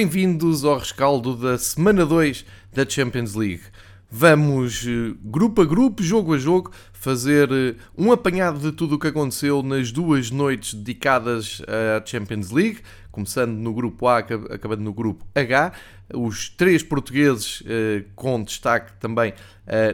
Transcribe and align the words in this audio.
bem-vindos 0.00 0.64
ao 0.64 0.78
rescaldo 0.78 1.36
da 1.36 1.58
semana 1.58 2.06
2 2.06 2.46
da 2.72 2.88
Champions 2.88 3.34
League. 3.34 3.64
Vamos, 4.10 4.82
eh, 4.86 5.14
grupo 5.22 5.60
a 5.60 5.64
grupo, 5.66 6.02
jogo 6.02 6.32
a 6.32 6.38
jogo, 6.38 6.72
fazer 6.90 7.52
eh, 7.52 7.74
um 7.98 8.10
apanhado 8.10 8.58
de 8.60 8.72
tudo 8.72 8.94
o 8.94 8.98
que 8.98 9.08
aconteceu 9.08 9.62
nas 9.62 9.92
duas 9.92 10.30
noites 10.30 10.72
dedicadas 10.72 11.60
à 11.68 12.02
Champions 12.06 12.50
League, 12.50 12.78
começando 13.12 13.52
no 13.52 13.74
grupo 13.74 14.08
A, 14.08 14.20
acabando 14.20 14.82
no 14.82 14.94
grupo 14.94 15.22
H. 15.34 15.72
Os 16.14 16.48
três 16.48 16.82
portugueses 16.82 17.62
eh, 17.66 18.04
com 18.16 18.42
destaque 18.42 18.94
também 18.98 19.34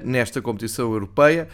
nesta 0.04 0.41
competição 0.41 0.93
europeia: 0.93 1.48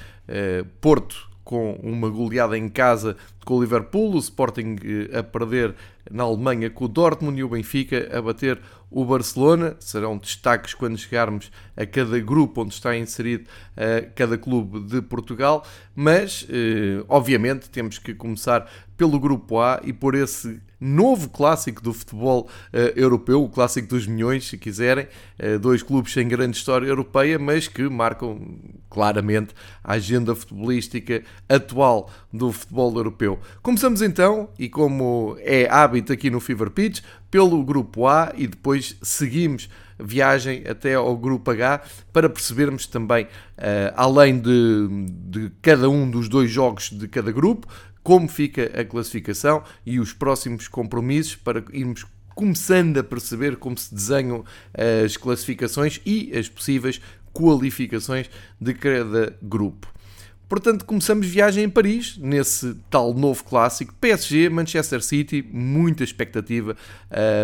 Porto 0.78 1.31
com 1.52 1.72
uma 1.82 2.08
goleada 2.08 2.56
em 2.56 2.66
casa 2.66 3.14
com 3.44 3.58
o 3.58 3.60
Liverpool, 3.60 4.14
o 4.14 4.18
Sporting 4.18 4.76
eh, 4.82 5.18
a 5.18 5.22
perder 5.22 5.74
na 6.10 6.22
Alemanha 6.22 6.70
com 6.70 6.86
o 6.86 6.88
Dortmund 6.88 7.38
e 7.38 7.44
o 7.44 7.48
Benfica 7.50 8.08
a 8.10 8.22
bater 8.22 8.58
o 8.90 9.04
Barcelona. 9.04 9.76
Serão 9.78 10.16
destaques 10.16 10.72
quando 10.72 10.96
chegarmos 10.96 11.52
a 11.76 11.84
cada 11.84 12.18
grupo 12.20 12.62
onde 12.62 12.72
está 12.72 12.96
inserido 12.96 13.44
uh, 13.76 14.10
cada 14.14 14.38
clube 14.38 14.80
de 14.80 15.02
Portugal, 15.02 15.62
mas 15.94 16.44
uh, 16.44 17.04
obviamente 17.06 17.68
temos 17.68 17.98
que 17.98 18.14
começar 18.14 18.66
pelo 18.96 19.20
grupo 19.20 19.60
A 19.60 19.78
e 19.84 19.92
por 19.92 20.14
esse 20.14 20.58
novo 20.82 21.28
clássico 21.28 21.82
do 21.82 21.92
futebol 21.92 22.48
uh, 22.72 22.76
europeu, 22.96 23.42
o 23.42 23.48
clássico 23.48 23.88
dos 23.88 24.06
milhões, 24.06 24.48
se 24.48 24.58
quiserem, 24.58 25.06
dois 25.60 25.82
clubes 25.82 26.12
sem 26.12 26.28
grande 26.28 26.56
história 26.56 26.86
europeia, 26.86 27.38
mas 27.38 27.66
que 27.66 27.88
marcam 27.88 28.38
claramente 28.88 29.54
a 29.82 29.94
agenda 29.94 30.34
futebolística 30.34 31.22
atual 31.48 32.10
do 32.32 32.52
futebol 32.52 32.94
europeu. 32.96 33.38
Começamos 33.60 34.02
então, 34.02 34.48
e 34.58 34.68
como 34.68 35.36
é 35.40 35.68
hábito 35.68 36.12
aqui 36.12 36.30
no 36.30 36.40
Fever 36.40 36.70
Pitch, 36.70 37.00
pelo 37.30 37.64
grupo 37.64 38.06
A 38.06 38.32
e 38.36 38.46
depois 38.46 38.96
seguimos 39.02 39.68
viagem 39.98 40.64
até 40.68 40.94
ao 40.94 41.16
grupo 41.16 41.50
H 41.50 41.82
para 42.12 42.28
percebermos 42.28 42.86
também, 42.86 43.24
uh, 43.24 43.28
além 43.96 44.38
de, 44.38 44.88
de 45.28 45.52
cada 45.62 45.88
um 45.88 46.10
dos 46.10 46.28
dois 46.28 46.50
jogos 46.50 46.90
de 46.90 47.08
cada 47.08 47.30
grupo, 47.30 47.66
como 48.02 48.28
fica 48.28 48.70
a 48.78 48.84
classificação 48.84 49.62
e 49.86 50.00
os 50.00 50.12
próximos 50.12 50.68
compromissos 50.68 51.36
para 51.36 51.62
irmos 51.72 52.04
começando 52.34 52.98
a 52.98 53.04
perceber 53.04 53.56
como 53.56 53.76
se 53.76 53.94
desenham 53.94 54.44
as 55.04 55.16
classificações 55.16 56.00
e 56.04 56.36
as 56.36 56.48
possíveis 56.48 57.00
qualificações 57.32 58.30
de 58.60 58.74
cada 58.74 59.36
grupo. 59.42 59.92
Portanto, 60.48 60.84
começamos 60.84 61.26
viagem 61.26 61.64
em 61.64 61.70
Paris, 61.70 62.18
nesse 62.18 62.74
tal 62.90 63.14
novo 63.14 63.42
clássico. 63.42 63.94
PSG, 63.94 64.50
Manchester 64.50 65.02
City, 65.02 65.42
muita 65.50 66.04
expectativa 66.04 66.76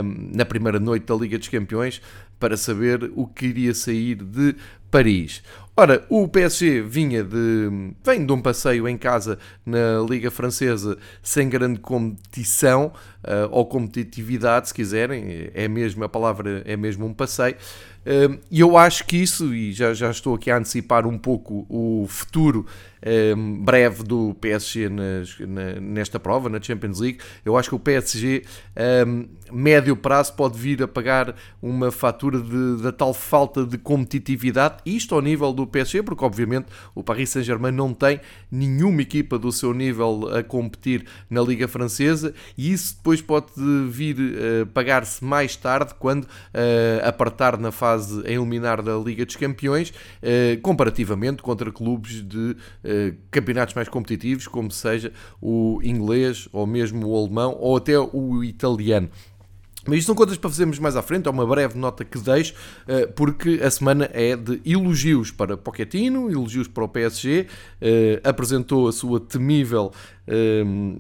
um, 0.05 0.37
na 0.37 0.45
primeira 0.45 0.79
noite 0.79 1.07
da 1.07 1.15
Liga 1.15 1.39
dos 1.39 1.49
Campeões 1.49 2.03
para 2.39 2.55
saber 2.55 3.11
o 3.17 3.27
que 3.27 3.47
iria 3.47 3.73
sair 3.73 4.17
de 4.17 4.55
Paris. 4.91 5.43
Ora, 5.81 6.05
o 6.09 6.27
PSG 6.27 6.83
vinha 6.83 7.23
de. 7.23 7.95
vem 8.05 8.27
de 8.27 8.33
um 8.33 8.43
passeio 8.43 8.89
em 8.89 8.99
casa 8.99 9.39
na 9.65 10.05
Liga 10.11 10.29
Francesa 10.29 10.99
sem 11.23 11.49
grande 11.49 11.79
competição 11.79 12.93
uh, 13.23 13.49
ou 13.53 13.65
competitividade, 13.65 14.67
se 14.67 14.75
quiserem, 14.75 15.53
é 15.55 15.69
mesmo 15.69 16.03
a 16.03 16.09
palavra, 16.09 16.65
é 16.65 16.77
mesmo 16.77 17.07
um 17.07 17.15
passeio. 17.15 17.55
Uh, 18.05 18.41
e 18.51 18.59
eu 18.59 18.77
acho 18.77 19.05
que 19.05 19.19
isso, 19.19 19.55
e 19.55 19.73
já, 19.73 19.95
já 19.95 20.11
estou 20.11 20.35
aqui 20.35 20.51
a 20.51 20.59
antecipar 20.59 21.07
um 21.07 21.17
pouco 21.17 21.65
o 21.69 22.07
futuro 22.09 22.67
um, 23.37 23.63
breve 23.63 24.03
do 24.03 24.35
PSG 24.41 24.89
nas, 24.89 25.39
na, 25.41 25.81
nesta 25.81 26.19
prova, 26.19 26.49
na 26.49 26.61
Champions 26.61 27.01
League, 27.01 27.19
eu 27.45 27.57
acho 27.57 27.69
que 27.69 27.75
o 27.75 27.79
PSG, 27.79 28.45
um, 29.07 29.29
médio 29.53 29.97
prazo, 29.97 30.35
pode 30.35 30.59
vir 30.59 30.83
a 30.83 30.89
pagar 30.89 31.35
uma 31.63 31.91
fatura 31.91 32.41
de, 32.41 32.83
da 32.83 32.93
tal 32.93 33.15
falta 33.15 33.65
de 33.65 33.79
competitividade, 33.79 34.77
isto 34.85 35.15
ao 35.15 35.21
nível 35.21 35.53
do 35.53 35.67
PSG, 35.67 36.03
porque 36.03 36.25
obviamente 36.25 36.67
o 36.95 37.03
Paris 37.03 37.31
Saint-Germain 37.31 37.73
não 37.73 37.95
tem 37.95 38.21
nenhuma 38.51 39.03
equipa 39.03 39.39
do 39.39 39.53
seu 39.53 39.73
nível 39.73 40.29
a 40.35 40.43
competir 40.43 41.05
na 41.29 41.41
Liga 41.41 41.69
Francesa 41.69 42.35
e 42.57 42.73
isso 42.73 42.97
depois 42.97 43.21
pode 43.21 43.53
vir 43.89 44.17
a 44.63 44.67
pagar-se 44.67 45.25
mais 45.25 45.57
tarde 45.57 45.95
quando 45.99 46.25
uh, 46.25 46.29
apertar 47.05 47.59
na 47.59 47.71
fase 47.71 48.27
a 48.27 48.31
eliminar 48.31 48.83
da 48.83 48.97
Liga 48.97 49.25
dos 49.25 49.37
Campeões, 49.37 49.91
uh, 49.91 50.61
comparativamente 50.63 51.43
contra 51.43 51.71
clubes 51.71 52.23
de 52.27 52.39
uh, 52.39 52.88
campeonatos 53.31 53.75
mais 53.75 53.89
competitivos, 53.89 54.47
como 54.47 54.71
seja 54.71 55.13
o 55.41 55.81
inglês 55.83 56.49
ou 56.53 56.67
mesmo 56.67 57.07
o 57.07 57.17
alemão 57.17 57.57
ou 57.59 57.77
até 57.77 57.99
o 57.99 58.43
italiano. 58.43 59.11
Mas 59.89 60.01
isto 60.01 60.09
são 60.09 60.15
coisas 60.15 60.37
para 60.37 60.51
fazermos 60.51 60.79
mais 60.79 60.97
à 60.97 61.03
frente, 61.03 61.29
é 61.29 61.31
uma 61.31 61.47
breve 61.47 61.79
nota 61.79 62.05
que 62.05 62.19
deixo, 62.19 62.53
eh, 62.87 63.07
porque 63.07 63.61
a 63.63 63.71
semana 63.71 64.11
é 64.13 64.37
de 64.37 64.61
elogios 64.67 65.31
para 65.31 65.57
Pochettino, 65.57 66.31
elogios 66.31 66.69
para 66.69 66.85
o 66.85 66.89
PSG, 66.89 67.47
eh, 67.81 68.21
apresentou 68.23 68.87
a 68.87 68.93
sua 68.93 69.19
temível 69.19 69.91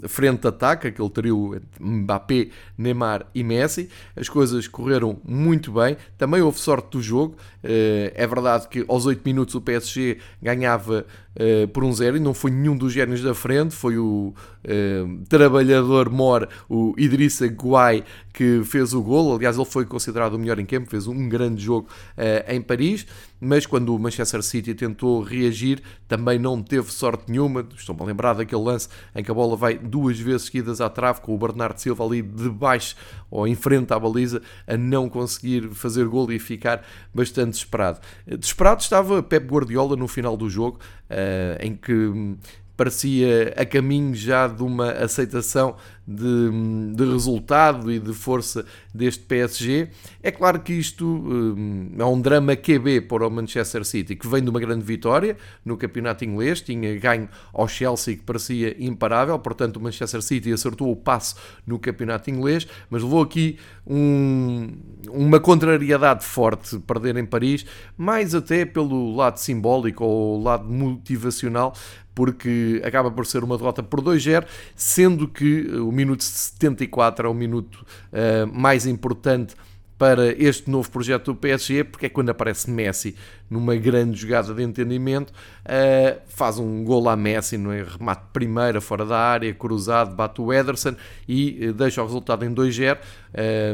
Frente 0.09 0.43
de 0.43 0.49
ataque, 0.49 0.89
aquele 0.89 1.11
trio 1.11 1.61
Mbappé, 1.81 2.49
Neymar 2.77 3.27
e 3.35 3.45
Messi. 3.45 3.89
As 4.17 4.29
coisas 4.29 4.67
correram 4.67 5.19
muito 5.25 5.73
bem. 5.73 5.97
Também 6.17 6.41
houve 6.41 6.59
sorte 6.59 6.91
do 6.93 7.03
jogo. 7.03 7.37
Eh, 7.63 8.13
é 8.15 8.27
verdade 8.27 8.69
que 8.69 8.85
aos 8.89 9.05
8 9.05 9.23
minutos 9.25 9.55
o 9.55 9.61
PSG 9.61 10.19
ganhava 10.41 11.05
eh, 11.35 11.67
por 11.67 11.85
um 11.85 11.93
zero 11.93 12.17
e 12.17 12.21
não 12.21 12.35
foi 12.35 12.51
nenhum 12.51 12.77
dos 12.77 12.93
génios 12.93 13.23
da 13.23 13.33
frente, 13.35 13.75
foi 13.75 13.97
o 13.97 14.35
ehm, 14.65 15.23
trabalhador 15.29 16.11
mor, 16.11 16.49
o 16.69 16.95
Idrissa 16.97 17.47
Guai, 17.47 18.05
que 18.33 18.63
fez 18.65 18.93
o 18.93 19.03
gol. 19.03 19.37
Aliás, 19.37 19.57
ele 19.57 19.65
foi 19.65 19.85
considerado 19.85 20.35
o 20.35 20.39
melhor 20.39 20.59
em 20.59 20.67
campo, 20.67 20.91
fez 20.91 21.07
um 21.07 21.29
grande 21.29 21.63
jogo 21.63 21.89
eh, 22.17 22.45
em 22.49 22.61
Paris 22.61 23.07
mas 23.41 23.67
quando 23.67 23.95
o 23.95 23.99
Manchester 23.99 24.43
City 24.43 24.75
tentou 24.75 25.23
reagir, 25.23 25.83
também 26.07 26.39
não 26.39 26.63
teve 26.63 26.93
sorte 26.93 27.31
nenhuma. 27.31 27.67
Estou-me 27.77 28.03
a 28.03 28.05
lembrar 28.05 28.35
daquele 28.35 28.63
lance 28.63 28.89
em 29.15 29.23
que 29.23 29.31
a 29.31 29.35
bola 29.35 29.57
vai 29.57 29.79
duas 29.79 30.19
vezes 30.19 30.47
seguidas 30.47 30.81
à 30.81 30.89
trave, 30.89 31.21
com 31.21 31.35
o 31.35 31.39
Bernardo 31.39 31.79
Silva 31.79 32.05
ali 32.05 32.23
de 32.23 32.49
baixo 32.49 32.97
ou 33.31 33.47
em 33.47 33.55
frente 33.55 33.93
à 33.93 33.99
baliza, 33.99 34.43
a 34.67 34.77
não 34.77 35.09
conseguir 35.09 35.69
fazer 35.71 36.07
gol 36.07 36.31
e 36.33 36.39
ficar 36.39 36.85
bastante 37.15 37.51
desesperado. 37.51 38.01
Desesperado 38.27 38.81
estava 38.81 39.23
Pep 39.23 39.47
Guardiola 39.47 39.97
no 39.97 40.09
final 40.09 40.37
do 40.37 40.49
jogo, 40.49 40.79
eh, 41.09 41.59
em 41.61 41.75
que 41.75 42.37
parecia 42.79 43.53
a 43.57 43.67
caminho 43.67 44.15
já 44.15 44.47
de 44.47 44.63
uma 44.63 44.93
aceitação 44.93 45.75
de, 46.07 46.95
de, 46.95 47.05
resultado 47.05 47.91
e 47.91 47.99
de 47.99 48.15
força 48.15 48.65
deste 48.95 49.25
PSG. 49.25 49.89
É 50.23 50.31
claro 50.31 50.61
que 50.61 50.73
isto 50.73 51.05
hum, 51.05 51.91
é 51.99 52.05
um 52.05 52.21
drama 52.21 52.55
QB 52.55 53.03
para 53.03 53.27
o 53.27 53.31
Manchester 53.31 53.85
City, 53.85 54.15
que 54.15 54.29
vem 54.29 54.43
de 54.43 54.49
uma 54.49 54.61
grande 54.61 54.85
vitória 54.85 55.37
no 55.65 55.77
campeonato 55.77 56.25
inglês, 56.25 56.61
tinha 56.61 56.97
ganho 56.99 57.29
ao 57.53 57.67
Chelsea 57.67 58.17
que 58.17 58.23
parecia 58.23 58.77
imparável, 58.79 59.37
portanto 59.41 59.77
o 59.79 59.81
Manchester 59.83 60.23
City 60.23 60.53
acertou 60.53 60.91
o 60.93 60.97
passo 60.97 61.35
no 61.67 61.81
campeonato 61.81 62.31
inglês, 62.31 62.67
mas 62.89 63.03
levou 63.03 63.23
aqui 63.23 63.59
um, 63.85 64.69
uma 65.11 65.41
contrariedade 65.41 66.25
forte 66.25 66.79
perder 66.79 67.17
em 67.17 67.27
Paris, 67.27 67.67
mais 67.97 68.37
até 68.37 68.65
pelo 68.65 69.17
lado 69.17 69.39
simbólico 69.39 70.05
ou 70.05 70.41
lado 70.41 70.65
motivacional, 70.73 71.75
porque 72.19 72.83
acaba 72.85 73.13
por 73.13 73.25
ser 73.27 73.45
uma 73.45 73.57
derrota 73.57 73.81
por 73.81 74.01
2-0, 74.03 74.45
sendo 74.75 75.29
que 75.29 75.69
o 75.77 75.93
minuto 75.93 76.25
74 76.25 77.29
é 77.29 77.31
o 77.31 77.35
minuto 77.35 77.87
uh, 78.11 78.45
mais 78.53 78.89
importante 78.89 79.55
para 79.99 80.33
este 80.41 80.71
novo 80.71 80.89
projeto 80.89 81.33
do 81.33 81.35
PSG, 81.35 81.83
porque 81.83 82.07
é 82.07 82.09
quando 82.09 82.31
aparece 82.31 82.71
Messi 82.71 83.17
numa 83.51 83.75
grande 83.75 84.21
jogada 84.21 84.55
de 84.55 84.63
entendimento, 84.63 85.31
uh, 85.33 86.21
faz 86.29 86.59
um 86.59 86.85
gol 86.85 87.09
a 87.09 87.17
Messi, 87.17 87.59
no 87.59 87.73
é? 87.73 87.83
remate 87.83 88.23
primeira 88.33 88.81
fora 88.81 89.05
da 89.05 89.19
área, 89.19 89.53
cruzado, 89.53 90.15
bate 90.15 90.41
o 90.41 90.53
Ederson 90.53 90.95
e 91.27 91.69
uh, 91.69 91.73
deixa 91.73 92.01
o 92.01 92.07
resultado 92.07 92.45
em 92.45 92.55
2-0. 92.55 92.99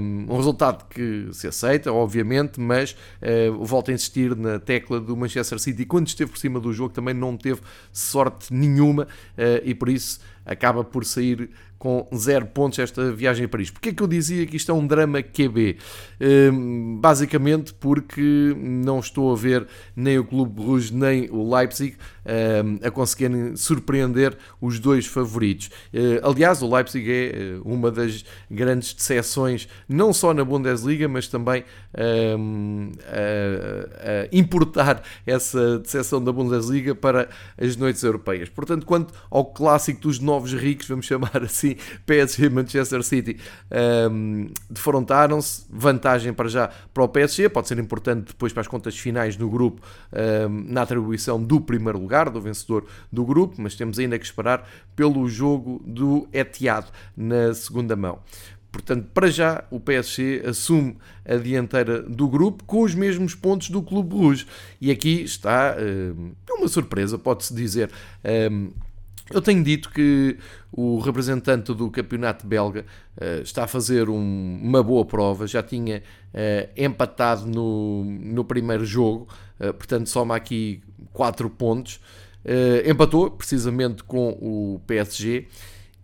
Um, 0.01 0.33
um 0.33 0.37
resultado 0.37 0.87
que 0.89 1.29
se 1.33 1.47
aceita, 1.47 1.93
obviamente, 1.93 2.59
mas 2.59 2.97
uh, 3.21 3.63
volta 3.63 3.91
a 3.91 3.95
insistir 3.95 4.35
na 4.35 4.59
tecla 4.59 4.99
do 4.99 5.15
Manchester 5.15 5.59
City. 5.59 5.83
E 5.83 5.87
quando 5.87 6.07
esteve 6.07 6.31
por 6.31 6.39
cima 6.39 6.59
do 6.59 6.73
jogo 6.73 6.95
também 6.95 7.13
não 7.13 7.37
teve 7.37 7.61
sorte 7.93 8.53
nenhuma 8.53 9.07
e 9.65 9.75
por 9.75 9.89
isso 9.89 10.21
acaba 10.47 10.85
por 10.85 11.05
sair 11.05 11.51
com 11.85 12.09
zero 12.17 12.47
pontos 12.47 12.79
esta 12.79 13.13
viagem 13.13 13.45
a 13.45 13.49
Paris. 13.49 13.71
Porquê 13.71 13.93
que 13.93 14.03
eu 14.03 14.07
dizia 14.07 14.47
que 14.47 14.57
isto 14.57 14.73
é 14.73 14.75
um 14.75 14.87
drama 14.87 15.23
QB? 15.23 15.77
Um, 16.19 16.99
basicamente 16.99 17.75
porque 17.75 18.57
não 18.57 19.01
estou 19.01 19.31
a 19.31 19.37
ver 19.37 19.67
nem 19.95 20.19
o 20.19 20.25
Clube 20.25 20.63
Rouge 20.63 20.95
nem 20.95 21.29
o 21.31 21.55
Leipzig 21.55 21.95
uh, 22.25 22.87
a 22.87 22.91
conseguirem 22.91 23.55
surpreender 23.55 24.35
os 24.63 24.81
dois 24.81 25.05
favoritos. 25.05 25.67
Uh, 25.93 26.27
aliás, 26.27 26.63
o 26.63 26.75
Leipzig 26.75 27.07
é 27.07 27.59
uma 27.63 27.91
das 27.91 28.25
grandes 28.51 28.95
decepções, 28.95 29.69
não 29.87 30.11
só 30.15 30.33
na 30.33 30.43
Bundesliga, 30.43 31.07
mas 31.07 31.29
também 31.29 31.65
a, 31.93 32.35
a 34.23 34.29
importar 34.33 35.03
essa 35.27 35.79
decepção 35.81 36.25
da 36.25 36.33
Bundesliga 36.33 36.95
para 36.95 37.29
as 37.61 37.77
noites 37.77 38.03
europeias. 38.03 38.49
Portanto, 38.49 38.87
quanto 38.87 39.13
ao 39.31 39.45
clássico 39.45 40.01
dos 40.01 40.19
novos 40.19 40.55
ricos, 40.55 40.89
vamos 40.89 41.05
chamar 41.05 41.43
assim, 41.43 41.74
PSG 42.07 42.49
Manchester 42.49 43.03
City, 43.03 43.37
um, 44.11 44.49
defrontaram-se, 44.71 45.65
vantagem 45.71 46.33
para 46.33 46.49
já 46.49 46.71
para 46.93 47.03
o 47.03 47.09
PSG, 47.09 47.49
pode 47.49 47.69
ser 47.69 47.79
importante 47.79 48.29
depois 48.29 48.53
para 48.53 48.61
as 48.61 48.69
contas 48.69 48.97
finais 48.99 49.37
no 49.37 49.49
grupo, 49.49 49.83
um, 50.13 50.73
na 50.73 50.83
atribuição 50.83 51.43
do 51.43 51.61
primeiro 51.61 51.99
lugar, 51.99 52.31
do 52.31 52.41
vencedor 52.41 52.85
do 53.13 53.25
grupo, 53.25 53.57
mas 53.59 53.75
temos 53.75 53.99
ainda 53.99 54.19
que 54.19 54.25
esperar 54.25 54.69
pelo 54.95 55.29
jogo 55.29 55.83
do 55.85 56.29
Etihad 56.33 56.87
na 57.17 57.55
segunda 57.55 57.97
mão. 57.97 58.21
Portanto, 58.75 59.07
para 59.15 59.31
já, 59.31 59.63
o 59.71 59.79
PSG 59.79 60.43
assume 60.45 60.97
a 61.25 61.37
dianteira 61.37 62.03
do 62.03 62.27
grupo 62.27 62.65
com 62.65 62.83
os 62.83 62.93
mesmos 62.93 63.33
pontos 63.33 63.71
do 63.71 63.81
Clube 63.81 64.17
Rouge. 64.17 64.47
E 64.81 64.91
aqui 64.91 65.23
está 65.23 65.77
uh, 65.77 66.35
uma 66.51 66.67
surpresa, 66.67 67.17
pode-se 67.17 67.55
dizer. 67.55 67.89
Eu 69.31 69.41
tenho 69.41 69.63
dito 69.65 69.91
que 69.91 70.37
o 70.71 70.99
representante 70.99 71.73
do 71.73 71.91
campeonato 71.91 72.47
belga 72.47 72.85
uh, 73.17 73.43
está 73.43 73.65
a 73.65 73.67
fazer 73.67 74.09
um, 74.09 74.61
uma 74.63 74.83
boa 74.83 75.05
prova, 75.05 75.47
já 75.47 75.63
tinha 75.63 76.03
uh, 76.35 76.71
empatado 76.77 77.47
no, 77.47 78.05
no 78.05 78.45
primeiro 78.45 78.85
jogo, 78.85 79.29
uh, 79.61 79.73
portanto 79.73 80.09
soma 80.09 80.37
aqui 80.37 80.83
4 81.13 81.49
pontos. 81.51 82.01
empatou 82.87 83.31
precisamente 83.31 84.05
com 84.05 84.31
o 84.41 84.81
PSG 84.87 85.47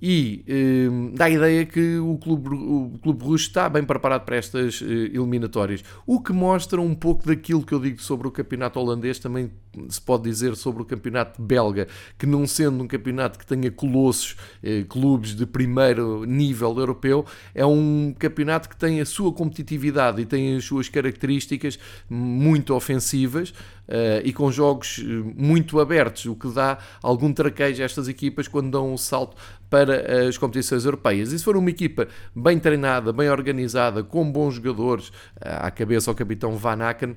e 0.03 0.45
um, 0.89 1.13
dá 1.15 1.27
a 1.27 1.31
ideia 1.31 1.67
que 1.67 1.99
o 1.99 2.17
Clube, 2.17 2.49
o 2.55 2.99
Clube 3.03 3.25
Russo 3.25 3.49
está 3.49 3.69
bem 3.69 3.85
preparado 3.85 4.25
para 4.25 4.37
estas 4.37 4.81
uh, 4.81 4.85
eliminatórias. 4.85 5.85
O 6.07 6.21
que 6.21 6.33
mostra 6.33 6.81
um 6.81 6.95
pouco 6.95 7.27
daquilo 7.27 7.65
que 7.65 7.75
eu 7.75 7.81
digo 7.81 8.01
sobre 8.01 8.27
o 8.27 8.31
campeonato 8.31 8.79
holandês, 8.81 9.19
também 9.19 9.51
se 9.89 10.01
pode 10.01 10.25
dizer 10.25 10.57
sobre 10.57 10.83
o 10.83 10.85
campeonato 10.85 11.41
belga, 11.41 11.87
que 12.19 12.27
não 12.27 12.47
sendo 12.47 12.83
um 12.83 12.89
campeonato 12.89 13.39
que 13.39 13.47
tenha 13.47 13.71
colossos, 13.71 14.37
uh, 14.65 14.85
clubes 14.87 15.35
de 15.35 15.45
primeiro 15.45 16.25
nível 16.25 16.77
europeu, 16.79 17.27
é 17.55 17.67
um 17.67 18.15
campeonato 18.19 18.69
que 18.69 18.77
tem 18.77 19.01
a 19.01 19.07
sua 19.07 19.33
competitividade 19.33 20.23
e 20.23 20.25
tem 20.25 20.57
as 20.57 20.65
suas 20.65 20.89
características 20.89 21.79
muito 22.09 22.75
ofensivas 22.75 23.53
uh, 23.91 24.23
e 24.25 24.33
com 24.33 24.51
jogos 24.51 25.05
muito 25.37 25.81
abertos, 25.81 26.25
o 26.27 26.35
que 26.35 26.49
dá 26.49 26.79
algum 27.03 27.33
traquejo 27.33 27.83
a 27.83 27.85
estas 27.85 28.09
equipas 28.09 28.47
quando 28.49 28.71
dão 28.71 28.93
um 28.93 28.97
salto 28.97 29.37
para 29.71 30.27
as 30.29 30.37
competições 30.37 30.85
europeias. 30.85 31.33
E 31.33 31.39
se 31.39 31.45
for 31.45 31.57
uma 31.57 31.71
equipa 31.71 32.09
bem 32.35 32.59
treinada, 32.59 33.13
bem 33.13 33.31
organizada, 33.31 34.03
com 34.03 34.31
bons 34.31 34.55
jogadores, 34.55 35.13
à 35.41 35.71
cabeça 35.71 36.11
o 36.11 36.15
capitão 36.15 36.57
Van 36.57 36.83
Aken, 36.83 37.17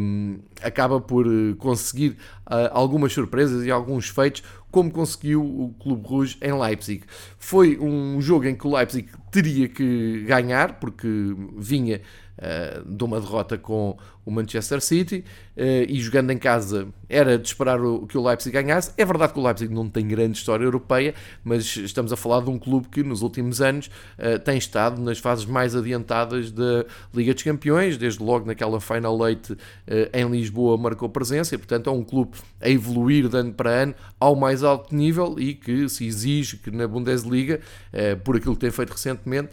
um, 0.00 0.38
acaba 0.60 1.00
por 1.00 1.26
eh, 1.26 1.54
conseguir 1.56 2.16
uh, 2.46 2.68
algumas 2.72 3.12
surpresas 3.12 3.64
e 3.64 3.70
alguns 3.70 4.08
feitos, 4.08 4.42
como 4.78 4.92
conseguiu 4.92 5.42
o 5.42 5.74
Clube 5.80 6.06
Rouge 6.06 6.38
em 6.40 6.52
Leipzig. 6.52 7.02
Foi 7.36 7.76
um 7.80 8.20
jogo 8.20 8.46
em 8.46 8.54
que 8.54 8.64
o 8.64 8.76
Leipzig 8.76 9.08
teria 9.32 9.68
que 9.68 10.24
ganhar, 10.24 10.78
porque 10.78 11.08
vinha 11.56 12.00
uh, 12.38 12.88
de 12.88 13.04
uma 13.04 13.20
derrota 13.20 13.58
com 13.58 13.96
o 14.24 14.30
Manchester 14.30 14.80
City 14.80 15.24
uh, 15.56 15.60
e 15.88 16.00
jogando 16.00 16.30
em 16.30 16.38
casa 16.38 16.88
era 17.08 17.38
de 17.38 17.48
esperar 17.48 17.80
o, 17.80 18.06
que 18.06 18.16
o 18.16 18.22
Leipzig 18.22 18.52
ganhasse. 18.52 18.92
É 18.96 19.04
verdade 19.04 19.32
que 19.32 19.38
o 19.38 19.42
Leipzig 19.42 19.72
não 19.72 19.88
tem 19.88 20.06
grande 20.06 20.38
história 20.38 20.64
europeia, 20.64 21.14
mas 21.42 21.76
estamos 21.76 22.12
a 22.12 22.16
falar 22.16 22.42
de 22.42 22.50
um 22.50 22.58
clube 22.58 22.88
que 22.88 23.02
nos 23.02 23.22
últimos 23.22 23.60
anos 23.60 23.90
uh, 24.18 24.38
tem 24.38 24.58
estado 24.58 25.00
nas 25.00 25.18
fases 25.18 25.44
mais 25.44 25.74
adiantadas 25.74 26.52
da 26.52 26.84
Liga 27.12 27.34
dos 27.34 27.42
Campeões, 27.42 27.96
desde 27.96 28.22
logo 28.22 28.46
naquela 28.46 28.80
Final 28.80 29.26
Eight 29.26 29.56
em 30.12 30.28
Lisboa 30.28 30.76
marcou 30.76 31.08
presença 31.08 31.54
e, 31.54 31.58
portanto, 31.58 31.88
é 31.88 31.92
um 31.92 32.04
clube 32.04 32.32
a 32.60 32.68
evoluir 32.68 33.28
de 33.28 33.36
ano 33.36 33.52
para 33.52 33.70
ano 33.70 33.94
ao 34.20 34.36
mais 34.36 34.62
nível 34.90 35.36
e 35.38 35.54
que 35.54 35.88
se 35.88 36.06
exige 36.06 36.56
que 36.56 36.70
na 36.70 36.86
Bundesliga, 36.86 37.60
por 38.24 38.36
aquilo 38.36 38.54
que 38.54 38.60
tem 38.60 38.70
feito 38.70 38.92
recentemente, 38.92 39.50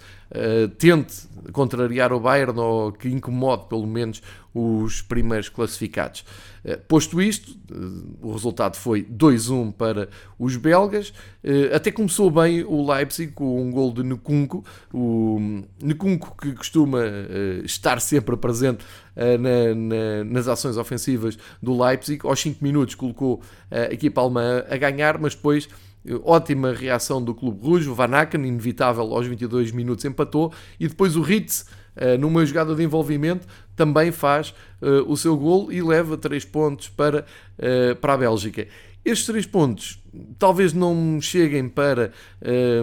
tente 0.77 1.27
contrariar 1.51 2.11
o 2.11 2.19
Bayern 2.19 2.59
ou 2.59 2.91
que 2.91 3.07
incomode 3.09 3.67
pelo 3.67 3.85
menos 3.85 4.21
os 4.53 5.01
primeiros 5.01 5.49
classificados. 5.49 6.25
Eh, 6.65 6.77
posto 6.77 7.21
isto, 7.21 7.51
eh, 7.71 7.75
o 8.21 8.31
resultado 8.31 8.75
foi 8.75 9.03
2-1 9.03 9.71
para 9.71 10.09
os 10.39 10.57
belgas. 10.57 11.13
Eh, 11.43 11.69
até 11.73 11.91
começou 11.91 12.31
bem 12.31 12.63
o 12.63 12.91
Leipzig 12.91 13.31
com 13.31 13.61
um 13.61 13.69
gol 13.69 13.93
de 13.93 14.01
Nkunku. 14.01 14.65
O 14.91 15.63
Nkunku 15.81 16.35
que 16.35 16.53
costuma 16.53 17.03
estar 17.63 18.01
sempre 18.01 18.35
presente 18.35 18.83
na, 19.15 19.75
na, 19.75 20.23
nas 20.25 20.47
ações 20.47 20.77
ofensivas 20.77 21.37
do 21.61 21.79
Leipzig. 21.79 22.25
Aos 22.25 22.39
5 22.39 22.63
minutos 22.63 22.95
colocou 22.95 23.41
a 23.69 23.93
equipa 23.93 24.21
alemã 24.21 24.63
a 24.67 24.75
ganhar, 24.77 25.19
mas 25.19 25.35
depois 25.35 25.69
ótima 26.23 26.71
reação 26.71 27.23
do 27.23 27.33
Clube 27.33 27.63
Rouge, 27.63 27.89
o 27.89 27.95
Van 27.95 28.15
Aken, 28.15 28.45
inevitável 28.45 29.03
aos 29.03 29.25
22 29.25 29.71
minutos 29.71 30.05
empatou, 30.05 30.53
e 30.79 30.87
depois 30.87 31.15
o 31.15 31.21
Ritz 31.21 31.65
numa 32.19 32.45
jogada 32.45 32.75
de 32.75 32.83
envolvimento, 32.83 33.47
também 33.75 34.11
faz 34.11 34.53
uh, 34.81 35.11
o 35.11 35.17
seu 35.17 35.35
gol 35.37 35.71
e 35.71 35.81
leva 35.81 36.17
3 36.17 36.45
pontos 36.45 36.89
para, 36.89 37.25
uh, 37.59 37.95
para 37.97 38.13
a 38.13 38.17
Bélgica. 38.17 38.67
Estes 39.03 39.27
3 39.27 39.45
pontos 39.45 39.99
talvez 40.37 40.73
não 40.73 41.19
cheguem 41.21 41.67
para 41.67 42.11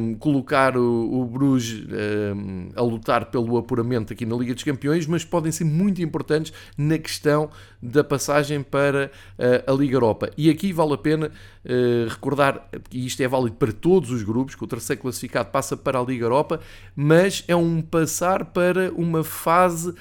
um, 0.00 0.14
colocar 0.14 0.76
o, 0.76 1.20
o 1.20 1.24
Bruges 1.24 1.86
um, 2.34 2.68
a 2.74 2.82
lutar 2.82 3.26
pelo 3.26 3.56
apuramento 3.56 4.12
aqui 4.12 4.26
na 4.26 4.36
Liga 4.36 4.54
dos 4.54 4.64
Campeões, 4.64 5.06
mas 5.06 5.24
podem 5.24 5.52
ser 5.52 5.64
muito 5.64 6.02
importantes 6.02 6.52
na 6.76 6.98
questão 6.98 7.50
da 7.82 8.04
passagem 8.04 8.62
para 8.62 9.10
uh, 9.38 9.72
a 9.72 9.74
Liga 9.74 9.96
Europa. 9.96 10.30
E 10.36 10.48
aqui 10.48 10.72
vale 10.72 10.94
a 10.94 10.98
pena 10.98 11.26
uh, 11.64 12.08
recordar, 12.08 12.68
e 12.90 13.06
isto 13.06 13.20
é 13.22 13.28
válido 13.28 13.56
para 13.56 13.72
todos 13.72 14.10
os 14.10 14.22
grupos, 14.22 14.54
que 14.54 14.62
o 14.62 14.66
terceiro 14.66 15.02
classificado 15.02 15.50
passa 15.50 15.76
para 15.76 15.98
a 15.98 16.02
Liga 16.02 16.24
Europa, 16.24 16.60
mas 16.94 17.44
é 17.48 17.56
um 17.56 17.82
passar 17.82 18.46
para 18.46 18.92
uma 18.92 19.24
fase 19.24 19.92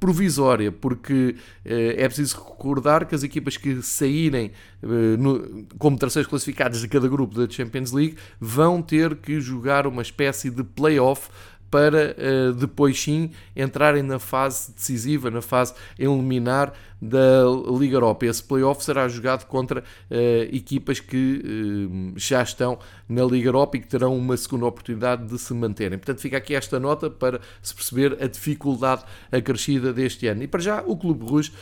provisória, 0.00 0.72
porque 0.72 1.36
uh, 1.64 1.68
é 1.96 2.06
preciso 2.06 2.36
recordar 2.36 3.06
que 3.06 3.14
as 3.14 3.22
equipas 3.22 3.56
que 3.56 3.82
saírem 3.82 4.50
no, 5.18 5.66
como 5.76 5.98
terceiros 5.98 6.28
classificados 6.28 6.77
de 6.80 6.88
cada 6.88 7.08
grupo 7.08 7.34
da 7.34 7.50
Champions 7.50 7.92
League 7.92 8.16
vão 8.40 8.82
ter 8.82 9.16
que 9.16 9.40
jogar 9.40 9.86
uma 9.86 10.02
espécie 10.02 10.50
de 10.50 10.62
play-off 10.62 11.28
para 11.70 12.16
uh, 12.16 12.52
depois 12.52 13.00
sim 13.00 13.30
entrarem 13.54 14.02
na 14.02 14.18
fase 14.18 14.72
decisiva, 14.72 15.30
na 15.30 15.42
fase 15.42 15.74
eliminar 15.98 16.72
da 17.00 17.44
Liga 17.78 17.96
Europa. 17.96 18.26
Esse 18.26 18.42
playoff 18.42 18.82
será 18.82 19.06
jogado 19.06 19.46
contra 19.46 19.80
uh, 19.80 19.84
equipas 20.50 20.98
que 20.98 21.42
uh, 21.44 22.18
já 22.18 22.42
estão 22.42 22.78
na 23.08 23.24
Liga 23.24 23.48
Europa 23.48 23.76
e 23.76 23.80
que 23.80 23.86
terão 23.86 24.16
uma 24.16 24.36
segunda 24.36 24.66
oportunidade 24.66 25.26
de 25.26 25.38
se 25.38 25.52
manterem. 25.54 25.98
Portanto, 25.98 26.20
fica 26.20 26.36
aqui 26.36 26.54
esta 26.54 26.80
nota 26.80 27.10
para 27.10 27.40
se 27.62 27.74
perceber 27.74 28.16
a 28.20 28.26
dificuldade 28.26 29.04
acrescida 29.30 29.92
deste 29.92 30.26
ano. 30.26 30.42
E 30.42 30.48
para 30.48 30.60
já, 30.60 30.82
o 30.86 30.96
Clube 30.96 31.24
Rouge, 31.24 31.52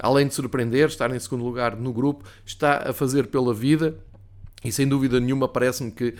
além 0.00 0.26
de 0.26 0.34
surpreender, 0.34 0.88
estar 0.88 1.14
em 1.14 1.18
segundo 1.18 1.44
lugar 1.44 1.76
no 1.76 1.92
grupo, 1.92 2.24
está 2.44 2.90
a 2.90 2.92
fazer 2.92 3.28
pela 3.28 3.54
vida 3.54 3.94
e 4.64 4.70
sem 4.70 4.86
dúvida 4.86 5.18
nenhuma 5.20 5.48
parece-me 5.48 5.90
que 5.90 6.14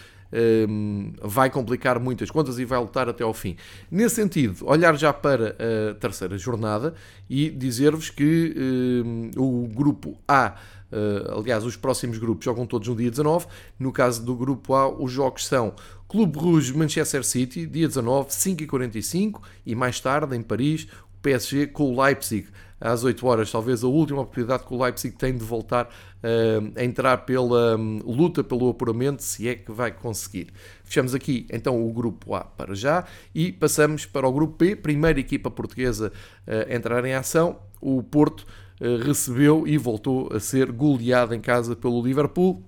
um, 0.69 1.13
vai 1.23 1.51
complicar 1.51 2.01
muitas 2.01 2.31
contas 2.31 2.59
e 2.59 2.65
vai 2.65 2.79
lutar 2.79 3.09
até 3.09 3.23
ao 3.23 3.35
fim. 3.35 3.57
Nesse 3.91 4.17
sentido, 4.17 4.67
olhar 4.67 4.97
já 4.97 5.13
para 5.13 5.57
a 5.91 5.95
terceira 5.95 6.37
jornada 6.39 6.95
e 7.29 7.51
dizer-vos 7.51 8.11
que 8.11 8.55
um, 8.57 9.31
o 9.37 9.69
grupo 9.69 10.19
A 10.27 10.57
Uh, 10.93 11.39
aliás, 11.39 11.65
os 11.65 11.75
próximos 11.75 12.19
grupos 12.19 12.45
jogam 12.45 12.67
todos 12.67 12.87
no 12.87 12.95
dia 12.95 13.11
19. 13.11 13.47
No 13.79 13.91
caso 13.91 14.23
do 14.23 14.37
grupo 14.37 14.75
A, 14.75 14.87
os 14.87 15.11
jogos 15.11 15.47
são 15.47 15.75
Clube 16.07 16.39
Rouge 16.39 16.77
Manchester 16.77 17.25
City, 17.25 17.65
dia 17.65 17.89
19, 17.89 18.29
5h45, 18.29 19.41
e 19.65 19.75
mais 19.75 19.99
tarde, 19.99 20.37
em 20.37 20.43
Paris, 20.43 20.87
o 21.15 21.23
PSG 21.23 21.69
com 21.69 21.95
o 21.95 22.03
Leipzig 22.03 22.47
às 22.83 23.05
8 23.05 23.25
horas, 23.27 23.51
talvez 23.51 23.85
a 23.85 23.87
última 23.87 24.23
oportunidade 24.23 24.65
que 24.65 24.75
o 24.75 24.83
Leipzig 24.83 25.17
tem 25.17 25.37
de 25.37 25.45
voltar 25.45 25.87
uh, 25.87 26.73
a 26.77 26.85
entrar 26.85 27.19
pela 27.19 27.77
um, 27.77 28.01
luta 28.05 28.43
pelo 28.43 28.69
apuramento, 28.69 29.23
se 29.23 29.49
é 29.49 29.55
que 29.55 29.71
vai 29.71 29.93
conseguir. 29.93 30.49
Fechamos 30.83 31.15
aqui 31.15 31.47
então 31.51 31.87
o 31.87 31.93
grupo 31.93 32.35
A 32.35 32.41
para 32.41 32.75
já 32.75 33.05
e 33.33 33.53
passamos 33.53 34.05
para 34.05 34.27
o 34.27 34.33
grupo 34.33 34.57
B, 34.59 34.75
primeira 34.75 35.21
equipa 35.21 35.49
portuguesa 35.51 36.13
uh, 36.47 36.71
a 36.71 36.75
entrar 36.75 37.05
em 37.05 37.15
ação, 37.15 37.57
o 37.81 38.03
Porto 38.03 38.45
uh, 38.81 39.07
recebeu 39.07 39.65
e 39.67 39.79
voltou 39.79 40.29
a 40.35 40.41
ser 40.41 40.73
goleado 40.73 41.35
em 41.35 41.41
casa 41.41 41.77
pelo 41.77 42.03
Liverpool, 42.03 42.65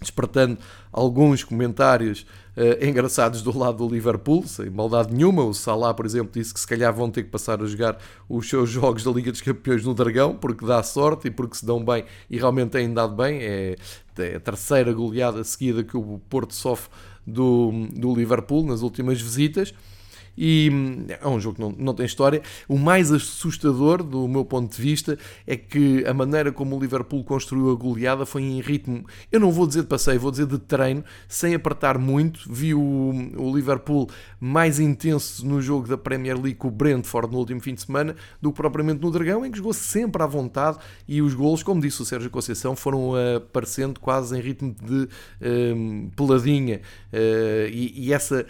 despertando 0.00 0.58
alguns 0.92 1.42
comentários 1.42 2.24
uh, 2.58 2.84
engraçados 2.84 3.40
do 3.40 3.56
lado 3.56 3.86
do 3.86 3.94
Liverpool, 3.94 4.46
sem 4.46 4.68
maldade 4.68 5.14
nenhuma. 5.14 5.44
O 5.44 5.54
Salah, 5.54 5.94
por 5.94 6.04
exemplo, 6.04 6.32
disse 6.34 6.52
que 6.52 6.60
se 6.60 6.66
calhar 6.66 6.92
vão 6.92 7.10
ter 7.10 7.22
que 7.22 7.30
passar 7.30 7.62
a 7.62 7.66
jogar 7.66 7.98
os 8.28 8.48
seus 8.48 8.68
jogos 8.68 9.04
da 9.04 9.10
Liga 9.10 9.30
dos 9.30 9.40
Campeões 9.40 9.84
no 9.84 9.94
Dragão, 9.94 10.34
porque 10.34 10.66
dá 10.66 10.82
sorte 10.82 11.28
e 11.28 11.30
porque 11.30 11.56
se 11.56 11.64
dão 11.64 11.84
bem 11.84 12.04
e 12.28 12.36
realmente 12.36 12.70
têm 12.70 12.92
dado 12.92 13.14
bem. 13.14 13.38
É, 13.40 13.76
é 14.18 14.34
a 14.34 14.40
terceira 14.40 14.92
goleada 14.92 15.44
seguida 15.44 15.84
que 15.84 15.96
o 15.96 16.20
Porto 16.28 16.52
sofre 16.52 16.90
do, 17.24 17.86
do 17.92 18.12
Liverpool 18.12 18.64
nas 18.64 18.82
últimas 18.82 19.20
visitas 19.20 19.72
e 20.38 20.70
hum, 20.72 21.06
é 21.08 21.26
um 21.26 21.40
jogo 21.40 21.56
que 21.56 21.60
não, 21.60 21.74
não 21.76 21.94
tem 21.94 22.06
história. 22.06 22.40
O 22.68 22.78
mais 22.78 23.10
assustador, 23.10 24.04
do 24.04 24.28
meu 24.28 24.44
ponto 24.44 24.74
de 24.74 24.80
vista, 24.80 25.18
é 25.44 25.56
que 25.56 26.04
a 26.06 26.14
maneira 26.14 26.52
como 26.52 26.76
o 26.76 26.80
Liverpool 26.80 27.24
construiu 27.24 27.72
a 27.72 27.74
goleada 27.74 28.24
foi 28.24 28.42
em 28.42 28.60
ritmo, 28.60 29.04
eu 29.32 29.40
não 29.40 29.50
vou 29.50 29.66
dizer 29.66 29.82
de 29.82 29.88
passeio, 29.88 30.20
vou 30.20 30.30
dizer 30.30 30.46
de 30.46 30.58
treino, 30.58 31.02
sem 31.28 31.54
apertar 31.54 31.98
muito. 31.98 32.40
Vi 32.52 32.72
o, 32.72 32.80
o 33.36 33.54
Liverpool 33.54 34.08
mais 34.38 34.78
intenso 34.78 35.44
no 35.44 35.60
jogo 35.60 35.88
da 35.88 35.98
Premier 35.98 36.36
League 36.36 36.54
com 36.54 36.68
o 36.68 36.70
Brentford 36.70 37.32
no 37.32 37.38
último 37.38 37.60
fim 37.60 37.74
de 37.74 37.82
semana 37.82 38.14
do 38.40 38.52
que 38.52 38.56
propriamente 38.56 39.02
no 39.02 39.10
Dragão, 39.10 39.44
em 39.44 39.50
que 39.50 39.58
jogou 39.58 39.72
sempre 39.72 40.22
à 40.22 40.26
vontade 40.26 40.78
e 41.08 41.20
os 41.20 41.34
golos, 41.34 41.64
como 41.64 41.80
disse 41.80 42.00
o 42.00 42.04
Sérgio 42.04 42.30
Conceição, 42.30 42.76
foram 42.76 43.14
aparecendo 43.36 43.98
quase 43.98 44.38
em 44.38 44.40
ritmo 44.40 44.74
de 44.80 45.08
um, 45.74 46.10
peladinha. 46.14 46.80
Uh, 47.12 47.68
e, 47.70 48.06
e 48.06 48.12
essa 48.12 48.46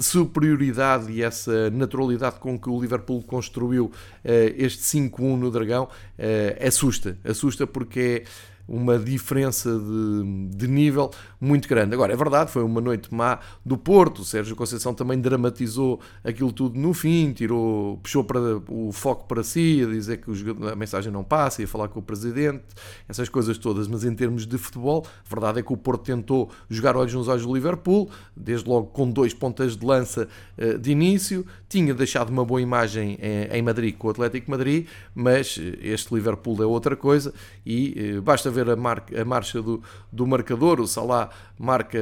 superioridade 0.00 1.12
e 1.12 1.22
essa 1.22 1.70
naturalidade 1.70 2.36
com 2.40 2.58
que 2.58 2.68
o 2.68 2.80
Liverpool 2.80 3.22
construiu 3.22 3.90
eh, 4.24 4.54
este 4.56 4.82
5-1 4.82 5.36
no 5.36 5.50
Dragão 5.50 5.88
eh, 6.18 6.58
assusta. 6.66 7.16
Assusta 7.24 7.66
porque 7.66 8.00
é 8.00 8.24
uma 8.68 8.98
diferença 8.98 9.70
de, 9.70 10.48
de, 10.54 10.68
nível 10.68 11.10
muito 11.40 11.66
grande. 11.66 11.94
Agora, 11.94 12.12
é 12.12 12.16
verdade, 12.16 12.50
foi 12.50 12.62
uma 12.62 12.80
noite 12.80 13.12
má 13.14 13.38
do 13.64 13.78
Porto. 13.78 14.20
O 14.20 14.24
Sérgio 14.24 14.54
Conceição 14.54 14.92
também 14.92 15.18
dramatizou 15.18 16.00
aquilo 16.22 16.52
tudo 16.52 16.78
no 16.78 16.92
fim, 16.92 17.32
tirou, 17.32 17.96
puxou 17.98 18.22
para, 18.22 18.40
o 18.68 18.92
foco 18.92 19.26
para 19.26 19.42
si, 19.42 19.80
a 19.82 19.86
dizer 19.86 20.18
que 20.18 20.30
a 20.70 20.76
mensagem 20.76 21.10
não 21.10 21.24
passa, 21.24 21.62
ia 21.62 21.68
falar 21.68 21.88
com 21.88 22.00
o 22.00 22.02
presidente, 22.02 22.64
essas 23.08 23.28
coisas 23.28 23.56
todas. 23.56 23.88
Mas 23.88 24.04
em 24.04 24.14
termos 24.14 24.46
de 24.46 24.58
futebol, 24.58 25.06
a 25.06 25.28
verdade 25.28 25.60
é 25.60 25.62
que 25.62 25.72
o 25.72 25.76
Porto 25.76 26.02
tentou 26.02 26.50
jogar 26.68 26.96
olhos 26.96 27.14
nos 27.14 27.28
olhos 27.28 27.46
do 27.46 27.54
Liverpool, 27.54 28.10
desde 28.36 28.68
logo 28.68 28.88
com 28.88 29.10
dois 29.10 29.32
pontas 29.32 29.76
de 29.76 29.86
lança 29.86 30.28
eh, 30.56 30.76
de 30.76 30.90
início, 30.90 31.46
tinha 31.68 31.94
deixado 31.94 32.30
uma 32.30 32.44
boa 32.44 32.60
imagem 32.60 33.16
eh, 33.20 33.48
em 33.52 33.62
Madrid 33.62 33.96
com 33.96 34.08
o 34.08 34.10
Atlético 34.10 34.50
Madrid, 34.50 34.86
mas 35.14 35.58
eh, 35.58 35.78
este 35.82 36.12
Liverpool 36.12 36.60
é 36.62 36.66
outra 36.66 36.96
coisa 36.96 37.32
e 37.64 38.20
basta 38.22 38.50
ver 38.50 38.57
ver 38.64 38.70
a, 38.70 38.76
marca, 38.76 39.20
a 39.20 39.24
marcha 39.24 39.62
do, 39.62 39.82
do 40.12 40.26
marcador, 40.26 40.80
o 40.80 40.86
Salah 40.86 41.30
marca 41.58 41.98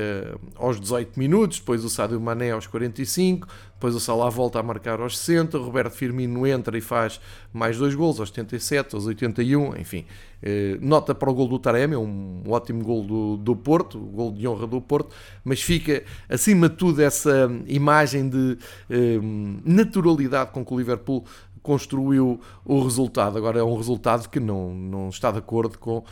aos 0.57 0.81
18 0.81 1.19
minutos, 1.19 1.59
depois 1.59 1.85
o 1.85 1.89
Sadio 1.89 2.21
Mané 2.21 2.51
aos 2.51 2.67
45, 2.67 3.47
depois 3.75 3.95
o 3.95 4.01
Salah 4.01 4.31
volta 4.31 4.59
a 4.59 4.63
marcar 4.63 5.01
aos 5.01 5.19
60, 5.19 5.59
o 5.59 5.63
Roberto 5.63 5.93
Firmino 5.93 6.47
entra 6.47 6.77
e 6.77 6.81
faz 6.81 7.21
mais 7.53 7.77
dois 7.77 7.95
gols 7.95 8.19
aos 8.21 8.31
77, 8.31 8.95
aos 8.95 9.07
81, 9.07 9.77
enfim. 9.79 10.05
Eh, 10.43 10.79
nota 10.81 11.15
para 11.15 11.31
o 11.31 11.35
gol 11.35 11.49
do 11.49 11.59
Taremi, 11.59 11.95
é 11.95 11.99
um 11.99 12.43
ótimo 12.49 12.83
gol 12.83 13.05
do, 13.05 13.37
do 13.37 13.57
Porto, 13.57 13.99
o 13.99 14.07
gol 14.07 14.33
de 14.33 14.47
honra 14.47 14.67
do 14.67 14.81
Porto, 14.81 15.15
mas 15.45 15.63
fica 15.63 16.05
acima 16.29 16.69
de 16.69 16.77
tudo 16.77 17.03
essa 17.03 17.51
imagem 17.67 18.29
de 18.29 18.59
eh, 18.91 19.19
naturalidade 19.65 20.51
com 20.53 20.65
que 20.65 20.73
o 20.75 20.79
Liverpool 20.79 21.25
construiu 21.67 22.41
o 22.65 22.81
resultado. 22.81 23.37
Agora 23.37 23.59
é 23.59 23.63
um 23.63 23.77
resultado 23.77 24.29
que 24.29 24.39
não, 24.39 24.73
não 24.73 25.09
está 25.09 25.33
de 25.33 25.39
acordo 25.39 25.77
com 25.77 26.05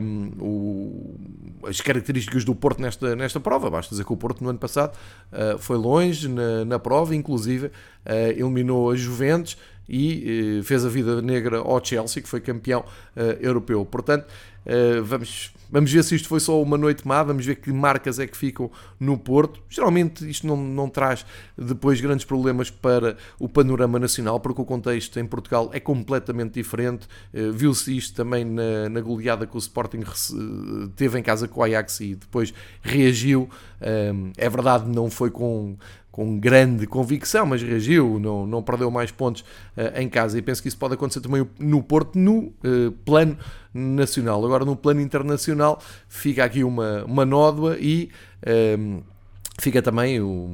um, 0.00 0.30
o, 0.40 1.66
as 1.66 1.80
características 1.80 2.44
do 2.44 2.54
Porto 2.54 2.80
nesta, 2.80 3.16
nesta 3.16 3.40
prova. 3.40 3.68
Basta 3.68 3.90
dizer 3.90 4.04
que 4.04 4.12
o 4.12 4.16
Porto 4.16 4.44
no 4.44 4.50
ano 4.50 4.60
passado 4.60 4.96
uh, 5.32 5.58
foi 5.58 5.76
longe 5.76 6.28
na, 6.28 6.64
na 6.64 6.78
prova, 6.78 7.16
inclusive 7.16 7.66
uh, 7.66 7.72
eliminou 8.30 8.92
a 8.92 8.94
Juventus 8.94 9.56
e 9.88 10.60
uh, 10.60 10.62
fez 10.62 10.84
a 10.84 10.88
vida 10.88 11.20
negra 11.20 11.58
ao 11.58 11.84
Chelsea, 11.84 12.22
que 12.22 12.28
foi 12.28 12.40
campeão 12.40 12.84
europeu. 13.40 13.84
Portanto, 13.84 14.26
vamos 15.02 15.52
Vamos 15.72 15.90
ver 15.90 16.04
se 16.04 16.14
isto 16.14 16.28
foi 16.28 16.38
só 16.38 16.60
uma 16.62 16.76
noite 16.76 17.08
má, 17.08 17.22
vamos 17.22 17.46
ver 17.46 17.56
que 17.56 17.72
marcas 17.72 18.18
é 18.18 18.26
que 18.26 18.36
ficam 18.36 18.70
no 19.00 19.16
Porto. 19.16 19.60
Geralmente 19.70 20.28
isto 20.28 20.46
não, 20.46 20.54
não 20.54 20.86
traz 20.86 21.24
depois 21.56 21.98
grandes 21.98 22.26
problemas 22.26 22.70
para 22.70 23.16
o 23.38 23.48
panorama 23.48 23.98
nacional, 23.98 24.38
porque 24.38 24.60
o 24.60 24.64
contexto 24.66 25.18
em 25.18 25.26
Portugal 25.26 25.70
é 25.72 25.80
completamente 25.80 26.52
diferente. 26.52 27.08
Uh, 27.32 27.50
Viu-se 27.52 27.96
isto 27.96 28.14
também 28.14 28.44
na, 28.44 28.90
na, 28.90 29.00
goleada 29.00 29.46
que 29.46 29.56
o 29.56 29.58
Sporting 29.58 30.02
teve 30.94 31.18
em 31.18 31.22
casa 31.22 31.48
com 31.48 31.60
o 31.60 31.64
Ajax 31.64 32.00
e 32.00 32.14
depois 32.14 32.52
reagiu. 32.82 33.48
É 34.36 34.48
verdade, 34.48 34.88
não 34.88 35.10
foi 35.10 35.28
com 35.28 35.76
com 36.12 36.38
grande 36.38 36.86
convicção, 36.86 37.46
mas 37.46 37.62
reagiu, 37.62 38.20
não, 38.20 38.46
não 38.46 38.62
perdeu 38.62 38.90
mais 38.90 39.10
pontos 39.10 39.40
uh, 39.40 39.98
em 39.98 40.08
casa. 40.10 40.38
E 40.38 40.42
penso 40.42 40.60
que 40.60 40.68
isso 40.68 40.76
pode 40.76 40.92
acontecer 40.92 41.22
também 41.22 41.48
no 41.58 41.82
Porto, 41.82 42.18
no 42.18 42.52
uh, 42.62 42.92
plano 43.02 43.36
nacional. 43.72 44.44
Agora, 44.44 44.64
no 44.64 44.76
plano 44.76 45.00
internacional, 45.00 45.80
fica 46.08 46.44
aqui 46.44 46.64
uma, 46.64 47.04
uma 47.04 47.24
nódoa 47.24 47.76
e. 47.78 48.10
Um, 48.46 48.50
ehm, 48.50 49.02
fica 49.58 49.82
também 49.82 50.20
o, 50.20 50.50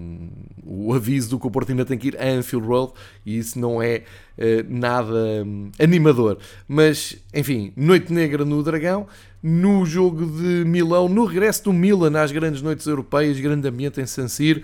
o, 0.64 0.92
aviso 0.92 1.30
do 1.30 1.38
que 1.38 1.46
o 1.46 1.50
Porto 1.50 1.70
ainda 1.70 1.84
tem 1.84 1.96
que 1.96 2.08
ir 2.08 2.20
a 2.20 2.28
Anfield 2.28 2.66
Road 2.66 2.92
e 3.24 3.38
isso 3.38 3.58
não 3.58 3.80
é 3.80 4.02
uh, 4.36 4.66
nada 4.68 5.44
um, 5.46 5.70
animador. 5.78 6.38
Mas, 6.66 7.16
enfim, 7.32 7.72
Noite 7.76 8.12
Negra 8.12 8.44
no 8.44 8.62
Dragão, 8.62 9.06
no 9.42 9.86
jogo 9.86 10.26
de 10.26 10.64
Milão, 10.64 11.08
no 11.08 11.24
regresso 11.24 11.64
do 11.64 11.72
Milan 11.72 12.20
às 12.20 12.32
grandes 12.32 12.60
noites 12.60 12.86
europeias, 12.86 13.38
grande 13.38 13.68
ambiente 13.68 14.00
em 14.00 14.06
San 14.06 14.26
Siro, 14.26 14.62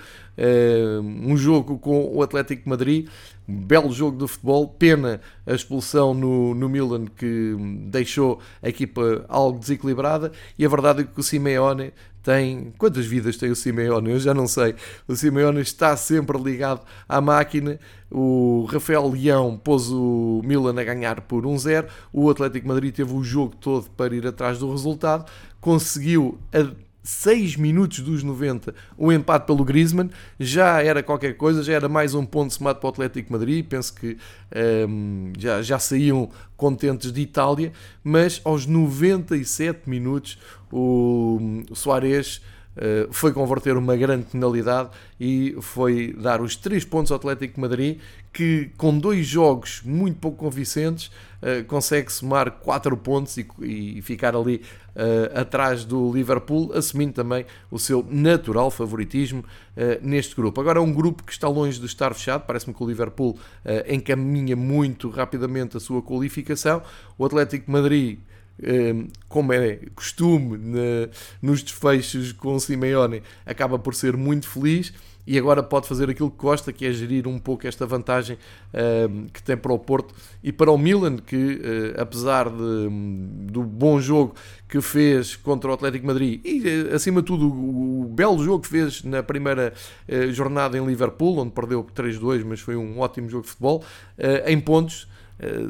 um 1.03 1.37
jogo 1.37 1.79
com 1.79 2.11
o 2.15 2.23
Atlético 2.23 2.69
Madrid, 2.69 3.09
um 3.49 3.57
belo 3.57 3.93
jogo 3.93 4.19
de 4.19 4.27
futebol, 4.27 4.69
pena 4.69 5.21
a 5.47 5.53
expulsão 5.53 6.15
no, 6.15 6.55
no 6.55 6.69
Milan 6.69 7.07
que 7.07 7.55
deixou 7.91 8.41
a 8.63 8.69
equipa 8.69 9.25
algo 9.29 9.59
desequilibrada 9.59 10.33
e 10.59 10.65
a 10.65 10.69
verdade 10.69 11.03
é 11.03 11.05
que 11.05 11.21
o 11.21 11.23
Simeone 11.23 11.93
tem. 12.25 12.73
Quantas 12.79 13.07
vidas 13.07 13.37
tem 13.37 13.51
o 13.51 13.55
Simeone? 13.55 14.11
Eu 14.11 14.19
já 14.19 14.35
não 14.35 14.49
sei. 14.49 14.75
O 15.07 15.15
Simeone 15.15 15.61
está 15.61 15.97
sempre 15.97 16.39
ligado 16.39 16.81
à 17.07 17.21
máquina. 17.21 17.79
O 18.11 18.67
Rafael 18.69 19.09
Leão 19.09 19.61
pôs 19.63 19.91
o 19.91 20.41
Milan 20.43 20.81
a 20.81 20.85
ganhar 20.85 21.21
por 21.21 21.45
1-0. 21.45 21.87
O 22.13 22.31
Atlético 22.31 22.67
Madrid 22.67 22.95
teve 22.95 23.13
o 23.13 23.23
jogo 23.23 23.55
todo 23.57 23.91
para 23.91 24.17
ir 24.17 24.27
atrás 24.27 24.59
do 24.59 24.71
resultado. 24.71 25.31
Conseguiu 25.61 26.39
6 27.05 27.57
minutos 27.57 28.01
dos 28.01 28.23
90 28.23 28.75
o 28.97 29.13
empate 29.13 29.47
pelo 29.47 29.63
Griezmann 29.63 30.09
já 30.41 30.83
era 30.83 31.03
qualquer 31.03 31.37
coisa, 31.37 31.63
já 31.63 31.75
era 31.75 31.89
mais 31.89 32.15
um 32.15 32.25
ponto 32.25 32.53
somado 32.55 32.81
para 32.81 32.87
o 32.87 32.91
Atlético 32.91 33.31
Madrid. 33.33 33.65
Penso 33.65 33.95
que 33.95 34.17
um, 34.89 35.33
já, 35.39 35.61
já 35.61 35.79
saíam 35.79 36.31
contentes 36.57 37.13
de 37.13 37.21
Itália, 37.21 37.73
mas 38.03 38.41
aos 38.43 38.67
97 38.67 39.89
minutos 39.89 40.39
o 40.73 41.63
Soares 41.75 42.41
Uh, 42.75 43.07
foi 43.13 43.33
converter 43.33 43.77
uma 43.77 43.95
grande 43.95 44.25
penalidade 44.25 44.91
e 45.21 45.57
foi 45.61 46.13
dar 46.19 46.41
os 46.41 46.57
3 46.57 46.85
pontos 46.85 47.13
ao 47.13 47.19
Atlético 47.19 47.61
Madrid, 47.61 48.01
que 48.33 48.73
com 48.77 48.99
dois 48.99 49.25
jogos 49.25 49.81
muito 49.85 50.19
pouco 50.19 50.39
convincentes 50.39 51.07
uh, 51.07 51.65
consegue 51.69 52.13
somar 52.13 52.51
4 52.51 52.97
pontos 52.97 53.37
e, 53.37 53.47
e 53.61 54.03
ficar 54.03 54.35
ali 54.35 54.61
uh, 54.95 55.41
atrás 55.41 55.85
do 55.85 56.13
Liverpool, 56.13 56.73
assumindo 56.75 57.13
também 57.13 57.47
o 57.71 57.79
seu 57.79 58.05
natural 58.09 58.71
favoritismo 58.71 59.45
neste 60.01 60.37
grupo. 60.37 60.61
Agora 60.61 60.79
é 60.79 60.83
um 60.83 60.93
grupo 60.93 61.25
que 61.25 61.33
está 61.33 61.49
longe 61.49 61.81
de 61.81 61.87
estar 61.87 62.15
fechado, 62.15 62.47
parece-me 62.47 62.73
que 62.73 62.81
o 62.81 62.87
Liverpool 62.87 63.37
encaminha 63.89 64.55
muito 64.55 65.11
rapidamente 65.11 65.77
a 65.77 65.81
sua 65.81 66.01
qualificação. 66.01 66.81
O 67.19 67.25
Atlético 67.25 67.69
Madrid 67.73 68.21
Ehm, 68.21 68.44
como 69.29 69.53
é 69.53 69.81
costume 69.95 70.59
nos 71.43 71.63
desfechos 71.63 72.33
com 72.33 72.55
o 72.55 72.61
Simeone, 72.61 73.23
acaba 73.45 73.79
por 73.79 73.95
ser 73.95 74.17
muito 74.17 74.49
feliz 74.49 74.93
e 75.27 75.39
agora 75.39 75.63
pode 75.63 75.89
fazer 75.89 76.11
aquilo 76.11 76.31
que 76.31 76.37
gosta, 76.37 76.73
que 76.73 76.85
é 76.85 76.93
gerir 76.93 77.27
um 77.27 77.39
pouco 77.39 77.67
esta 77.67 77.87
vantagem 77.87 78.37
ehm, 78.73 79.27
que 79.33 79.43
tem 79.43 79.57
para 79.57 79.73
o 79.73 79.79
Porto 79.79 80.15
e 80.43 80.53
para 80.53 80.71
o 80.71 80.77
Milan, 80.77 81.17
que 81.17 81.61
eh, 81.63 82.01
apesar 82.01 82.51
de, 82.51 82.89
do 83.51 83.63
bom 83.63 84.01
jogo 84.01 84.35
que 84.69 84.81
fez 84.81 85.37
contra 85.37 85.71
o 85.71 85.75
Atlético 85.75 86.07
Madrid 86.07 86.41
e 86.45 86.63
eh, 86.69 86.95
acima 86.95 87.23
de 87.23 87.27
tudo 87.27 87.47
o, 87.47 88.05
belo 88.15 88.43
jogo 88.45 88.63
que 88.63 88.69
fez 88.69 89.03
na 89.03 89.23
primeira 89.23 89.73
eh, 90.07 90.29
jornada 90.29 90.77
em 90.77 90.85
Liverpool, 90.85 91.39
onde 91.39 91.53
perdeu 91.53 91.85
3-2, 91.85 92.45
mas 92.45 92.61
foi 92.61 92.77
um 92.77 93.01
ótimo 93.01 93.29
jogo 93.29 93.45
de 93.45 93.51
futebol, 93.51 93.85
em 94.47 94.61
pontos 94.61 95.09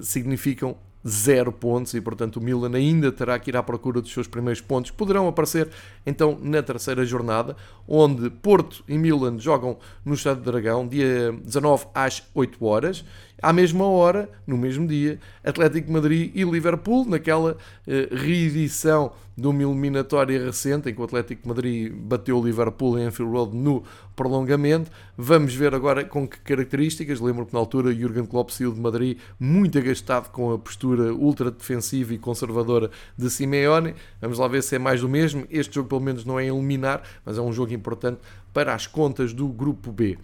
significam 0.03 0.77
zero 1.07 1.53
pontos 1.53 1.93
e, 1.95 2.01
portanto, 2.01 2.37
o 2.37 2.41
Milan 2.41 2.75
ainda 2.75 3.13
terá 3.13 3.39
que 3.39 3.51
ir 3.51 3.57
à 3.57 3.63
procura 3.63 4.01
dos 4.01 4.13
seus 4.13 4.27
primeiros 4.27 4.61
pontos, 4.61 4.91
que 4.91 4.97
poderão 4.97 5.29
aparecer 5.29 5.69
então 6.07 6.39
na 6.41 6.63
terceira 6.63 7.05
jornada, 7.05 7.57
onde 7.87 8.31
Porto 8.31 8.83
e 8.89 8.97
Milan 8.97 9.39
jogam 9.39 9.77
no 10.05 10.15
Estado 10.15 10.39
de 10.39 10.45
Dragão, 10.45 10.89
dia 10.89 11.33
19 11.33 11.87
às 11.95 12.23
8 12.35 12.65
horas. 12.65 13.05
À 13.45 13.53
mesma 13.53 13.85
hora, 13.87 14.31
no 14.47 14.57
mesmo 14.57 14.87
dia, 14.87 15.21
Atlético 15.45 15.93
Madrid 15.93 16.33
e 16.35 16.45
Liverpool, 16.45 17.05
naquela 17.05 17.59
eh, 17.87 18.09
reedição 18.11 19.13
de 19.37 19.47
uma 19.47 19.63
eliminatória 19.63 20.43
recente, 20.43 20.89
em 20.89 20.95
que 20.95 21.01
o 21.03 21.05
Atlético 21.05 21.47
Madrid 21.47 21.93
bateu 21.93 22.39
o 22.39 22.43
Liverpool 22.43 22.99
em 22.99 23.05
Anfield 23.05 23.31
Road 23.31 23.55
no 23.55 23.85
prolongamento. 24.17 24.91
Vamos 25.15 25.55
ver 25.55 25.75
agora 25.75 26.07
com 26.07 26.27
que 26.27 26.41
características. 26.41 27.21
Lembro 27.21 27.45
que 27.45 27.53
na 27.53 27.59
altura 27.59 27.95
Jurgen 27.95 28.25
Klopp 28.25 28.49
saiu 28.49 28.73
de 28.73 28.81
Madrid 28.81 29.19
muito 29.39 29.77
agastado 29.77 30.31
com 30.31 30.51
a 30.51 30.59
postura 30.59 31.13
ultra 31.13 31.51
defensiva 31.51 32.15
e 32.15 32.19
conservadora 32.19 32.91
de 33.15 33.29
Simeone. 33.29 33.95
Vamos 34.23 34.39
lá 34.39 34.49
ver 34.49 34.63
se 34.63 34.77
é 34.77 34.79
mais 34.79 35.03
do 35.03 35.09
mesmo. 35.09 35.47
Este 35.51 35.75
jogo 35.75 35.91
pelo 35.91 36.01
menos 36.01 36.25
não 36.25 36.41
é 36.41 36.47
eliminar, 36.47 37.03
mas 37.27 37.37
é 37.37 37.43
um 37.43 37.53
jogo 37.53 37.75
importante 37.75 38.21
para 38.55 38.73
as 38.73 38.87
contas 38.87 39.35
do 39.35 39.49
grupo 39.49 39.93
B. 39.93 40.17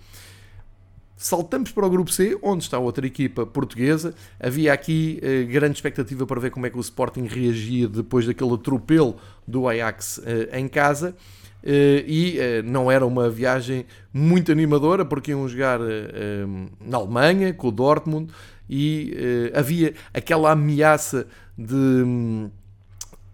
Saltamos 1.22 1.70
para 1.70 1.86
o 1.86 1.90
grupo 1.90 2.10
C, 2.10 2.38
onde 2.40 2.64
está 2.64 2.78
outra 2.78 3.06
equipa 3.06 3.44
portuguesa. 3.44 4.14
Havia 4.42 4.72
aqui 4.72 5.18
eh, 5.20 5.42
grande 5.42 5.74
expectativa 5.74 6.26
para 6.26 6.40
ver 6.40 6.50
como 6.50 6.64
é 6.64 6.70
que 6.70 6.78
o 6.78 6.80
Sporting 6.80 7.26
reagia 7.26 7.86
depois 7.86 8.24
daquele 8.26 8.54
atropelo 8.54 9.16
do 9.46 9.68
Ajax 9.68 10.18
eh, 10.24 10.58
em 10.58 10.66
casa. 10.66 11.14
Eh, 11.62 12.04
e 12.06 12.38
eh, 12.38 12.62
não 12.62 12.90
era 12.90 13.04
uma 13.04 13.28
viagem 13.28 13.84
muito 14.12 14.50
animadora, 14.50 15.04
porque 15.04 15.32
iam 15.32 15.46
jogar 15.46 15.78
eh, 15.82 16.46
na 16.80 16.96
Alemanha, 16.96 17.52
com 17.52 17.68
o 17.68 17.70
Dortmund, 17.70 18.32
e 18.68 19.12
havia 19.52 19.94
aquela 20.14 20.52
ameaça 20.52 21.26
de 21.58 21.74
hum, 21.74 22.50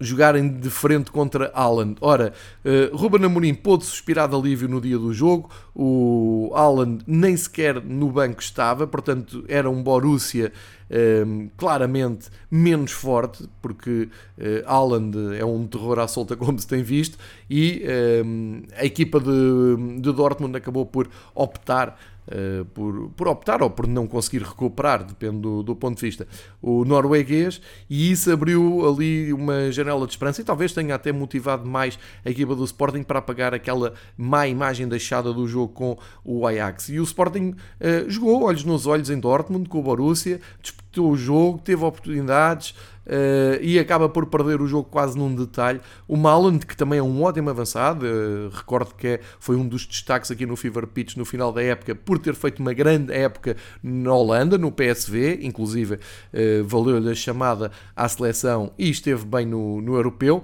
jogarem 0.01 0.49
de 0.49 0.71
frente 0.71 1.11
contra 1.11 1.51
Haaland. 1.55 1.97
Ora, 2.01 2.33
uh, 2.65 2.97
Ruben 2.97 3.25
Amorim 3.25 3.55
pôde 3.55 3.85
suspirar 3.85 4.29
de 4.29 4.35
alívio 4.35 4.69
no 4.69 4.81
dia 4.81 4.99
do 4.99 5.13
jogo, 5.13 5.51
o 5.75 6.53
Haaland 6.55 7.03
nem 7.07 7.37
sequer 7.37 7.83
no 7.83 8.11
banco 8.11 8.41
estava, 8.41 8.87
portanto 8.87 9.45
era 9.49 9.69
um 9.71 9.83
Borussia 9.83 10.53
um, 10.91 10.95
ehm, 10.95 11.51
claramente 11.57 12.29
menos 12.51 12.93
forte, 12.93 13.49
porque 13.61 14.09
uh, 14.39 14.67
Haaland 14.67 15.37
é 15.37 15.45
um 15.45 15.67
terror 15.67 15.99
à 15.99 16.09
solta 16.09 16.37
como 16.37 16.59
se 16.59 16.67
tem 16.67 16.83
visto, 16.83 17.19
e 17.49 17.83
um, 17.83 17.89
ehm, 17.89 18.63
a 18.77 18.85
equipa 18.85 19.21
de, 19.21 20.01
de 20.01 20.13
Dortmund 20.13 20.57
acabou 20.57 20.87
por 20.87 21.09
optar 21.35 21.99
Uh, 22.27 22.65
por, 22.67 23.11
por, 23.11 23.29
optar 23.29 23.63
ou 23.63 23.71
por 23.71 23.87
não 23.87 24.07
conseguir 24.07 24.43
recuperar, 24.43 25.05
depende 25.05 25.39
do, 25.39 25.63
do, 25.63 25.77
ponto 25.77 25.97
de 25.97 26.07
vista, 26.07 26.27
o 26.61 26.85
norueguês, 26.85 27.61
e 27.89 28.11
isso 28.11 28.33
abriu 28.33 28.85
ali 28.85 29.33
uma 29.33 29.71
janela 29.71 30.05
de 30.07 30.13
esperança 30.13 30.41
e 30.41 30.45
talvez 30.45 30.73
tenha 30.73 30.97
até 30.97 31.13
motivado 31.13 31.65
mais 31.65 31.97
a 32.25 32.31
equipa 32.31 32.57
do 32.57 32.65
Sporting 32.65 33.05
para 33.05 33.21
apagar 33.21 33.55
aquela 33.55 33.95
má 34.17 34.49
imagem 34.49 34.89
deixada 34.89 35.33
do 35.33 35.47
jogo 35.47 35.73
com 35.73 35.99
o 36.25 36.45
Ajax. 36.47 36.89
E 36.89 36.99
o 36.99 37.05
Sporting 37.05 37.55
uh, 37.81 38.11
jogou 38.11 38.43
olhos 38.43 38.65
nos 38.65 38.87
olhos 38.87 39.09
em 39.09 39.21
Dortmund 39.21 39.69
com 39.69 39.79
o 39.79 39.83
Borussia, 39.83 40.41
disputou 40.61 41.13
o 41.13 41.17
jogo, 41.17 41.61
teve 41.63 41.85
oportunidades, 41.85 42.75
Uh, 43.07 43.63
e 43.63 43.79
acaba 43.79 44.09
por 44.09 44.27
perder 44.27 44.61
o 44.61 44.67
jogo 44.67 44.89
quase 44.91 45.17
num 45.17 45.33
detalhe. 45.33 45.81
O 46.09 46.17
Maland, 46.17 46.67
que 46.67 46.77
também 46.77 46.99
é 46.99 47.03
um 47.03 47.23
ótimo 47.23 47.49
avançado, 47.51 48.05
uh, 48.05 48.49
recordo 48.53 48.95
que 48.95 49.07
é, 49.07 49.21
foi 49.39 49.55
um 49.55 49.67
dos 49.67 49.87
destaques 49.87 50.31
aqui 50.31 50.45
no 50.45 50.57
Fever 50.57 50.87
Pitch 50.89 51.17
no 51.17 51.25
final 51.25 51.53
da 51.53 51.63
época, 51.63 51.95
por 51.95 52.19
ter 52.19 52.35
feito 52.35 52.59
uma 52.59 52.73
grande 52.73 53.13
época 53.13 53.57
na 53.81 54.13
Holanda, 54.13 54.59
no 54.59 54.73
PSV, 54.73 55.39
inclusive 55.43 55.95
uh, 55.95 56.65
valeu-lhe 56.65 57.09
a 57.09 57.15
chamada 57.15 57.71
à 57.95 58.09
seleção 58.09 58.73
e 58.77 58.91
esteve 58.91 59.25
bem 59.25 59.47
no, 59.47 59.81
no 59.81 59.95
europeu. 59.95 60.43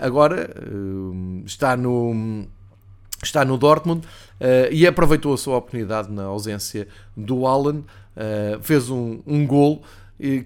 agora 0.00 0.50
está 1.46 1.76
no 1.76 2.44
está 3.22 3.44
no 3.44 3.56
Dortmund 3.56 4.06
uh, 4.06 4.70
e 4.70 4.86
aproveitou 4.86 5.32
a 5.32 5.38
sua 5.38 5.56
oportunidade 5.56 6.10
na 6.12 6.24
ausência 6.24 6.86
do 7.16 7.46
Allen, 7.46 7.78
uh, 7.78 8.60
fez 8.60 8.90
um, 8.90 9.20
um 9.26 9.46
gol 9.46 9.82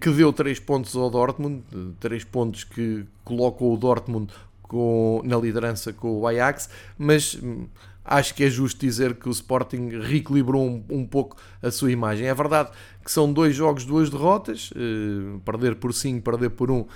que 0.01 0.11
deu 0.11 0.33
3 0.33 0.59
pontos 0.61 0.97
ao 0.97 1.09
Dortmund, 1.09 1.63
3 2.01 2.25
pontos 2.25 2.65
que 2.65 3.05
colocou 3.25 3.75
o 3.75 3.77
Dortmund 3.77 4.33
com, 4.63 5.23
na 5.25 5.37
liderança 5.37 5.93
com 5.93 6.19
o 6.19 6.27
Ajax, 6.27 6.69
mas 6.99 7.39
hum, 7.43 7.67
acho 8.05 8.35
que 8.35 8.45
é 8.45 8.51
justo 8.51 8.81
dizer 8.81 9.15
que 9.15 9.29
o 9.29 9.33
Sporting 9.33 9.89
reequilibrou 10.01 10.67
um, 10.67 10.85
um 10.91 11.07
pouco 11.07 11.37
a 11.63 11.71
sua 11.71 11.93
imagem. 11.93 12.27
É 12.27 12.35
verdade 12.35 12.71
que 13.09 13.13
são 13.13 13.33
dois 13.33 13.57
jogos, 13.57 13.87
duas 13.87 14.11
derrotas, 14.11 14.71
uh, 14.73 15.41
perder 15.41 15.77
por 15.77 15.95
5, 15.95 16.23
perder 16.23 16.51
por 16.51 16.71
1, 16.71 16.75
um, 16.75 16.81
uh, 16.81 16.87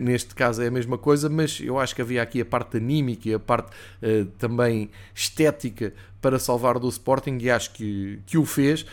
neste 0.00 0.34
caso 0.34 0.62
é 0.62 0.68
a 0.68 0.70
mesma 0.70 0.96
coisa, 0.96 1.28
mas 1.28 1.60
eu 1.60 1.78
acho 1.78 1.94
que 1.94 2.00
havia 2.00 2.22
aqui 2.22 2.40
a 2.40 2.46
parte 2.46 2.78
anímica 2.78 3.28
e 3.28 3.34
a 3.34 3.38
parte 3.38 3.68
uh, 3.68 4.24
também 4.38 4.88
estética 5.14 5.92
para 6.18 6.38
salvar 6.38 6.78
do 6.78 6.88
Sporting 6.88 7.36
e 7.42 7.50
acho 7.50 7.72
que, 7.72 8.20
que 8.26 8.36
o 8.36 8.44
fez, 8.44 8.84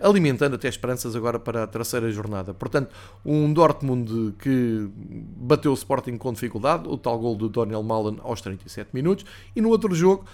alimentando 0.00 0.54
até 0.54 0.68
esperanças 0.68 1.14
agora 1.14 1.38
para 1.38 1.64
a 1.64 1.66
terceira 1.66 2.10
jornada. 2.10 2.54
Portanto, 2.54 2.90
um 3.22 3.52
Dortmund 3.52 4.34
que 4.38 4.88
bateu 4.96 5.70
o 5.70 5.74
Sporting 5.74 6.16
com 6.16 6.32
dificuldade, 6.32 6.88
o 6.88 6.96
tal 6.96 7.18
gol 7.18 7.36
do 7.36 7.50
Daniel 7.50 7.82
Malen 7.82 8.16
aos 8.22 8.40
37 8.40 8.88
minutos, 8.94 9.26
e 9.54 9.60
no 9.60 9.68
outro 9.68 9.94
jogo, 9.94 10.24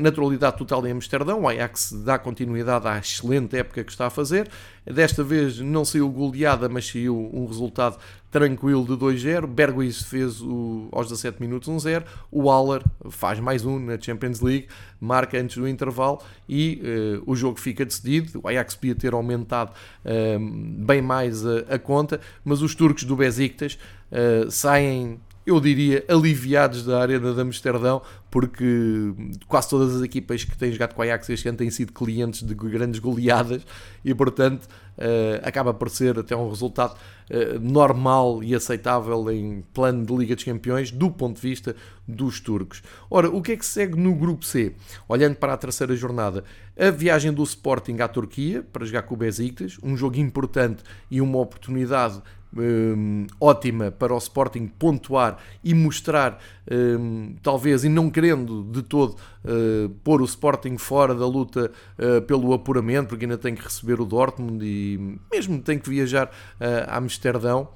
naturalidade 0.00 0.56
total 0.56 0.86
em 0.86 0.92
Amsterdão, 0.92 1.42
o 1.42 1.48
Ajax 1.48 1.92
dá 2.02 2.18
continuidade 2.18 2.88
à 2.88 2.96
excelente 2.96 3.54
época 3.54 3.84
que 3.84 3.90
está 3.92 4.06
a 4.06 4.10
fazer, 4.10 4.48
Desta 4.84 5.22
vez 5.22 5.60
não 5.60 5.84
saiu 5.84 6.08
goleada, 6.08 6.68
mas 6.68 6.88
saiu 6.88 7.30
um 7.32 7.46
resultado 7.46 7.98
tranquilo 8.32 8.84
de 8.84 8.92
2-0. 8.94 9.46
Berghuis 9.46 10.02
fez 10.02 10.40
o, 10.40 10.88
aos 10.90 11.08
17 11.08 11.40
minutos 11.40 11.68
1-0. 11.68 12.02
o 12.30 12.44
Waller 12.44 12.82
faz 13.10 13.38
mais 13.38 13.64
um 13.64 13.78
na 13.78 14.00
Champions 14.00 14.40
League, 14.40 14.66
marca 15.00 15.38
antes 15.38 15.56
do 15.56 15.68
intervalo 15.68 16.18
e 16.48 16.82
uh, 16.82 17.30
o 17.30 17.36
jogo 17.36 17.60
fica 17.60 17.84
decidido. 17.84 18.40
O 18.42 18.48
Ajax 18.48 18.74
podia 18.74 18.94
ter 18.94 19.12
aumentado 19.12 19.70
uh, 19.70 20.38
bem 20.84 21.00
mais 21.00 21.46
a, 21.46 21.58
a, 21.70 21.78
conta, 21.78 22.20
mas 22.44 22.60
os 22.60 22.74
turcos 22.74 23.04
do 23.04 23.14
Besiktas 23.14 23.78
uh, 24.10 24.50
saem 24.50 25.20
eu 25.44 25.60
diria, 25.60 26.04
aliviados 26.08 26.84
da 26.84 27.00
Arena 27.00 27.32
de 27.32 27.40
Amsterdão, 27.40 28.00
porque 28.30 29.12
quase 29.46 29.68
todas 29.68 29.96
as 29.96 30.02
equipas 30.02 30.44
que 30.44 30.56
têm 30.56 30.72
jogado 30.72 30.94
com 30.94 31.02
a 31.02 31.04
Ajax 31.04 31.28
este 31.28 31.48
ano 31.48 31.58
têm 31.58 31.70
sido 31.70 31.92
clientes 31.92 32.42
de 32.42 32.54
grandes 32.54 33.00
goleadas 33.00 33.66
e, 34.04 34.14
portanto, 34.14 34.64
uh, 34.96 35.40
acaba 35.42 35.74
por 35.74 35.90
ser 35.90 36.18
até 36.18 36.34
um 36.34 36.48
resultado 36.48 36.94
uh, 36.94 37.58
normal 37.60 38.42
e 38.42 38.54
aceitável 38.54 39.30
em 39.30 39.62
plano 39.74 40.06
de 40.06 40.16
Liga 40.16 40.34
dos 40.34 40.44
Campeões 40.44 40.90
do 40.90 41.10
ponto 41.10 41.40
de 41.40 41.42
vista 41.42 41.74
dos 42.06 42.40
turcos. 42.40 42.82
Ora, 43.10 43.28
o 43.28 43.42
que 43.42 43.52
é 43.52 43.56
que 43.56 43.66
segue 43.66 44.00
no 44.00 44.14
Grupo 44.14 44.44
C? 44.44 44.74
Olhando 45.08 45.36
para 45.36 45.52
a 45.52 45.56
terceira 45.56 45.94
jornada, 45.96 46.44
a 46.78 46.90
viagem 46.90 47.32
do 47.32 47.42
Sporting 47.42 47.98
à 48.00 48.08
Turquia 48.08 48.64
para 48.72 48.86
jogar 48.86 49.02
com 49.02 49.14
o 49.14 49.18
Besiktas, 49.18 49.76
um 49.82 49.96
jogo 49.96 50.18
importante 50.18 50.82
e 51.10 51.20
uma 51.20 51.38
oportunidade 51.38 52.22
um, 52.56 53.26
ótima 53.40 53.90
para 53.90 54.14
o 54.14 54.18
Sporting 54.18 54.66
pontuar 54.66 55.38
e 55.64 55.74
mostrar, 55.74 56.38
um, 56.70 57.34
talvez, 57.42 57.84
e 57.84 57.88
não 57.88 58.10
querendo 58.10 58.62
de 58.64 58.82
todo 58.82 59.16
uh, 59.44 59.88
pôr 60.04 60.20
o 60.20 60.24
Sporting 60.24 60.76
fora 60.76 61.14
da 61.14 61.26
luta 61.26 61.70
uh, 61.98 62.22
pelo 62.22 62.52
apuramento, 62.52 63.08
porque 63.08 63.24
ainda 63.24 63.38
tem 63.38 63.54
que 63.54 63.62
receber 63.62 64.00
o 64.00 64.04
Dortmund 64.04 64.64
e 64.64 65.18
mesmo 65.30 65.60
tem 65.60 65.78
que 65.78 65.88
viajar 65.88 66.26
uh, 66.26 66.88
a 66.88 66.96
Amsterdão. 66.96 67.68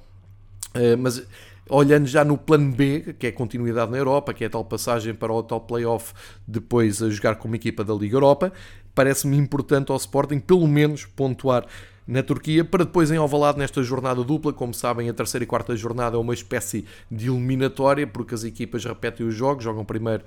mas 0.99 1.25
olhando 1.69 2.05
já 2.05 2.23
no 2.23 2.37
plano 2.37 2.71
B, 2.71 3.15
que 3.19 3.27
é 3.27 3.31
continuidade 3.31 3.91
na 3.91 3.97
Europa, 3.97 4.33
que 4.33 4.43
é 4.43 4.47
a 4.47 4.49
tal 4.49 4.63
passagem 4.63 5.13
para 5.13 5.33
o 5.33 5.43
tal 5.43 5.61
playoff, 5.61 6.13
depois 6.47 7.01
a 7.01 7.09
jogar 7.09 7.35
com 7.35 7.47
uma 7.47 7.57
equipa 7.57 7.83
da 7.83 7.93
Liga 7.93 8.15
Europa, 8.15 8.53
parece-me 8.95 9.37
importante 9.37 9.91
ao 9.91 9.97
Sporting 9.97 10.39
pelo 10.39 10.67
menos 10.67 11.05
pontuar 11.05 11.65
na 12.07 12.23
Turquia, 12.23 12.63
para 12.63 12.85
depois 12.85 13.11
em 13.11 13.17
Alvalade 13.17 13.59
nesta 13.59 13.83
jornada 13.83 14.23
dupla. 14.23 14.53
Como 14.53 14.73
sabem, 14.73 15.09
a 15.09 15.13
terceira 15.13 15.43
e 15.43 15.47
quarta 15.47 15.75
jornada 15.75 16.15
é 16.15 16.19
uma 16.19 16.33
espécie 16.33 16.85
de 17.11 17.27
eliminatória, 17.27 18.07
porque 18.07 18.33
as 18.33 18.43
equipas 18.43 18.85
repetem 18.85 19.27
os 19.27 19.35
jogos, 19.35 19.63
jogam 19.63 19.83
primeiro 19.83 20.23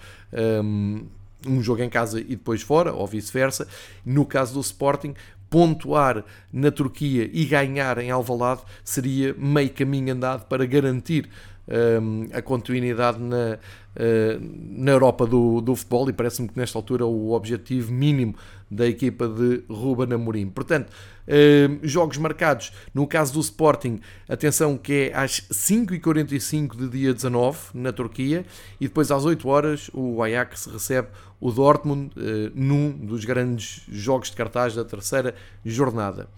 um, 0.62 1.06
um 1.46 1.62
jogo 1.62 1.82
em 1.82 1.88
casa 1.88 2.20
e 2.20 2.24
depois 2.36 2.60
fora, 2.60 2.92
ou 2.92 3.06
vice-versa. 3.06 3.66
No 4.04 4.26
caso 4.26 4.54
do 4.54 4.60
Sporting, 4.60 5.14
pontuar 5.48 6.24
na 6.52 6.70
Turquia 6.70 7.28
e 7.32 7.44
ganhar 7.44 7.98
em 7.98 8.10
Alvalade 8.10 8.62
seria 8.84 9.34
meio 9.36 9.70
caminho 9.70 10.12
andado 10.12 10.46
para 10.46 10.64
garantir 10.64 11.28
a 12.32 12.42
continuidade 12.42 13.18
na, 13.20 13.58
uh, 13.96 14.40
na 14.40 14.92
Europa 14.92 15.26
do, 15.26 15.60
do 15.60 15.76
futebol 15.76 16.08
e 16.08 16.12
parece-me 16.12 16.48
que 16.48 16.58
nesta 16.58 16.76
altura 16.76 17.06
o 17.06 17.32
objetivo 17.32 17.92
mínimo 17.92 18.34
da 18.70 18.86
equipa 18.86 19.28
de 19.28 19.62
Ruben 19.68 20.12
Amorim. 20.12 20.48
Portanto, 20.48 20.90
uh, 20.90 21.86
jogos 21.86 22.18
marcados, 22.18 22.72
no 22.94 23.06
caso 23.06 23.34
do 23.34 23.40
Sporting, 23.40 24.00
atenção 24.28 24.76
que 24.76 25.10
é 25.12 25.16
às 25.16 25.40
5h45 25.52 26.76
de 26.76 26.88
dia 26.88 27.14
19 27.14 27.58
na 27.74 27.92
Turquia 27.92 28.44
e 28.80 28.86
depois 28.86 29.10
às 29.10 29.24
8 29.24 29.48
horas 29.48 29.90
o 29.92 30.22
Ajax 30.22 30.66
recebe 30.66 31.08
o 31.40 31.50
Dortmund 31.50 32.12
uh, 32.16 32.52
num 32.54 32.90
dos 32.90 33.24
grandes 33.24 33.82
jogos 33.88 34.30
de 34.30 34.36
cartaz 34.36 34.74
da 34.74 34.84
terceira 34.84 35.34
jornada. 35.64 36.28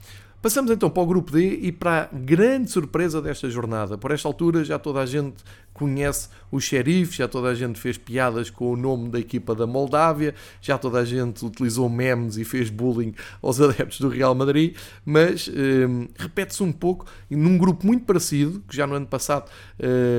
Passamos 0.43 0.73
então 0.73 0.91
para 0.91 1.05
o 1.05 1.07
grupo 1.07 1.31
D 1.31 1.61
e 1.63 1.71
para 1.71 2.03
a 2.03 2.09
grande 2.13 2.69
surpresa 2.69 3.23
desta 3.23 3.49
jornada. 3.49 3.97
Por 3.97 4.11
esta 4.11 4.27
altura 4.27 4.65
já 4.65 4.77
toda 4.77 4.99
a 4.99 5.07
gente 5.07 5.37
conhece 5.73 6.29
o 6.53 6.61
xerife, 6.61 7.17
já 7.17 7.27
toda 7.27 7.49
a 7.49 7.55
gente 7.55 7.81
fez 7.81 7.97
piadas 7.97 8.51
com 8.51 8.73
o 8.73 8.77
nome 8.77 9.09
da 9.09 9.19
equipa 9.19 9.55
da 9.55 9.67
Moldávia, 9.67 10.35
já 10.61 10.77
toda 10.77 10.99
a 10.99 11.05
gente 11.05 11.45
utilizou 11.45 11.89
memes 11.89 12.37
e 12.37 12.45
fez 12.45 12.69
bullying 12.69 13.15
aos 13.41 13.59
adeptos 13.61 13.99
do 13.99 14.09
Real 14.09 14.35
Madrid, 14.35 14.77
mas 15.05 15.49
hum, 15.49 16.09
repete-se 16.17 16.63
um 16.63 16.71
pouco 16.71 17.07
num 17.31 17.57
grupo 17.57 17.87
muito 17.87 18.05
parecido, 18.05 18.63
que 18.69 18.77
já 18.77 18.87
no 18.87 18.95
ano 18.95 19.07
passado 19.07 19.51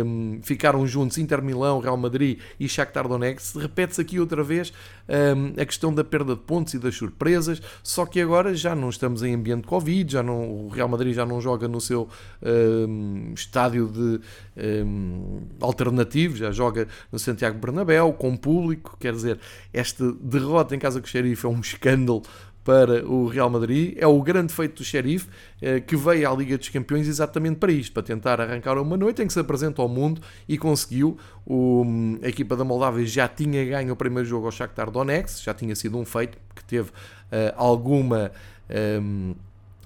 hum, 0.03 0.39
ficaram 0.41 0.85
juntos 0.87 1.19
Inter 1.19 1.41
Milão, 1.41 1.79
Real 1.79 1.97
Madrid 1.97 2.39
e 2.59 2.67
Shakhtar 2.67 3.07
Donetsk, 3.07 3.59
repete-se 3.59 4.01
aqui 4.01 4.19
outra 4.19 4.43
vez 4.43 4.73
hum, 5.07 5.53
a 5.61 5.65
questão 5.65 5.93
da 5.93 6.03
perda 6.03 6.33
de 6.33 6.41
pontos 6.41 6.73
e 6.73 6.79
das 6.79 6.95
surpresas, 6.95 7.61
só 7.83 8.07
que 8.07 8.19
agora 8.19 8.55
já 8.55 8.75
não 8.75 8.89
estamos 8.89 9.21
em 9.21 9.35
ambiente 9.35 9.67
Covid, 9.67 10.11
já 10.11 10.23
não, 10.23 10.65
o 10.65 10.69
Real 10.69 10.87
Madrid 10.87 11.13
já 11.13 11.27
não 11.27 11.39
joga 11.39 11.67
no 11.67 11.79
seu 11.79 12.09
estádio 13.35 13.87
de 13.87 14.19
alternativo, 15.61 16.35
já 16.35 16.51
joga 16.51 16.87
no 17.11 17.19
Santiago 17.19 17.57
Bernabéu, 17.59 18.13
com 18.13 18.35
público, 18.35 18.97
quer 18.99 19.13
dizer, 19.13 19.39
esta 19.71 20.11
derrota 20.13 20.75
em 20.75 20.79
casa 20.79 20.99
com 20.99 21.05
o 21.05 21.09
Xerife 21.09 21.45
é 21.45 21.49
um 21.49 21.59
escândalo 21.59 22.23
para 22.63 23.05
o 23.05 23.27
Real 23.27 23.49
Madrid. 23.49 23.95
É 23.97 24.07
o 24.07 24.21
grande 24.21 24.53
feito 24.53 24.77
do 24.77 24.83
Xerife, 24.83 25.27
eh, 25.61 25.79
que 25.79 25.95
veio 25.95 26.29
à 26.29 26.33
Liga 26.33 26.57
dos 26.57 26.69
Campeões 26.69 27.07
exatamente 27.07 27.57
para 27.57 27.71
isto, 27.71 27.91
para 27.93 28.03
tentar 28.03 28.39
arrancar 28.39 28.77
uma 28.77 28.95
noite 28.95 29.21
em 29.21 29.27
que 29.27 29.33
se 29.33 29.39
apresenta 29.39 29.81
ao 29.81 29.89
mundo 29.89 30.21
e 30.47 30.57
conseguiu. 30.57 31.17
O, 31.45 31.83
a 32.23 32.27
equipa 32.27 32.55
da 32.55 32.63
Moldávia 32.63 33.05
já 33.05 33.27
tinha 33.27 33.63
ganho 33.65 33.93
o 33.93 33.95
primeiro 33.95 34.27
jogo 34.27 34.45
ao 34.45 34.51
Shakhtar 34.51 34.89
Donetsk, 34.89 35.43
já 35.43 35.53
tinha 35.53 35.75
sido 35.75 35.97
um 35.97 36.05
feito, 36.05 36.37
que 36.55 36.63
teve 36.63 36.89
uh, 36.89 37.53
alguma... 37.55 38.31
Um, 38.69 39.31
ehm, 39.31 39.35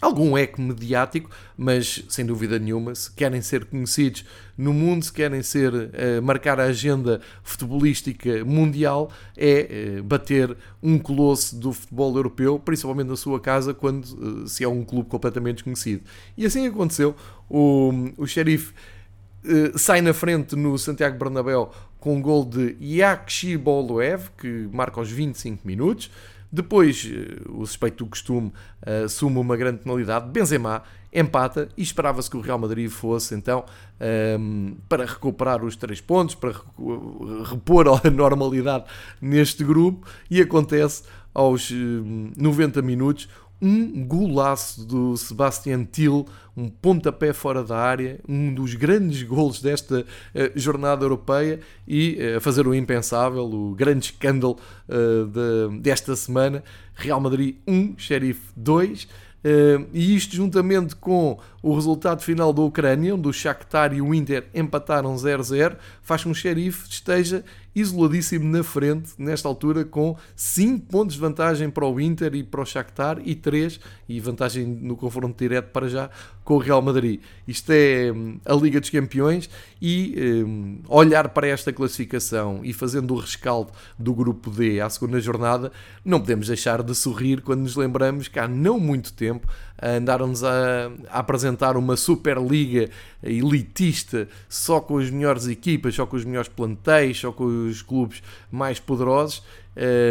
algum 0.01 0.37
eco 0.37 0.61
mediático, 0.61 1.29
mas 1.57 2.03
sem 2.07 2.25
dúvida 2.25 2.59
nenhuma, 2.59 2.93
se 2.93 3.11
querem 3.11 3.41
ser 3.41 3.65
conhecidos 3.65 4.23
no 4.57 4.73
mundo, 4.73 5.03
se 5.03 5.11
querem 5.11 5.41
ser 5.41 5.73
uh, 5.73 6.21
marcar 6.21 6.59
a 6.59 6.65
agenda 6.65 7.19
futebolística 7.43 8.45
mundial, 8.45 9.11
é 9.35 9.97
uh, 9.99 10.03
bater 10.03 10.55
um 10.81 10.99
colosso 10.99 11.55
do 11.55 11.73
futebol 11.73 12.15
europeu, 12.15 12.59
principalmente 12.59 13.07
na 13.07 13.15
sua 13.15 13.39
casa, 13.39 13.73
quando 13.73 14.05
uh, 14.05 14.47
se 14.47 14.63
é 14.63 14.67
um 14.67 14.83
clube 14.83 15.09
completamente 15.09 15.55
desconhecido. 15.55 16.03
E 16.37 16.45
assim 16.45 16.67
aconteceu. 16.67 17.15
O, 17.49 17.91
o 18.17 18.27
Sheriff 18.27 18.73
sai 19.75 20.01
na 20.01 20.13
frente 20.13 20.57
no 20.57 20.77
Santiago 20.77 21.17
Bernabéu 21.17 21.71
com 21.99 22.15
um 22.15 22.21
gol 22.21 22.43
de 22.43 22.75
Yakshi 22.81 23.57
Boluev, 23.57 24.29
que 24.37 24.67
marca 24.71 24.99
aos 24.99 25.09
25 25.09 25.65
minutos. 25.65 26.11
Depois, 26.51 27.09
eh, 27.11 27.41
o 27.49 27.65
suspeito 27.65 28.03
do 28.03 28.09
costume 28.09 28.51
eh, 28.85 29.03
assume 29.03 29.37
uma 29.37 29.57
grande 29.57 29.79
penalidade. 29.79 30.29
Benzema 30.29 30.83
empata 31.13 31.69
e 31.75 31.81
esperava-se 31.81 32.29
que 32.29 32.37
o 32.37 32.41
Real 32.41 32.59
Madrid 32.59 32.89
fosse 32.89 33.33
então 33.33 33.65
ehm, 33.99 34.75
para 34.87 35.05
recuperar 35.05 35.63
os 35.63 35.75
três 35.75 36.01
pontos, 36.01 36.35
para 36.35 36.53
repor 37.45 37.87
a 38.05 38.09
normalidade 38.09 38.85
neste 39.21 39.63
grupo 39.63 40.07
e 40.29 40.41
acontece 40.41 41.03
aos 41.33 41.71
90 41.71 42.79
eh, 42.79 42.81
minutos 42.81 43.29
um 43.61 44.05
golaço 44.05 44.85
do 44.85 45.17
Sebastian 45.17 45.83
Till, 45.83 46.25
um 46.55 46.69
pontapé 46.69 47.33
fora 47.33 47.63
da 47.63 47.77
área, 47.77 48.19
um 48.27 48.53
dos 48.53 48.73
grandes 48.75 49.23
golos 49.23 49.61
desta 49.61 50.01
uh, 50.01 50.05
jornada 50.55 51.03
europeia 51.03 51.59
e 51.87 52.17
uh, 52.19 52.37
a 52.37 52.41
fazer 52.41 52.67
o 52.67 52.73
impensável, 52.73 53.45
o 53.45 53.75
grande 53.75 54.07
escândalo 54.07 54.57
uh, 54.87 55.25
de, 55.25 55.79
desta 55.79 56.15
semana. 56.15 56.63
Real 56.95 57.19
Madrid 57.19 57.57
1, 57.67 57.95
Sheriff 57.97 58.41
2. 58.55 59.07
e 59.93 60.15
isto 60.15 60.35
juntamente 60.35 60.95
com 60.95 61.39
o 61.67 61.75
resultado 61.75 62.21
final 62.21 62.53
da 62.53 62.61
Ucrânia, 62.61 63.13
onde 63.13 63.27
o 63.27 63.33
Shakhtar 63.33 63.93
e 63.93 64.01
o 64.01 64.13
Inter 64.13 64.47
empataram 64.55 65.13
0-0, 65.15 65.75
faz 66.01 66.23
com 66.23 66.31
que 66.31 66.37
o 66.37 66.41
Sheriff 66.41 66.87
esteja 66.89 67.43
isoladíssimo 67.75 68.45
na 68.49 68.63
frente, 68.63 69.11
nesta 69.17 69.49
altura, 69.49 69.83
com 69.83 70.15
5 70.33 70.87
pontos 70.87 71.15
de 71.15 71.21
vantagem 71.21 71.69
para 71.69 71.85
o 71.85 71.99
Inter 71.99 72.33
e 72.35 72.43
para 72.43 72.61
o 72.61 72.65
Shakhtar 72.65 73.19
e 73.23 73.35
3, 73.35 73.81
e 74.07 74.19
vantagem 74.21 74.65
no 74.65 74.95
confronto 74.95 75.37
direto 75.37 75.71
para 75.71 75.89
já, 75.89 76.09
com 76.43 76.55
o 76.55 76.57
Real 76.57 76.81
Madrid. 76.81 77.19
Isto 77.45 77.71
é 77.73 78.11
hum, 78.11 78.39
a 78.45 78.53
Liga 78.53 78.79
dos 78.79 78.89
Campeões 78.89 79.49
e 79.81 80.43
um, 80.47 80.79
olhar 80.87 81.29
para 81.29 81.47
esta 81.47 81.73
classificação 81.73 82.61
e 82.63 82.71
fazendo 82.71 83.13
o 83.13 83.19
rescaldo 83.19 83.73
do 83.99 84.13
grupo 84.13 84.49
D 84.49 84.79
à 84.79 84.89
segunda 84.89 85.19
jornada, 85.19 85.71
não 86.03 86.21
podemos 86.21 86.47
deixar 86.47 86.81
de 86.81 86.95
sorrir 86.95 87.41
quando 87.41 87.59
nos 87.59 87.75
lembramos 87.75 88.29
que 88.29 88.39
há 88.39 88.47
não 88.47 88.79
muito 88.79 89.11
tempo 89.11 89.45
andaram-nos 89.81 90.43
a, 90.43 90.91
a, 91.09 91.19
apresentar 91.19 91.77
uma 91.77 91.95
Superliga 91.95 92.89
elitista 93.23 94.27
só 94.49 94.79
com 94.79 94.97
as 94.97 95.09
melhores 95.09 95.47
equipas, 95.47 95.95
só 95.95 96.05
com 96.05 96.15
os 96.15 96.25
melhores 96.25 96.49
plantéis, 96.49 97.19
só 97.19 97.31
com 97.31 97.67
os 97.67 97.81
clubes 97.81 98.21
mais 98.51 98.79
poderosos. 98.79 99.43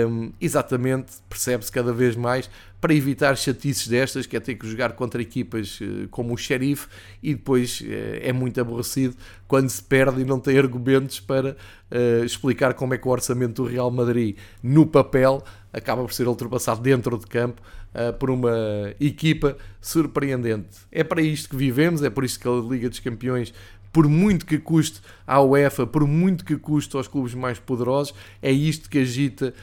Um, 0.08 0.32
exatamente, 0.40 1.14
percebe-se 1.28 1.72
cada 1.72 1.92
vez 1.92 2.14
mais 2.14 2.48
para 2.86 2.94
evitar 2.94 3.36
chatices 3.36 3.88
destas, 3.88 4.26
que 4.26 4.36
é 4.36 4.40
ter 4.40 4.54
que 4.54 4.64
jogar 4.64 4.92
contra 4.92 5.20
equipas 5.20 5.80
uh, 5.80 6.06
como 6.08 6.32
o 6.32 6.36
Sheriff 6.36 6.86
e 7.20 7.34
depois 7.34 7.80
uh, 7.80 7.84
é 8.22 8.32
muito 8.32 8.60
aborrecido 8.60 9.16
quando 9.48 9.68
se 9.68 9.82
perde 9.82 10.20
e 10.20 10.24
não 10.24 10.38
tem 10.38 10.56
argumentos 10.56 11.18
para 11.18 11.56
uh, 11.90 12.24
explicar 12.24 12.74
como 12.74 12.94
é 12.94 12.98
que 12.98 13.08
o 13.08 13.10
orçamento 13.10 13.64
do 13.64 13.68
Real 13.68 13.90
Madrid 13.90 14.36
no 14.62 14.86
papel 14.86 15.42
acaba 15.72 16.00
por 16.02 16.12
ser 16.12 16.28
ultrapassado 16.28 16.80
dentro 16.80 17.18
de 17.18 17.26
campo 17.26 17.60
por 18.18 18.30
uma 18.30 18.54
equipa 19.00 19.56
surpreendente. 19.80 20.68
É 20.92 21.02
para 21.02 21.20
isto 21.22 21.48
que 21.48 21.56
vivemos, 21.56 22.02
é 22.02 22.10
por 22.10 22.24
isto 22.24 22.38
que 22.38 22.46
a 22.46 22.52
Liga 22.52 22.88
dos 22.90 23.00
Campeões 23.00 23.52
por 23.90 24.06
muito 24.06 24.44
que 24.44 24.58
custe 24.58 25.00
à 25.26 25.40
UEFA, 25.40 25.86
por 25.86 26.06
muito 26.06 26.44
que 26.44 26.56
custe 26.56 26.94
aos 26.96 27.08
clubes 27.08 27.34
mais 27.34 27.58
poderosos, 27.58 28.14
é 28.42 28.52
isto 28.52 28.90
que 28.90 28.98
agita 28.98 29.54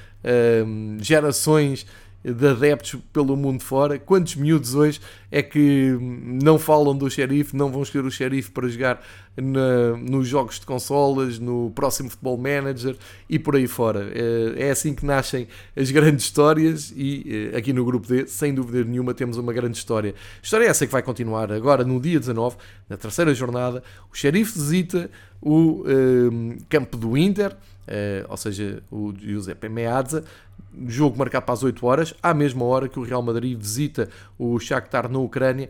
gerações 0.99 1.86
de 2.23 2.47
adeptos 2.47 2.99
pelo 3.12 3.36
mundo 3.36 3.62
fora. 3.62 3.99
Quantos 3.99 4.36
miúdos 4.36 4.75
hoje 4.75 5.01
é 5.29 5.41
que 5.41 5.97
não 5.99 6.57
falam 6.57 6.95
do 6.95 7.09
xerife, 7.09 7.55
não 7.55 7.71
vão 7.71 7.83
escolher 7.83 8.05
o 8.05 8.12
xerife 8.12 8.51
para 8.51 8.67
jogar 8.67 9.01
na, 9.36 9.97
nos 9.97 10.27
jogos 10.27 10.59
de 10.59 10.65
consolas, 10.65 11.39
no 11.39 11.71
próximo 11.71 12.09
Futebol 12.09 12.38
Manager 12.38 12.95
e 13.29 13.38
por 13.38 13.55
aí 13.55 13.67
fora. 13.67 14.12
É, 14.13 14.67
é 14.67 14.71
assim 14.71 14.93
que 14.93 15.05
nascem 15.05 15.47
as 15.75 15.91
grandes 15.91 16.25
histórias 16.25 16.93
e 16.95 17.51
eh, 17.53 17.57
aqui 17.57 17.73
no 17.73 17.83
grupo 17.83 18.07
D, 18.07 18.27
sem 18.27 18.53
dúvida 18.53 18.83
nenhuma, 18.83 19.13
temos 19.13 19.38
uma 19.38 19.51
grande 19.51 19.77
história. 19.77 20.13
História 20.41 20.65
essa 20.67 20.86
que 20.86 20.91
vai 20.91 21.01
continuar 21.01 21.51
agora 21.51 21.83
no 21.83 21.99
dia 21.99 22.19
19, 22.19 22.55
na 22.88 22.95
terceira 22.95 23.33
jornada. 23.33 23.83
O 24.12 24.15
xerife 24.15 24.53
visita 24.53 25.09
o 25.41 25.83
um, 25.86 26.57
campo 26.69 26.95
do 26.95 27.17
Inter, 27.17 27.51
uh, 27.51 28.25
ou 28.29 28.38
seja, 28.38 28.81
o 28.89 29.13
Giuseppe 29.17 29.67
Meazza, 29.67 30.23
jogo 30.88 31.17
marcado 31.17 31.45
para 31.45 31.53
as 31.53 31.63
8 31.63 31.86
horas, 31.86 32.13
à 32.21 32.33
mesma 32.33 32.65
hora 32.65 32.88
que 32.88 32.99
o 32.99 33.03
Real 33.03 33.21
Madrid 33.21 33.57
visita 33.57 34.09
o 34.38 34.59
Shakhtar 34.59 35.09
na 35.09 35.19
Ucrânia, 35.19 35.69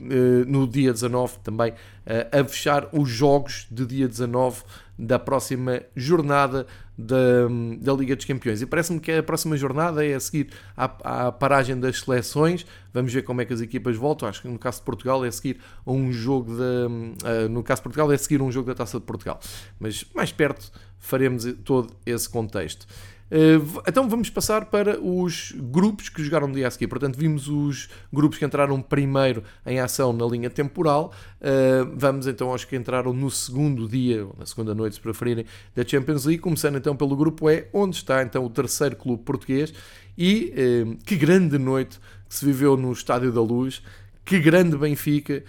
uh, 0.00 0.04
no 0.46 0.66
dia 0.66 0.92
19 0.92 1.38
também, 1.42 1.72
uh, 1.72 2.40
a 2.40 2.44
fechar 2.44 2.88
os 2.92 3.08
jogos 3.08 3.66
de 3.70 3.86
dia 3.86 4.08
19 4.08 4.62
da 4.98 5.18
próxima 5.18 5.82
jornada 5.94 6.66
da, 6.96 7.46
da 7.78 7.92
Liga 7.92 8.16
dos 8.16 8.24
Campeões. 8.24 8.62
E 8.62 8.66
parece-me 8.66 8.98
que 8.98 9.12
a 9.12 9.22
próxima 9.22 9.56
jornada 9.56 10.04
é 10.04 10.14
a 10.14 10.20
seguir 10.20 10.48
à, 10.74 11.26
à, 11.26 11.32
paragem 11.32 11.78
das 11.78 12.00
seleções. 12.00 12.64
Vamos 12.94 13.12
ver 13.12 13.22
como 13.22 13.42
é 13.42 13.44
que 13.44 13.52
as 13.52 13.60
equipas 13.60 13.96
voltam. 13.96 14.26
Acho 14.28 14.42
que 14.42 14.48
no 14.48 14.58
caso 14.58 14.78
de 14.78 14.84
Portugal 14.84 15.24
é 15.24 15.28
a 15.28 15.32
seguir 15.32 15.60
um 15.86 16.10
jogo 16.10 16.56
da. 16.56 16.88
Uh, 16.88 17.48
no 17.50 17.62
caso 17.62 17.80
de 17.80 17.82
Portugal 17.84 18.10
é 18.10 18.14
a 18.14 18.18
seguir 18.18 18.40
um 18.40 18.50
jogo 18.50 18.68
da 18.68 18.74
Taça 18.74 18.98
de 18.98 19.04
Portugal. 19.04 19.38
Mas 19.78 20.06
mais 20.14 20.32
perto 20.32 20.72
faremos 20.98 21.44
todo 21.64 21.94
esse 22.06 22.28
contexto. 22.28 22.86
Eh, 23.30 23.58
então 23.88 24.08
vamos 24.08 24.30
passar 24.30 24.66
para 24.66 25.00
os 25.00 25.52
grupos 25.56 26.08
que 26.08 26.22
jogaram 26.22 26.46
no 26.48 26.54
dia 26.54 26.68
a 26.68 26.70
seguir. 26.70 26.86
Portanto, 26.86 27.16
vimos 27.16 27.48
os 27.48 27.88
grupos 28.12 28.38
que 28.38 28.44
entraram 28.44 28.80
primeiro 28.80 29.42
em 29.64 29.80
ação 29.80 30.12
na 30.12 30.24
linha 30.26 30.50
temporal. 30.50 31.12
Eh, 31.40 31.86
vamos 31.94 32.26
então 32.26 32.50
aos 32.50 32.64
que 32.64 32.76
entraram 32.76 33.12
no 33.12 33.30
segundo 33.30 33.88
dia, 33.88 34.24
ou 34.24 34.34
na 34.38 34.46
segunda 34.46 34.74
noite, 34.74 34.94
se 34.94 35.00
preferirem, 35.00 35.44
da 35.74 35.86
Champions 35.86 36.24
League. 36.24 36.42
Começando 36.42 36.76
então 36.76 36.96
pelo 36.96 37.16
grupo 37.16 37.50
E, 37.50 37.66
onde 37.72 37.96
está 37.96 38.22
então 38.22 38.44
o 38.44 38.50
terceiro 38.50 38.96
clube 38.96 39.22
português. 39.22 39.72
E 40.16 40.52
eh, 40.56 40.96
que 41.04 41.16
grande 41.16 41.58
noite 41.58 41.98
que 42.28 42.34
se 42.34 42.44
viveu 42.44 42.76
no 42.76 42.92
Estádio 42.92 43.32
da 43.32 43.40
Luz. 43.40 43.82
Que 44.24 44.40
grande 44.40 44.76
Benfica 44.76 45.44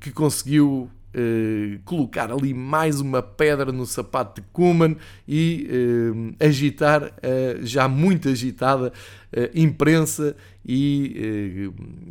que 0.00 0.10
conseguiu 0.10 0.90
Uh, 1.16 1.78
colocar 1.84 2.32
ali 2.32 2.52
mais 2.52 3.00
uma 3.00 3.22
pedra 3.22 3.70
no 3.70 3.86
sapato 3.86 4.40
de 4.40 4.48
Kuman 4.52 4.96
e 5.28 5.68
uh, 5.70 6.34
agitar 6.44 7.04
uh, 7.04 7.12
já 7.62 7.86
muito 7.86 8.28
agitada 8.28 8.92
imprensa 9.52 10.36
e 10.64 11.68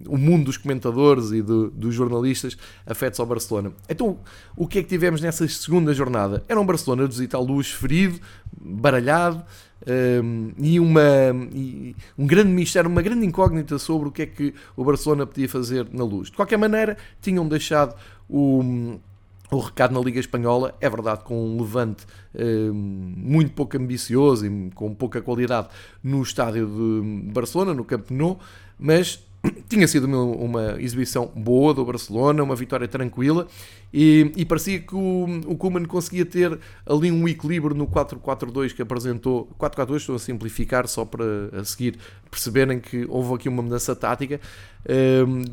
o 0.10 0.18
mundo 0.18 0.44
dos 0.46 0.58
comentadores 0.58 1.32
e 1.32 1.42
do, 1.42 1.70
dos 1.72 1.96
jornalistas 1.96 2.58
afetos 2.86 3.18
ao 3.18 3.26
Barcelona. 3.26 3.72
Então, 3.88 4.20
o 4.58 4.68
que 4.68 4.80
é 4.80 4.84
que 4.84 4.90
tivemos 4.90 5.22
nessa 5.22 5.48
segunda 5.48 5.94
jornada? 5.94 6.44
Era 6.50 6.60
um 6.60 6.66
Barcelona 6.66 7.04
de 7.04 7.14
visitar 7.14 7.40
luz 7.40 7.72
ferido, 7.72 8.20
baralhado 8.60 9.42
um, 9.88 10.52
e, 10.58 10.80
uma, 10.80 11.02
e 11.54 11.96
um 12.18 12.26
grande 12.26 12.52
mistério, 12.52 12.90
uma 12.90 13.02
grande 13.02 13.26
incógnita 13.26 13.78
sobre 13.78 14.08
o 14.08 14.12
que 14.12 14.22
é 14.22 14.26
que 14.26 14.54
o 14.76 14.84
Barcelona 14.84 15.26
podia 15.26 15.50
fazer 15.50 15.88
na 15.92 16.04
luz. 16.04 16.30
De 16.30 16.36
qualquer 16.36 16.58
maneira, 16.58 16.98
tinham 17.22 17.48
deixado 17.48 17.96
o, 18.30 18.98
o 19.52 19.60
recado 19.60 19.94
na 19.94 20.00
Liga 20.00 20.20
Espanhola, 20.20 20.76
é 20.80 20.90
verdade, 20.90 21.24
com 21.24 21.36
um 21.36 21.62
levante 21.62 22.06
muito 22.74 23.52
pouco 23.52 23.78
ambicioso 23.78 24.46
e 24.46 24.72
com 24.72 24.94
pouca 24.94 25.22
qualidade 25.22 25.68
no 26.04 26.22
estádio 26.22 26.68
de 26.68 27.32
Barcelona, 27.32 27.74
no 27.74 27.84
Camp 27.84 28.10
Nou, 28.10 28.40
mas 28.80 29.24
tinha 29.68 29.88
sido 29.88 30.06
uma, 30.06 30.80
exibição 30.80 31.32
boa 31.36 31.74
do 31.74 31.84
Barcelona, 31.86 32.44
uma 32.44 32.56
vitória 32.56 32.88
tranquila 32.88 33.48
e, 33.94 34.32
e 34.36 34.46
parecia 34.46 34.80
que 34.80 34.96
o, 34.96 35.26
o 35.46 35.56
Koeman 35.58 35.86
conseguia 35.86 36.26
ter 36.26 36.58
ali 36.86 37.12
um 37.12 37.28
equilíbrio 37.28 37.76
no 37.76 37.88
4-4-2 37.88 38.74
que 38.74 38.82
apresentou. 38.82 39.50
4-4-2 39.60 39.96
estou 39.98 40.16
a 40.16 40.20
simplificar 40.20 40.88
só 40.88 41.06
para 41.06 41.26
a 41.54 41.64
seguir 41.64 41.98
perceberem 42.30 42.80
que 42.80 43.06
houve 43.10 43.36
aqui 43.36 43.50
uma 43.50 43.62
mudança 43.62 43.96
tática. 43.96 44.40
Um, 45.28 45.44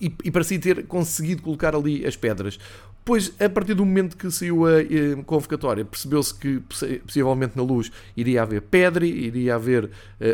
e, 0.00 0.12
e 0.24 0.30
parecia 0.30 0.58
ter 0.58 0.86
conseguido 0.86 1.42
colocar 1.42 1.74
ali 1.74 2.06
as 2.06 2.16
pedras. 2.16 2.58
Pois, 3.06 3.32
a 3.40 3.48
partir 3.48 3.74
do 3.74 3.86
momento 3.86 4.16
que 4.16 4.28
saiu 4.32 4.66
a, 4.66 4.80
a 4.80 5.22
convocatória, 5.24 5.84
percebeu-se 5.84 6.34
que 6.34 6.58
possivelmente 7.06 7.56
na 7.56 7.62
luz 7.62 7.92
iria 8.16 8.42
haver 8.42 8.62
Pedri, 8.62 9.06
iria 9.06 9.54
haver 9.54 9.84
uh, 9.84 9.90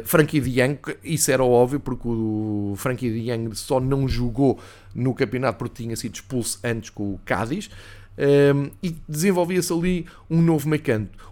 Frankie 0.07 0.41
de 0.41 0.59
isso 1.05 1.31
era 1.31 1.45
óbvio, 1.45 1.79
porque 1.79 2.09
o 2.09 2.73
Frankie 2.79 3.11
de 3.11 3.57
só 3.57 3.79
não 3.79 4.09
jogou 4.09 4.59
no 4.95 5.13
campeonato 5.13 5.59
porque 5.59 5.83
tinha 5.83 5.95
sido 5.97 6.15
expulso 6.15 6.61
antes 6.65 6.89
com 6.89 7.13
o 7.13 7.21
Cádiz 7.27 7.69
um, 8.19 8.71
e 8.83 8.97
desenvolvia-se 9.09 9.73
ali 9.73 10.07
um 10.29 10.41
novo 10.43 10.69
meio. 10.69 10.83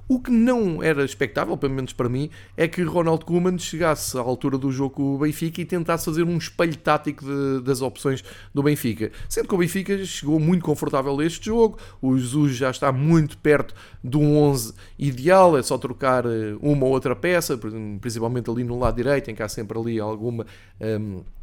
O 0.08 0.18
que 0.18 0.30
não 0.30 0.82
era 0.82 1.04
expectável, 1.04 1.56
pelo 1.56 1.72
menos 1.72 1.92
para 1.92 2.08
mim, 2.08 2.30
é 2.56 2.66
que 2.66 2.82
Ronald 2.82 3.24
Koeman 3.24 3.56
chegasse 3.58 4.16
à 4.18 4.20
altura 4.20 4.58
do 4.58 4.72
jogo 4.72 4.96
com 4.96 5.14
o 5.14 5.18
Benfica 5.18 5.60
e 5.60 5.64
tentasse 5.64 6.04
fazer 6.04 6.24
um 6.24 6.36
espelho 6.36 6.76
tático 6.76 7.24
de, 7.24 7.62
das 7.62 7.80
opções 7.80 8.24
do 8.52 8.62
Benfica. 8.62 9.12
Sendo 9.28 9.46
que 9.46 9.54
o 9.54 9.58
Benfica 9.58 10.04
chegou 10.04 10.40
muito 10.40 10.64
confortável 10.64 11.18
a 11.18 11.24
este 11.24 11.46
jogo, 11.46 11.78
o 12.02 12.18
Jesus 12.18 12.56
já 12.56 12.70
está 12.70 12.90
muito 12.90 13.38
perto 13.38 13.72
do 14.02 14.20
11 14.20 14.74
ideal, 14.98 15.56
é 15.56 15.62
só 15.62 15.78
trocar 15.78 16.26
eh, 16.26 16.56
uma 16.60 16.86
ou 16.86 16.92
outra 16.92 17.14
peça, 17.14 17.56
principalmente 18.00 18.50
ali 18.50 18.64
no 18.64 18.78
lado 18.78 18.96
direito, 18.96 19.30
em 19.30 19.34
que 19.34 19.42
há 19.42 19.48
sempre 19.48 19.78
ali 19.78 20.00
alguma. 20.00 20.44
Um, 20.80 21.20
Uh, 21.20 21.39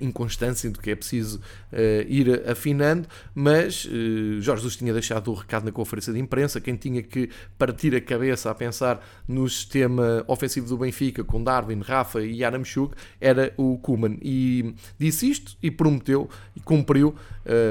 inconstância 0.00 0.70
do 0.70 0.78
que 0.78 0.90
é 0.90 0.96
preciso 0.96 1.38
uh, 1.38 2.06
ir 2.08 2.48
afinando, 2.48 3.08
mas 3.34 3.84
uh, 3.84 4.40
Jorge 4.40 4.62
Jesus 4.62 4.76
tinha 4.76 4.92
deixado 4.92 5.30
o 5.30 5.34
recado 5.34 5.64
na 5.64 5.72
conferência 5.72 6.12
de 6.12 6.18
imprensa, 6.18 6.60
quem 6.60 6.76
tinha 6.76 7.02
que 7.02 7.30
partir 7.56 7.94
a 7.94 8.00
cabeça 8.00 8.50
a 8.50 8.54
pensar 8.54 9.06
no 9.26 9.48
sistema 9.48 10.24
ofensivo 10.26 10.68
do 10.68 10.76
Benfica 10.76 11.22
com 11.22 11.42
Darwin, 11.42 11.80
Rafa 11.80 12.20
e 12.20 12.42
Aramchuk 12.42 12.94
era 13.20 13.52
o 13.56 13.78
Kuman 13.78 14.18
e 14.22 14.74
disse 14.98 15.30
isto 15.30 15.56
e 15.62 15.70
prometeu 15.70 16.28
e 16.56 16.60
cumpriu. 16.60 17.14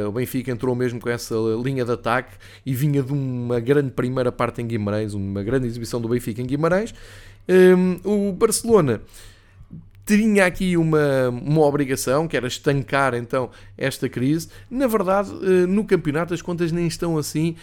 o 0.08 0.12
Benfica 0.12 0.52
entrou 0.52 0.76
mesmo 0.76 1.00
com 1.00 1.10
essa 1.10 1.36
linha 1.64 1.84
de 1.84 1.92
ataque 1.92 2.38
e 2.66 2.74
vinha 2.74 3.04
de 3.04 3.12
uma 3.12 3.60
grande 3.60 3.92
primeira 3.92 4.32
parte 4.32 4.62
em 4.62 4.68
Guimarães, 4.68 5.14
uma 5.14 5.44
grande 5.44 5.68
exibição 5.68 6.00
do 6.00 6.08
Benfica 6.08 6.42
em 6.42 6.46
Guimarães. 6.46 6.94
o 8.04 8.32
Barcelona 8.34 9.02
tinha 10.08 10.46
aqui 10.46 10.78
uma, 10.78 11.30
uma 11.30 11.62
obrigação, 11.62 12.28
que 12.28 12.38
era 12.38 12.48
estancar 12.48 13.14
então 13.14 13.50
esta 13.78 14.08
crise. 14.08 14.48
Na 14.72 14.88
verdade, 14.88 15.30
eh, 15.44 15.68
no 15.68 15.84
campeonato 15.84 16.34
as 16.34 16.42
contas 16.42 16.72
nem 16.72 16.88
estão 16.88 17.18
assim 17.18 17.56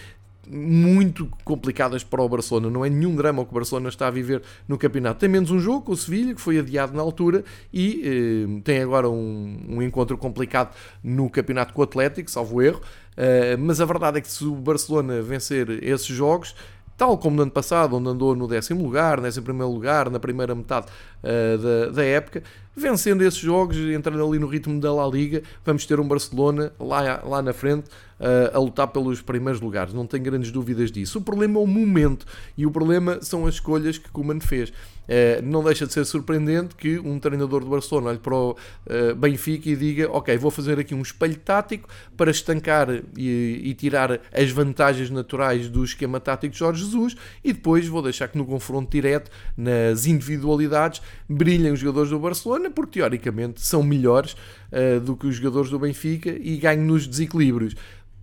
muito 0.46 1.26
complicadas 1.42 2.04
para 2.04 2.22
o 2.22 2.28
Barcelona. 2.28 2.68
Não 2.68 2.84
é 2.84 2.90
nenhum 2.90 3.16
drama 3.16 3.42
o 3.42 3.46
que 3.46 3.52
o 3.52 3.54
Barcelona 3.54 3.88
está 3.88 4.08
a 4.08 4.10
viver 4.10 4.42
no 4.68 4.76
campeonato. 4.76 5.20
Tem 5.20 5.28
menos 5.28 5.50
um 5.50 5.58
jogo 5.58 5.86
com 5.86 5.92
o 5.92 5.96
Sevilha, 5.96 6.34
que 6.34 6.40
foi 6.40 6.58
adiado 6.58 6.94
na 6.94 7.00
altura, 7.02 7.44
e 7.72 8.02
eh, 8.04 8.60
tem 8.62 8.82
agora 8.82 9.08
um, 9.08 9.58
um, 9.68 9.82
encontro 9.82 10.18
complicado 10.18 10.74
no 11.02 11.30
campeonato 11.30 11.72
com 11.72 11.80
o 11.80 11.84
Atlético, 11.84 12.30
salvo 12.30 12.60
erro. 12.60 12.80
Uh, 13.14 13.56
mas 13.60 13.80
a 13.80 13.84
verdade 13.84 14.18
é 14.18 14.20
que 14.20 14.28
se 14.28 14.44
o 14.44 14.56
Barcelona 14.56 15.22
vencer 15.22 15.70
esses 15.84 16.08
jogos, 16.08 16.52
tal 16.96 17.18
como 17.18 17.36
no 17.36 17.42
ano 17.42 17.50
passado, 17.50 17.96
onde 17.96 18.08
andou 18.08 18.34
no 18.34 18.46
décimo 18.46 18.82
lugar, 18.82 19.20
décimo 19.20 19.44
primeiro 19.44 19.72
lugar, 19.72 20.10
na 20.10 20.20
primeira 20.20 20.54
metade 20.54 20.86
uh, 21.22 21.58
da, 21.58 21.92
da 21.92 22.04
época, 22.04 22.42
vencendo 22.76 23.22
esses 23.22 23.40
jogos, 23.40 23.76
entrando 23.76 24.24
ali 24.26 24.38
no 24.38 24.46
ritmo 24.46 24.80
da 24.80 24.92
La 24.92 25.06
Liga, 25.06 25.42
vamos 25.64 25.86
ter 25.86 25.98
um 26.00 26.06
Barcelona 26.06 26.72
lá, 26.78 27.22
lá 27.24 27.42
na 27.42 27.52
frente 27.52 27.88
a 28.52 28.58
lutar 28.58 28.88
pelos 28.88 29.20
primeiros 29.20 29.60
lugares, 29.60 29.92
não 29.92 30.06
tenho 30.06 30.22
grandes 30.22 30.50
dúvidas 30.50 30.90
disso. 30.90 31.18
O 31.18 31.22
problema 31.22 31.60
é 31.60 31.62
o 31.62 31.66
momento 31.66 32.26
e 32.56 32.64
o 32.64 32.70
problema 32.70 33.18
são 33.20 33.46
as 33.46 33.54
escolhas 33.54 33.98
que 33.98 34.08
Koeman 34.10 34.40
fez. 34.40 34.72
Uh, 35.04 35.42
não 35.42 35.62
deixa 35.62 35.86
de 35.86 35.92
ser 35.92 36.04
surpreendente 36.06 36.74
que 36.74 36.98
um 36.98 37.18
treinador 37.18 37.60
do 37.60 37.68
Barcelona 37.68 38.08
olhe 38.08 38.18
para 38.18 38.34
o 38.34 38.52
uh, 38.52 39.14
Benfica 39.14 39.68
e 39.68 39.76
diga: 39.76 40.10
Ok, 40.10 40.34
vou 40.38 40.50
fazer 40.50 40.78
aqui 40.78 40.94
um 40.94 41.02
espelho 41.02 41.36
tático 41.36 41.88
para 42.16 42.30
estancar 42.30 42.88
e, 43.16 43.60
e, 43.64 43.74
tirar 43.74 44.18
as 44.32 44.50
vantagens 44.50 45.10
naturais 45.10 45.68
do 45.68 45.84
esquema 45.84 46.18
tático 46.20 46.52
de 46.52 46.58
Jorge 46.58 46.84
Jesus 46.84 47.16
e 47.42 47.52
depois 47.52 47.86
vou 47.86 48.00
deixar 48.00 48.28
que 48.28 48.38
no 48.38 48.46
confronto 48.46 48.90
direto, 48.90 49.30
nas 49.56 50.06
individualidades, 50.06 51.02
brilhem 51.28 51.72
os 51.72 51.80
jogadores 51.80 52.08
do 52.08 52.18
Barcelona, 52.18 52.70
porque 52.70 53.00
teoricamente 53.00 53.60
são 53.60 53.82
melhores 53.82 54.32
uh, 54.32 55.00
do 55.00 55.14
que 55.16 55.26
os 55.26 55.36
jogadores 55.36 55.70
do 55.70 55.78
Benfica 55.78 56.30
e 56.30 56.56
ganhem 56.56 56.82
nos 56.82 57.06
desequilíbrios. 57.06 57.74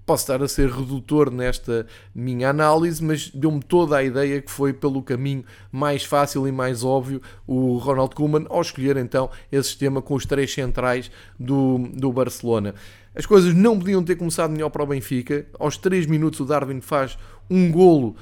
Posso 0.05 0.23
estar 0.23 0.41
a 0.41 0.47
ser 0.47 0.69
redutor 0.69 1.31
nesta 1.31 1.85
minha 2.13 2.49
análise, 2.49 3.03
mas 3.03 3.29
deu-me 3.29 3.61
toda 3.61 3.97
a 3.97 4.03
ideia 4.03 4.41
que 4.41 4.51
foi 4.51 4.73
pelo 4.73 5.01
caminho 5.01 5.43
mais 5.71 6.03
fácil 6.03 6.47
e 6.47 6.51
mais 6.51 6.83
óbvio 6.83 7.21
o 7.45 7.77
Ronald 7.77 8.15
Koeman 8.15 8.45
ao 8.49 8.61
escolher 8.61 8.97
então 8.97 9.29
esse 9.51 9.69
sistema 9.69 10.01
com 10.01 10.15
os 10.15 10.25
três 10.25 10.53
centrais 10.53 11.11
do, 11.39 11.77
do 11.93 12.11
Barcelona. 12.11 12.73
As 13.13 13.25
coisas 13.25 13.53
não 13.53 13.77
podiam 13.77 14.03
ter 14.03 14.15
começado 14.15 14.51
melhor 14.51 14.69
para 14.69 14.83
o 14.83 14.87
Benfica. 14.87 15.45
Aos 15.59 15.77
3 15.77 16.05
minutos 16.05 16.39
o 16.39 16.45
Darwin 16.45 16.79
faz 16.79 17.17
um 17.49 17.69
golo 17.69 18.15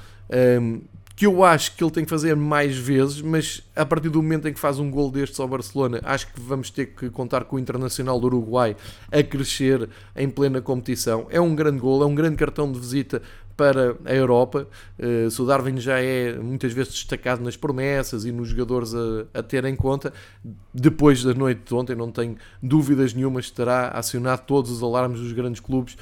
um, 0.60 0.80
que 1.20 1.26
eu 1.26 1.44
acho 1.44 1.76
que 1.76 1.84
ele 1.84 1.90
tem 1.90 2.02
que 2.02 2.08
fazer 2.08 2.34
mais 2.34 2.74
vezes, 2.74 3.20
mas 3.20 3.62
a 3.76 3.84
partir 3.84 4.08
do 4.08 4.22
momento 4.22 4.48
em 4.48 4.54
que 4.54 4.58
faz 4.58 4.78
um 4.78 4.90
gol 4.90 5.10
destes 5.10 5.38
ao 5.38 5.46
Barcelona, 5.46 6.00
acho 6.02 6.32
que 6.32 6.40
vamos 6.40 6.70
ter 6.70 6.86
que 6.86 7.10
contar 7.10 7.44
com 7.44 7.56
o 7.56 7.58
Internacional 7.58 8.18
do 8.18 8.26
Uruguai 8.26 8.74
a 9.12 9.22
crescer 9.22 9.86
em 10.16 10.30
plena 10.30 10.62
competição. 10.62 11.26
É 11.28 11.38
um 11.38 11.54
grande 11.54 11.78
gol, 11.78 12.02
é 12.02 12.06
um 12.06 12.14
grande 12.14 12.36
cartão 12.36 12.72
de 12.72 12.80
visita 12.80 13.20
para 13.54 13.94
a 14.06 14.14
Europa. 14.14 14.66
Uh, 14.98 15.30
se 15.30 15.42
o 15.42 15.44
Darwin 15.44 15.78
já 15.78 16.00
é 16.00 16.38
muitas 16.38 16.72
vezes 16.72 16.94
destacado 16.94 17.44
nas 17.44 17.54
promessas 17.54 18.24
e 18.24 18.32
nos 18.32 18.48
jogadores 18.48 18.94
a, 18.94 19.26
a 19.34 19.42
ter 19.42 19.66
em 19.66 19.76
conta, 19.76 20.14
depois 20.72 21.22
da 21.22 21.34
noite 21.34 21.60
de 21.66 21.74
ontem, 21.74 21.94
não 21.94 22.10
tenho 22.10 22.38
dúvidas 22.62 23.12
nenhumas, 23.12 23.50
terá 23.50 23.88
acionado 23.88 24.44
todos 24.46 24.70
os 24.70 24.82
alarmes 24.82 25.20
dos 25.20 25.34
grandes 25.34 25.60
clubes 25.60 25.98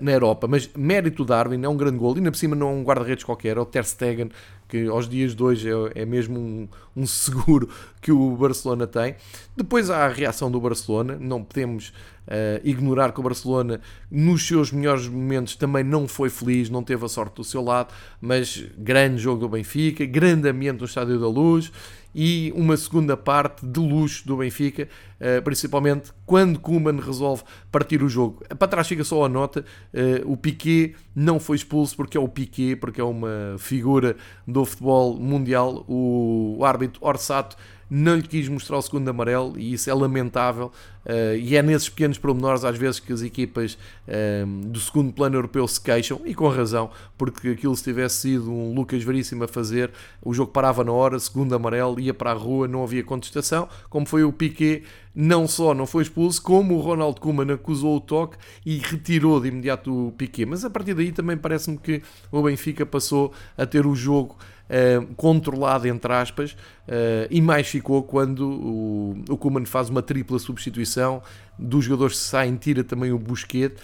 na 0.00 0.12
Europa. 0.12 0.46
Mas 0.46 0.70
mérito 0.76 1.24
Darwin, 1.24 1.62
é 1.62 1.68
um 1.68 1.76
grande 1.76 1.98
gol, 1.98 2.14
e 2.14 2.18
ainda 2.18 2.30
por 2.30 2.36
cima 2.36 2.54
não 2.54 2.68
é 2.68 2.72
um 2.72 2.82
guarda-redes 2.82 3.24
qualquer, 3.24 3.56
é 3.56 3.60
o 3.60 3.64
Ter 3.64 3.84
Stegen, 3.84 4.30
que 4.68 4.86
aos 4.86 5.06
dias 5.08 5.34
de 5.34 5.42
hoje 5.42 5.68
é, 5.68 6.02
é 6.02 6.06
mesmo 6.06 6.38
um, 6.38 6.68
um, 6.96 7.06
seguro 7.06 7.68
que 8.00 8.10
o 8.10 8.36
Barcelona 8.36 8.86
tem. 8.86 9.16
Depois 9.56 9.90
há 9.90 10.06
a 10.06 10.08
reação 10.08 10.50
do 10.50 10.60
Barcelona, 10.60 11.16
não 11.20 11.42
podemos 11.42 11.92
Uh, 12.22 12.62
ignorar 12.62 13.10
que 13.10 13.18
o 13.18 13.22
Barcelona, 13.22 13.80
nos 14.08 14.46
seus 14.46 14.70
melhores 14.70 15.08
momentos, 15.08 15.56
também 15.56 15.82
não 15.82 16.06
foi 16.06 16.30
feliz, 16.30 16.70
não 16.70 16.80
teve 16.80 17.04
a 17.04 17.08
sorte 17.08 17.34
do 17.34 17.42
seu 17.42 17.60
lado, 17.60 17.92
mas 18.20 18.64
grande 18.78 19.20
jogo 19.20 19.40
do 19.40 19.48
Benfica, 19.48 20.06
grande 20.06 20.48
ambiente 20.48 20.78
no 20.78 20.84
Estádio 20.84 21.18
da 21.18 21.26
Luz 21.26 21.72
e 22.14 22.52
uma 22.54 22.76
segunda 22.76 23.16
parte 23.16 23.64
de 23.66 23.80
luxo 23.80 24.26
do 24.26 24.36
Benfica, 24.36 24.88
uh, 25.20 25.42
principalmente 25.42 26.12
quando 26.26 26.58
Kuman 26.58 27.00
resolve 27.00 27.42
partir 27.70 28.02
o 28.02 28.08
jogo. 28.08 28.42
Para 28.58 28.68
trás 28.68 28.88
fica 28.88 29.04
só 29.04 29.24
a 29.24 29.28
nota: 29.28 29.64
uh, 29.92 30.30
o 30.30 30.36
Piquet 30.36 30.94
não 31.14 31.40
foi 31.40 31.56
expulso 31.56 31.96
porque 31.96 32.16
é 32.16 32.20
o 32.20 32.28
Piquet, 32.28 32.76
porque 32.76 33.00
é 33.00 33.04
uma 33.04 33.56
figura 33.58 34.16
do 34.46 34.64
futebol 34.64 35.18
mundial. 35.18 35.84
O 35.88 36.60
árbitro 36.64 37.00
Orsato 37.04 37.56
não 37.94 38.16
lhe 38.16 38.22
quis 38.22 38.48
mostrar 38.48 38.78
o 38.78 38.82
segundo 38.82 39.06
amarelo 39.10 39.58
e 39.58 39.74
isso 39.74 39.90
é 39.90 39.92
lamentável. 39.92 40.72
Uh, 41.04 41.36
e 41.36 41.56
é 41.56 41.62
nesses 41.62 41.90
pequenos 41.90 42.16
pormenores, 42.16 42.64
às 42.64 42.78
vezes, 42.78 42.98
que 42.98 43.12
as 43.12 43.20
equipas 43.20 43.76
uh, 44.08 44.46
do 44.66 44.80
segundo 44.80 45.12
plano 45.12 45.36
europeu 45.36 45.68
se 45.68 45.78
queixam, 45.78 46.20
e 46.24 46.32
com 46.34 46.48
razão, 46.48 46.90
porque 47.18 47.48
aquilo 47.48 47.76
se 47.76 47.84
tivesse 47.84 48.16
sido 48.16 48.50
um 48.50 48.72
Lucas 48.72 49.02
Veríssimo 49.02 49.44
a 49.44 49.48
fazer, 49.48 49.90
o 50.22 50.32
jogo 50.32 50.52
parava 50.52 50.82
na 50.82 50.92
hora, 50.92 51.18
segundo 51.18 51.54
amarelo, 51.54 52.00
ia 52.00 52.14
para 52.14 52.30
a 52.30 52.34
rua, 52.34 52.66
não 52.66 52.82
havia 52.82 53.02
contestação, 53.02 53.68
como 53.90 54.06
foi 54.06 54.24
o 54.24 54.32
Piquet, 54.32 54.84
não 55.14 55.46
só 55.46 55.74
não 55.74 55.86
foi 55.86 56.04
expulso, 56.04 56.40
como 56.40 56.76
o 56.76 56.80
Ronald 56.80 57.20
Koeman 57.20 57.52
acusou 57.52 57.96
o 57.96 58.00
toque 58.00 58.38
e 58.64 58.78
retirou 58.78 59.40
de 59.40 59.48
imediato 59.48 60.08
o 60.08 60.12
Piquet. 60.12 60.46
Mas 60.46 60.64
a 60.64 60.70
partir 60.70 60.94
daí 60.94 61.12
também 61.12 61.36
parece-me 61.36 61.76
que 61.76 62.00
o 62.30 62.40
Benfica 62.42 62.86
passou 62.86 63.32
a 63.58 63.66
ter 63.66 63.84
o 63.86 63.94
jogo 63.94 64.36
Uh, 64.70 65.14
controlado, 65.16 65.86
entre 65.86 66.10
aspas, 66.14 66.52
uh, 66.52 67.28
e 67.30 67.42
mais 67.42 67.68
ficou 67.68 68.02
quando 68.02 68.48
o, 68.48 69.24
o 69.28 69.66
faz 69.66 69.90
uma 69.90 70.00
tripla 70.00 70.38
substituição, 70.38 71.22
dos 71.58 71.84
jogadores 71.84 72.18
que 72.18 72.24
saem, 72.24 72.56
tira 72.56 72.82
também 72.82 73.12
o 73.12 73.18
Busquete, 73.18 73.76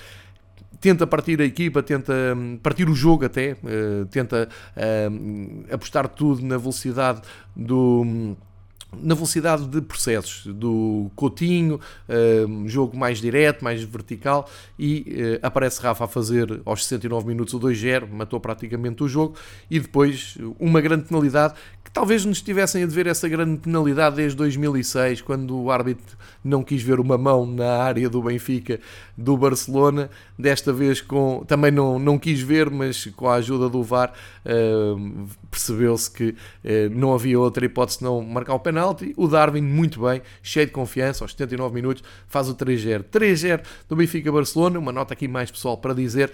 tenta 0.81 1.07
partir 1.07 1.41
a 1.41 1.45
equipa, 1.45 1.83
tenta 1.83 2.13
hum, 2.37 2.59
partir 2.63 2.89
o 2.89 2.95
jogo 2.95 3.25
até, 3.25 3.53
uh, 3.53 4.07
tenta 4.07 4.49
uh, 4.77 5.75
apostar 5.75 6.09
tudo 6.09 6.45
na 6.45 6.57
velocidade 6.57 7.21
do 7.55 8.03
hum, 8.03 8.37
na 8.97 9.15
velocidade 9.15 9.67
de 9.67 9.83
processos 9.83 10.47
do 10.47 11.11
Coutinho, 11.15 11.79
uh, 12.09 12.69
jogo 12.69 12.97
mais 12.97 13.21
direto, 13.21 13.63
mais 13.63 13.83
vertical, 13.83 14.49
e 14.79 15.39
uh, 15.43 15.47
aparece 15.47 15.81
Rafa 15.83 16.05
a 16.05 16.09
fazer 16.09 16.61
aos 16.65 16.85
69 16.85 17.27
minutos 17.27 17.53
o 17.55 17.61
2-0, 17.61 18.09
matou 18.11 18.41
praticamente 18.41 19.03
o 19.03 19.09
jogo, 19.09 19.37
e 19.71 19.79
depois 19.79 20.39
uma 20.59 20.81
grande 20.81 21.05
penalidade 21.05 21.55
que 21.89 21.93
talvez 21.93 22.23
nos 22.27 22.43
tivessem 22.43 22.83
a 22.83 22.87
dever 22.87 23.07
essa 23.07 23.27
grande 23.27 23.61
penalidade 23.61 24.17
desde 24.17 24.37
2006, 24.37 25.23
quando 25.23 25.59
o 25.59 25.71
árbitro 25.71 26.19
não 26.45 26.63
quis 26.63 26.83
ver 26.83 27.01
uma 27.01 27.17
mão 27.17 27.47
na 27.47 27.79
área 27.79 28.11
do 28.11 28.23
Benfica 28.23 28.79
do 29.17 29.39
Barcelona, 29.39 30.11
desta 30.39 30.71
vez 30.71 31.01
com 31.01 31.43
também 31.47 31.71
não, 31.71 31.99
não 31.99 32.19
quis 32.19 32.41
ver, 32.41 32.69
mas 32.69 33.07
com 33.17 33.27
a 33.27 33.37
ajuda 33.37 33.71
do 33.71 33.83
VAR 33.83 34.13
uh, 34.45 35.27
percebeu-se 35.51 36.11
que 36.11 36.29
uh, 36.29 36.35
não 36.91 37.15
havia 37.15 37.41
outra 37.41 37.65
hipótese 37.65 38.05
não 38.05 38.23
marcar 38.23 38.55
o 38.55 38.61
penalti. 38.79 39.13
O 39.17 39.27
Darwin, 39.27 39.63
muito 39.63 40.03
bem, 40.03 40.23
cheio 40.43 40.67
de 40.67 40.73
confiança, 40.73 41.25
aos 41.25 41.33
79 41.33 41.75
minutos, 41.75 42.03
faz 42.29 42.49
o 42.49 42.55
3-0. 42.55 43.05
3-0 43.05 43.63
do 43.89 43.97
Benfica-Barcelona, 43.97 44.79
uma 44.79 44.93
nota 44.93 45.15
aqui 45.15 45.27
mais 45.27 45.51
pessoal 45.51 45.77
para 45.77 45.93
dizer, 45.93 46.31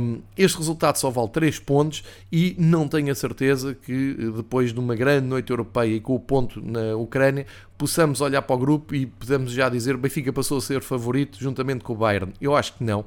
um, 0.00 0.20
este 0.36 0.58
resultado 0.58 0.96
só 0.96 1.10
vale 1.10 1.28
3 1.28 1.58
pontos 1.60 2.02
e 2.32 2.56
não 2.58 2.88
tenho 2.88 3.12
a 3.12 3.14
certeza 3.14 3.74
que 3.74 4.14
depois 4.36 4.72
de 4.72 4.80
uma 4.80 4.94
grande 4.96 5.26
noite 5.26 5.50
europeia 5.50 5.94
e 5.94 6.00
com 6.00 6.14
o 6.14 6.20
ponto 6.20 6.60
na 6.60 6.96
Ucrânia, 6.96 7.46
possamos 7.78 8.20
olhar 8.20 8.42
para 8.42 8.56
o 8.56 8.58
grupo 8.58 8.94
e 8.94 9.06
podemos 9.06 9.52
já 9.52 9.68
dizer 9.68 9.94
o 9.94 9.98
Benfica 9.98 10.32
passou 10.32 10.58
a 10.58 10.60
ser 10.60 10.82
favorito 10.82 11.38
juntamente 11.38 11.84
com 11.84 11.92
o 11.92 11.96
Bayern. 11.96 12.34
Eu 12.40 12.56
acho 12.56 12.74
que 12.74 12.82
não, 12.82 13.04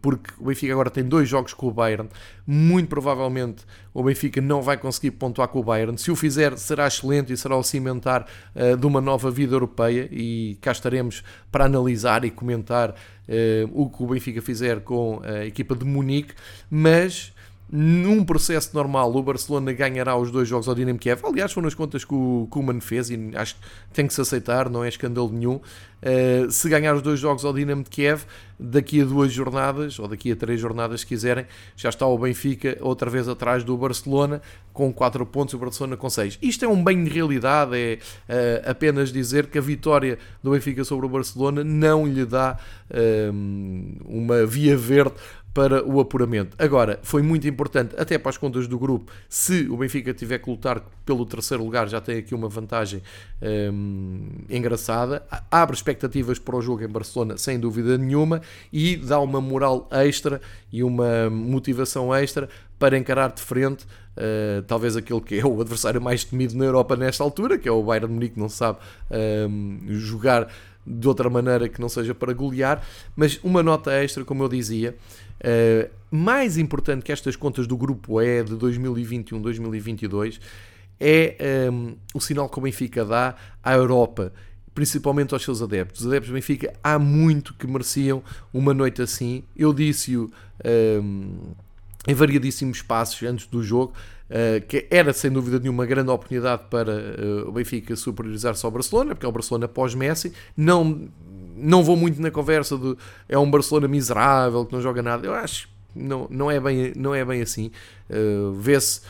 porque 0.00 0.32
o 0.38 0.46
Benfica 0.46 0.72
agora 0.72 0.90
tem 0.90 1.04
dois 1.04 1.28
jogos 1.28 1.52
com 1.52 1.68
o 1.68 1.70
Bayern. 1.70 2.08
Muito 2.46 2.88
provavelmente 2.88 3.64
o 3.92 4.02
Benfica 4.02 4.40
não 4.40 4.62
vai 4.62 4.76
conseguir 4.76 5.12
pontuar 5.12 5.48
com 5.48 5.60
o 5.60 5.62
Bayern. 5.62 5.96
Se 5.98 6.10
o 6.10 6.16
fizer, 6.16 6.56
será 6.56 6.86
excelente 6.86 7.32
e 7.32 7.36
será 7.36 7.56
o 7.56 7.62
cimentar 7.62 8.26
ah, 8.54 8.76
de 8.76 8.86
uma 8.86 9.00
nova 9.00 9.30
vida 9.30 9.54
europeia. 9.54 10.08
E 10.10 10.58
cá 10.60 10.72
estaremos 10.72 11.22
para 11.52 11.66
analisar 11.66 12.24
e 12.24 12.30
comentar 12.30 12.90
ah, 12.90 13.32
o 13.72 13.90
que 13.90 14.02
o 14.02 14.06
Benfica 14.06 14.40
fizer 14.40 14.80
com 14.80 15.20
a 15.22 15.44
equipa 15.44 15.76
de 15.76 15.84
Munique. 15.84 16.34
Mas 16.70 17.32
num 17.68 18.24
processo 18.24 18.70
normal, 18.74 19.14
o 19.14 19.22
Barcelona 19.22 19.72
ganhará 19.72 20.16
os 20.16 20.30
dois 20.30 20.48
jogos 20.48 20.68
ao 20.68 20.74
Dinamo 20.74 20.98
Kiev. 20.98 21.20
Aliás, 21.24 21.52
foram 21.52 21.66
as 21.66 21.74
contas 21.74 22.04
que 22.04 22.14
o 22.14 22.46
Kuman 22.48 22.80
fez 22.80 23.10
e 23.10 23.30
acho 23.34 23.56
que 23.56 23.60
tem 23.92 24.06
que 24.06 24.14
se 24.14 24.20
aceitar, 24.20 24.70
não 24.70 24.84
é 24.84 24.88
escândalo 24.88 25.32
nenhum. 25.32 25.56
Uh, 25.56 26.48
se 26.48 26.68
ganhar 26.68 26.94
os 26.94 27.02
dois 27.02 27.18
jogos 27.18 27.44
ao 27.44 27.52
Dinamo 27.52 27.82
de 27.82 27.90
Kiev, 27.90 28.22
daqui 28.58 29.00
a 29.00 29.04
duas 29.04 29.32
jornadas, 29.32 29.98
ou 29.98 30.06
daqui 30.06 30.30
a 30.30 30.36
três 30.36 30.60
jornadas, 30.60 31.00
se 31.00 31.06
quiserem, 31.06 31.44
já 31.74 31.88
está 31.88 32.06
o 32.06 32.16
Benfica 32.16 32.76
outra 32.80 33.10
vez 33.10 33.28
atrás 33.28 33.64
do 33.64 33.76
Barcelona, 33.76 34.40
com 34.72 34.92
4 34.92 35.26
pontos, 35.26 35.54
o 35.54 35.58
Barcelona 35.58 35.96
com 35.96 36.08
6. 36.08 36.38
Isto 36.40 36.64
é 36.66 36.68
um 36.68 36.84
bem 36.84 37.02
de 37.02 37.10
realidade, 37.10 37.76
é 37.76 37.98
uh, 38.28 38.70
apenas 38.70 39.10
dizer 39.10 39.46
que 39.46 39.58
a 39.58 39.60
vitória 39.60 40.18
do 40.40 40.52
Benfica 40.52 40.84
sobre 40.84 41.06
o 41.06 41.08
Barcelona 41.08 41.64
não 41.64 42.06
lhe 42.06 42.24
dá 42.24 42.58
uh, 42.90 44.06
uma 44.06 44.46
via 44.46 44.76
verde 44.76 45.14
para 45.56 45.82
o 45.88 45.98
apuramento. 45.98 46.54
Agora, 46.58 47.00
foi 47.02 47.22
muito 47.22 47.48
importante, 47.48 47.94
até 47.96 48.18
para 48.18 48.28
as 48.28 48.36
contas 48.36 48.68
do 48.68 48.78
grupo, 48.78 49.10
se 49.26 49.66
o 49.70 49.78
Benfica 49.78 50.12
tiver 50.12 50.38
que 50.38 50.50
lutar 50.50 50.82
pelo 51.02 51.24
terceiro 51.24 51.64
lugar, 51.64 51.88
já 51.88 51.98
tem 51.98 52.18
aqui 52.18 52.34
uma 52.34 52.46
vantagem 52.46 53.02
hum, 53.72 54.28
engraçada, 54.50 55.24
abre 55.50 55.74
expectativas 55.74 56.38
para 56.38 56.56
o 56.56 56.60
jogo 56.60 56.84
em 56.84 56.88
Barcelona, 56.88 57.38
sem 57.38 57.58
dúvida 57.58 57.96
nenhuma, 57.96 58.42
e 58.70 58.98
dá 58.98 59.18
uma 59.18 59.40
moral 59.40 59.88
extra 59.92 60.42
e 60.70 60.84
uma 60.84 61.30
motivação 61.30 62.14
extra 62.14 62.50
para 62.78 62.98
encarar 62.98 63.32
de 63.32 63.40
frente 63.40 63.84
uh, 63.84 64.60
talvez 64.66 64.94
aquele 64.94 65.22
que 65.22 65.40
é 65.40 65.46
o 65.46 65.58
adversário 65.58 66.02
mais 66.02 66.22
temido 66.22 66.54
na 66.54 66.66
Europa 66.66 66.96
nesta 66.96 67.24
altura, 67.24 67.56
que 67.56 67.66
é 67.66 67.72
o 67.72 67.82
Bayern 67.82 68.12
Munique, 68.12 68.38
não 68.38 68.50
sabe 68.50 68.78
hum, 69.48 69.80
jogar 69.88 70.48
de 70.86 71.08
outra 71.08 71.28
maneira 71.28 71.68
que 71.68 71.80
não 71.80 71.88
seja 71.88 72.14
para 72.14 72.32
golear, 72.32 72.82
mas 73.16 73.40
uma 73.42 73.62
nota 73.62 73.92
extra, 73.92 74.24
como 74.24 74.44
eu 74.44 74.48
dizia, 74.48 74.94
uh, 75.40 75.90
mais 76.10 76.56
importante 76.56 77.04
que 77.04 77.12
estas 77.12 77.36
contas 77.36 77.66
do 77.66 77.76
grupo 77.76 78.20
E 78.20 78.42
de 78.42 78.54
2021-2022 78.54 80.40
é 80.98 81.68
um, 81.70 81.88
ehm, 81.88 81.94
o 82.14 82.20
sinal 82.20 82.48
que 82.48 82.58
o 82.58 82.62
Benfica 82.62 83.04
dá 83.04 83.34
à 83.62 83.74
Europa, 83.74 84.32
principalmente 84.74 85.34
aos 85.34 85.42
seus 85.42 85.60
adeptos. 85.60 86.00
Os 86.00 86.06
adeptos 86.06 86.30
do 86.30 86.34
Benfica 86.34 86.72
há 86.82 86.98
muito 86.98 87.52
que 87.52 87.66
mereciam 87.66 88.22
uma 88.52 88.72
noite 88.72 89.02
assim. 89.02 89.42
Eu 89.54 89.74
disse-o 89.74 90.24
um, 90.24 90.30
ehm, 90.64 91.30
em 92.06 92.14
variadíssimos 92.14 92.80
passos 92.80 93.22
antes 93.24 93.46
do 93.46 93.62
jogo. 93.62 93.92
Uh, 94.28 94.60
que 94.66 94.88
era 94.90 95.12
sem 95.12 95.30
dúvida 95.30 95.60
nenhuma 95.60 95.84
uma 95.84 95.86
grande 95.86 96.10
oportunidade 96.10 96.62
para 96.68 96.92
uh, 96.92 97.48
o 97.48 97.52
Benfica 97.52 97.94
superiorizar-se 97.94 98.64
ao 98.66 98.72
Barcelona, 98.72 99.14
porque 99.14 99.24
é 99.24 99.28
o 99.28 99.32
Barcelona 99.32 99.68
pós-Messi. 99.68 100.32
Não, 100.56 101.08
não 101.56 101.84
vou 101.84 101.96
muito 101.96 102.20
na 102.20 102.30
conversa 102.30 102.76
de 102.76 102.96
é 103.28 103.38
um 103.38 103.48
Barcelona 103.48 103.86
miserável 103.86 104.66
que 104.66 104.72
não 104.72 104.82
joga 104.82 105.00
nada. 105.00 105.24
Eu 105.24 105.32
acho 105.32 105.68
não, 105.94 106.26
não, 106.28 106.50
é, 106.50 106.58
bem, 106.58 106.92
não 106.96 107.14
é 107.14 107.24
bem 107.24 107.40
assim. 107.40 107.70
Uh, 108.10 108.52
Vê-se 108.52 109.00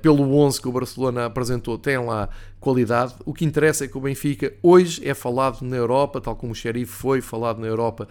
pelo 0.00 0.32
11 0.36 0.62
que 0.62 0.68
o 0.68 0.70
Barcelona 0.70 1.26
apresentou, 1.26 1.76
tem 1.76 1.98
lá 1.98 2.28
qualidade. 2.60 3.12
O 3.24 3.34
que 3.34 3.44
interessa 3.44 3.84
é 3.84 3.88
que 3.88 3.98
o 3.98 4.00
Benfica 4.00 4.54
hoje 4.62 5.04
é 5.04 5.12
falado 5.14 5.62
na 5.62 5.74
Europa, 5.74 6.20
tal 6.20 6.36
como 6.36 6.52
o 6.52 6.54
Xerife 6.54 6.92
foi 6.92 7.20
falado 7.20 7.58
na 7.58 7.66
Europa 7.66 8.06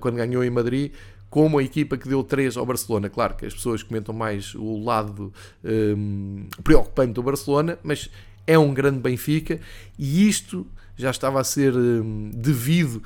quando 0.00 0.16
ganhou 0.16 0.42
em 0.42 0.50
Madrid 0.50 0.90
como 1.34 1.58
a 1.58 1.64
equipa 1.64 1.96
que 1.96 2.08
deu 2.08 2.22
3 2.22 2.56
ao 2.56 2.64
Barcelona. 2.64 3.10
Claro 3.10 3.34
que 3.34 3.44
as 3.44 3.52
pessoas 3.52 3.82
comentam 3.82 4.14
mais 4.14 4.54
o 4.54 4.78
lado 4.84 5.32
um, 5.64 6.46
preocupante 6.62 7.12
do 7.12 7.24
Barcelona, 7.24 7.76
mas 7.82 8.08
é 8.46 8.56
um 8.56 8.72
grande 8.72 9.00
Benfica 9.00 9.58
e 9.98 10.28
isto 10.28 10.64
já 10.96 11.10
estava 11.10 11.40
a 11.40 11.42
ser 11.42 11.74
um, 11.74 12.30
devido 12.32 13.02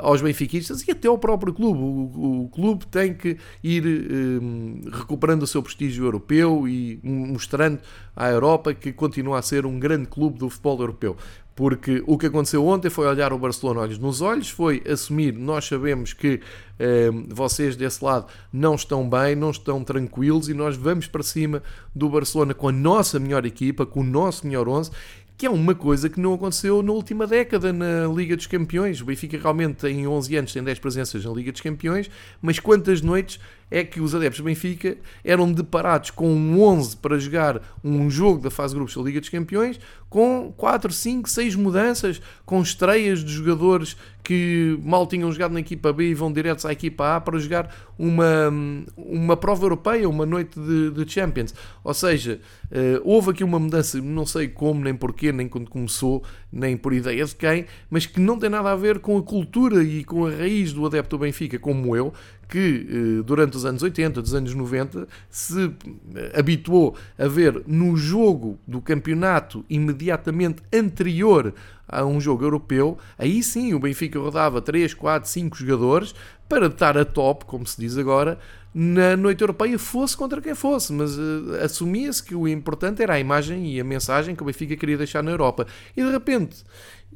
aos 0.00 0.20
benfiquistas 0.20 0.86
e 0.86 0.90
até 0.90 1.08
ao 1.08 1.18
próprio 1.18 1.52
clube. 1.52 1.80
O, 1.80 2.44
o 2.44 2.48
clube 2.50 2.86
tem 2.86 3.14
que 3.14 3.36
ir 3.62 3.84
um, 3.86 4.82
recuperando 4.92 5.42
o 5.42 5.46
seu 5.46 5.62
prestígio 5.62 6.04
europeu 6.04 6.68
e 6.68 7.00
mostrando 7.02 7.80
à 8.14 8.28
Europa 8.30 8.74
que 8.74 8.92
continua 8.92 9.38
a 9.38 9.42
ser 9.42 9.66
um 9.66 9.78
grande 9.78 10.06
clube 10.06 10.38
do 10.38 10.50
futebol 10.50 10.80
europeu. 10.80 11.16
Porque 11.54 12.02
o 12.06 12.18
que 12.18 12.26
aconteceu 12.26 12.66
ontem 12.66 12.90
foi 12.90 13.06
olhar 13.06 13.32
o 13.32 13.38
Barcelona 13.38 13.80
olhos 13.80 13.98
nos 13.98 14.20
olhos, 14.20 14.50
foi 14.50 14.82
assumir, 14.90 15.32
nós 15.32 15.64
sabemos 15.64 16.12
que 16.12 16.40
eh, 16.80 17.10
vocês 17.28 17.76
desse 17.76 18.04
lado 18.04 18.26
não 18.52 18.74
estão 18.74 19.08
bem, 19.08 19.36
não 19.36 19.52
estão 19.52 19.84
tranquilos 19.84 20.48
e 20.48 20.54
nós 20.54 20.76
vamos 20.76 21.06
para 21.06 21.22
cima 21.22 21.62
do 21.94 22.08
Barcelona 22.08 22.54
com 22.54 22.68
a 22.68 22.72
nossa 22.72 23.20
melhor 23.20 23.46
equipa, 23.46 23.86
com 23.86 24.00
o 24.00 24.04
nosso 24.04 24.44
melhor 24.44 24.68
11 24.68 24.90
que 25.36 25.46
é 25.46 25.50
uma 25.50 25.74
coisa 25.74 26.08
que 26.08 26.20
não 26.20 26.34
aconteceu 26.34 26.82
na 26.82 26.92
última 26.92 27.26
década 27.26 27.72
na 27.72 28.06
Liga 28.06 28.36
dos 28.36 28.46
Campeões. 28.46 29.00
O 29.00 29.04
Benfica 29.04 29.36
realmente 29.36 29.86
em 29.86 30.06
11 30.06 30.36
anos 30.36 30.52
tem 30.52 30.62
10 30.62 30.78
presenças 30.78 31.24
na 31.24 31.32
Liga 31.32 31.50
dos 31.50 31.60
Campeões, 31.60 32.08
mas 32.40 32.60
quantas 32.60 33.00
noites 33.00 33.40
é 33.70 33.84
que 33.84 34.00
os 34.00 34.14
adeptos 34.14 34.40
do 34.40 34.44
Benfica 34.44 34.96
eram 35.24 35.52
deparados 35.52 36.10
com 36.10 36.32
um 36.32 36.60
11 36.62 36.96
para 36.96 37.18
jogar 37.18 37.60
um 37.82 38.10
jogo 38.10 38.40
da 38.40 38.50
fase 38.50 38.74
de 38.74 38.78
grupos 38.78 38.94
da 38.94 39.02
Liga 39.02 39.20
dos 39.20 39.28
Campeões, 39.28 39.78
com 40.08 40.52
4, 40.56 40.92
5, 40.92 41.28
6 41.28 41.56
mudanças, 41.56 42.22
com 42.46 42.62
estreias 42.62 43.24
de 43.24 43.32
jogadores 43.32 43.96
que 44.24 44.78
mal 44.82 45.06
tinham 45.06 45.30
jogado 45.30 45.52
na 45.52 45.60
equipa 45.60 45.92
B 45.92 46.10
e 46.10 46.14
vão 46.14 46.32
diretos 46.32 46.64
à 46.64 46.72
equipa 46.72 47.16
A 47.16 47.20
para 47.20 47.38
jogar 47.38 47.74
uma, 47.98 48.50
uma 48.96 49.36
prova 49.36 49.64
europeia, 49.64 50.08
uma 50.08 50.24
noite 50.24 50.58
de, 50.58 50.92
de 50.92 51.12
Champions. 51.12 51.54
Ou 51.84 51.92
seja, 51.92 52.40
uh, 52.70 53.02
houve 53.04 53.32
aqui 53.32 53.44
uma 53.44 53.58
mudança, 53.58 54.00
não 54.00 54.24
sei 54.24 54.48
como, 54.48 54.82
nem 54.82 54.94
porquê, 54.94 55.30
nem 55.30 55.46
quando 55.46 55.68
começou, 55.68 56.22
nem 56.50 56.74
por 56.74 56.94
ideia 56.94 57.24
de 57.24 57.34
quem, 57.34 57.66
mas 57.90 58.06
que 58.06 58.18
não 58.18 58.38
tem 58.38 58.48
nada 58.48 58.70
a 58.70 58.76
ver 58.76 59.00
com 59.00 59.18
a 59.18 59.22
cultura 59.22 59.82
e 59.82 60.02
com 60.04 60.26
a 60.26 60.30
raiz 60.30 60.72
do 60.72 60.86
adepto 60.86 61.18
do 61.18 61.20
Benfica, 61.20 61.58
como 61.58 61.94
eu, 61.94 62.14
que 62.48 62.86
eh, 62.88 63.22
durante 63.24 63.56
os 63.56 63.64
anos 63.64 63.82
80, 63.82 64.22
dos 64.22 64.34
anos 64.34 64.54
90, 64.54 65.06
se 65.30 65.72
eh, 66.14 66.32
habituou 66.38 66.96
a 67.18 67.26
ver 67.26 67.62
no 67.66 67.96
jogo 67.96 68.58
do 68.66 68.80
campeonato 68.80 69.64
imediatamente 69.68 70.62
anterior 70.72 71.54
a 71.86 72.04
um 72.04 72.20
jogo 72.20 72.44
europeu, 72.44 72.98
aí 73.18 73.42
sim 73.42 73.74
o 73.74 73.78
Benfica 73.78 74.18
rodava 74.18 74.60
3, 74.60 74.94
4, 74.94 75.28
5 75.28 75.56
jogadores 75.56 76.14
para 76.48 76.66
estar 76.66 76.96
a 76.96 77.04
top, 77.04 77.44
como 77.44 77.66
se 77.66 77.80
diz 77.80 77.96
agora, 77.96 78.38
na 78.74 79.16
noite 79.16 79.40
europeia, 79.40 79.78
fosse 79.78 80.16
contra 80.16 80.40
quem 80.42 80.54
fosse, 80.54 80.92
mas 80.92 81.16
uh, 81.16 81.62
assumia-se 81.62 82.22
que 82.22 82.34
o 82.34 82.48
importante 82.48 83.02
era 83.02 83.14
a 83.14 83.20
imagem 83.20 83.72
e 83.72 83.80
a 83.80 83.84
mensagem 83.84 84.34
que 84.34 84.42
o 84.42 84.46
Benfica 84.46 84.76
queria 84.76 84.98
deixar 84.98 85.22
na 85.22 85.30
Europa. 85.30 85.66
E 85.96 86.02
de 86.02 86.10
repente 86.10 86.64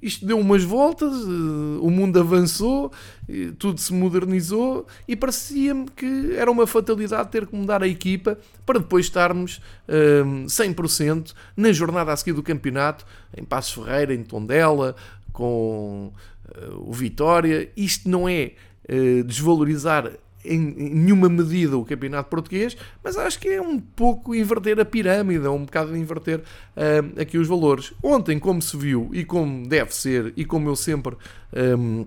isto 0.00 0.24
deu 0.24 0.38
umas 0.38 0.62
voltas, 0.62 1.12
uh, 1.12 1.80
o 1.82 1.90
mundo 1.90 2.18
avançou, 2.18 2.86
uh, 3.28 3.52
tudo 3.59 3.80
se 3.80 3.92
modernizou 3.92 4.86
e 5.06 5.16
parecia-me 5.16 5.86
que 5.88 6.34
era 6.36 6.50
uma 6.50 6.66
fatalidade 6.66 7.30
ter 7.30 7.46
que 7.46 7.54
mudar 7.54 7.82
a 7.82 7.88
equipa 7.88 8.38
para 8.64 8.78
depois 8.78 9.06
estarmos 9.06 9.61
uh, 9.88 10.46
100% 10.46 11.34
na 11.56 11.72
jornada 11.72 12.12
a 12.12 12.16
seguir 12.16 12.32
do 12.32 12.42
campeonato, 12.42 13.04
em 13.36 13.44
Passos 13.44 13.72
Ferreira, 13.72 14.14
em 14.14 14.22
Tondela, 14.22 14.94
com 15.32 16.12
o 16.76 16.92
Vitória. 16.92 17.70
Isto 17.76 18.09
não 18.09 18.28
é 18.28 18.52
desvalorizar 19.26 20.11
em, 20.45 20.59
nenhuma 20.59 21.28
medida 21.28 21.76
o 21.76 21.84
campeonato 21.84 22.30
português, 22.30 22.76
mas 23.03 23.16
acho 23.16 23.39
que 23.39 23.49
é 23.49 23.61
um 23.61 23.78
pouco 23.78 24.34
inverter 24.34 24.78
a 24.78 24.84
pirâmide, 24.84 25.47
é 25.47 25.51
um 25.51 25.64
bocado 25.64 25.97
inverter 25.97 26.41
uh, 26.41 27.20
aqui 27.20 27.39
os 27.39 27.49
valores. 27.49 27.93
Ontem, 28.03 28.39
como 28.39 28.62
se 28.62 28.76
viu 28.76 29.11
e 29.12 29.24
como 29.24 29.66
deve 29.66 29.95
ser, 29.95 30.32
e 30.36 30.45
como 30.45 30.68
eu 30.68 30.76
sempre 30.76 31.16
um, 31.78 32.07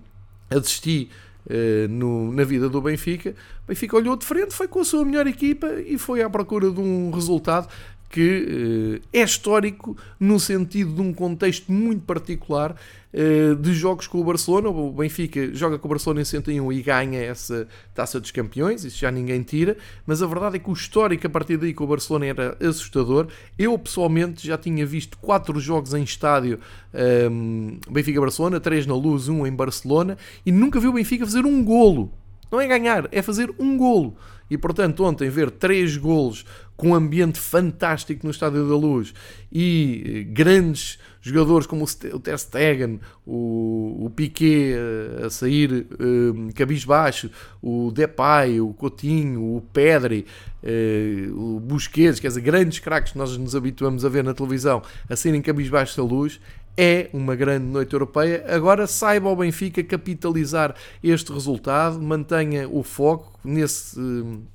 assisti 0.50 1.10
uh, 1.46 1.88
no, 1.90 2.32
na 2.32 2.44
vida 2.44 2.70
do 2.70 2.82
Benfica, 2.82 3.36
o 3.64 3.68
Benfica 3.68 3.96
olhou 3.96 4.16
de 4.16 4.26
frente, 4.26 4.54
foi 4.54 4.68
com 4.68 4.80
a 4.80 4.86
sua 4.86 5.06
melhor 5.06 5.28
equipa 5.28 5.68
e 5.86 5.98
foi 5.98 6.22
à 6.22 6.30
procura 6.30 6.72
de 6.72 6.80
um 6.80 7.12
resultado 7.12 7.68
que 8.12 9.02
eh, 9.14 9.20
é 9.20 9.24
histórico 9.24 9.96
no 10.20 10.40
sentido 10.40 10.94
de 10.94 11.02
um 11.02 11.14
contexto 11.14 11.72
muito 11.72 12.04
particular 12.04 12.76
eh, 13.14 13.56
de 13.56 13.74
jogos 13.74 14.06
com 14.06 14.20
o 14.20 14.24
Barcelona. 14.24 14.70
O 14.70 14.92
Benfica 14.92 15.54
joga 15.54 15.80
com 15.80 15.88
o 15.88 15.90
Barcelona 15.90 16.22
em 16.22 16.26
101 16.26 16.72
e 16.74 16.82
ganha 16.82 17.20
essa 17.22 17.68
taça 17.94 18.20
dos 18.20 18.32
campeões, 18.32 18.84
isso 18.84 18.98
já 18.98 19.10
ninguém 19.10 19.42
tira, 19.44 19.78
mas 20.06 20.22
a 20.22 20.28
verdade 20.28 20.58
é 20.58 20.60
que 20.60 20.70
o 20.70 20.74
histórico 20.74 21.26
a 21.26 21.30
partir 21.30 21.58
daí 21.58 21.74
com 21.74 21.86
o 21.86 21.88
Barcelona 21.88 22.26
era 22.26 22.58
assustador. 22.62 23.28
Eu 23.58 23.78
pessoalmente 23.80 24.46
já 24.46 24.58
tinha 24.58 24.86
visto 24.86 25.18
quatro 25.18 25.60
jogos 25.60 25.94
em 25.94 26.04
estádio 26.04 26.60
ehm, 26.94 27.80
Benfica-Barcelona, 27.90 28.60
três 28.60 28.86
na 28.86 28.96
Luz, 28.96 29.30
um 29.30 29.48
em 29.48 29.52
Barcelona, 29.54 30.18
e 30.46 30.52
nunca 30.52 30.80
vi 30.80 30.88
o 30.88 30.94
Benfica 30.94 31.26
fazer 31.26 31.46
um 31.46 31.64
golo. 31.64 32.12
Não 32.52 32.60
é 32.60 32.68
ganhar, 32.68 33.08
é 33.14 33.22
fazer 33.22 33.54
um 33.58 33.78
golo. 33.78 34.18
E 34.52 34.58
portanto, 34.58 35.06
ontem 35.06 35.30
ver 35.30 35.50
três 35.50 35.96
golos 35.96 36.46
com 36.76 36.90
um 36.90 36.96
ambiente 36.96 37.40
fantástico 37.40 38.26
no 38.26 38.32
Estádio 38.32 38.68
da 38.68 38.76
Luz 38.76 39.14
e 39.50 40.04
eh, 40.06 40.24
grandes 40.24 41.00
jogadores 41.22 41.68
como 41.68 41.86
o 41.86 42.20
Ter 42.20 42.38
Stegen, 42.40 43.00
o, 43.26 44.06
o 44.06 44.10
Piquet 44.10 44.74
eh, 44.74 45.26
a 45.26 45.30
sair 45.30 45.86
um, 46.00 46.50
eh, 46.50 46.54
cabisbaixo, 46.54 47.30
o 47.62 47.92
Depay, 47.92 48.60
o 48.60 48.74
Coutinho, 48.74 49.56
o 49.56 49.62
Pedri, 49.72 50.26
uh, 50.64 51.56
o 51.56 51.60
Busquets, 51.60 52.20
quer 52.20 52.30
dizer, 52.30 52.42
grandes 52.42 52.80
craques 52.80 53.12
que 53.12 53.18
nós 53.18 53.38
nos 53.38 53.56
habituamos 53.56 54.04
a 54.04 54.10
ver 54.10 54.24
na 54.24 54.34
televisão 54.34 54.82
a 55.08 55.16
saírem 55.16 55.42
cabisbaixo 55.42 55.96
da 55.98 56.04
luz, 56.04 56.40
é 56.78 57.10
uma 57.14 57.36
grande 57.36 57.66
noite 57.66 57.94
europeia. 57.94 58.44
Agora 58.48 58.88
saiba 58.88 59.30
o 59.30 59.36
Benfica 59.36 59.84
capitalizar 59.84 60.74
este 61.04 61.32
resultado, 61.32 62.02
mantenha 62.02 62.68
o 62.68 62.82
foco. 62.82 63.40
Nesse, 63.44 64.00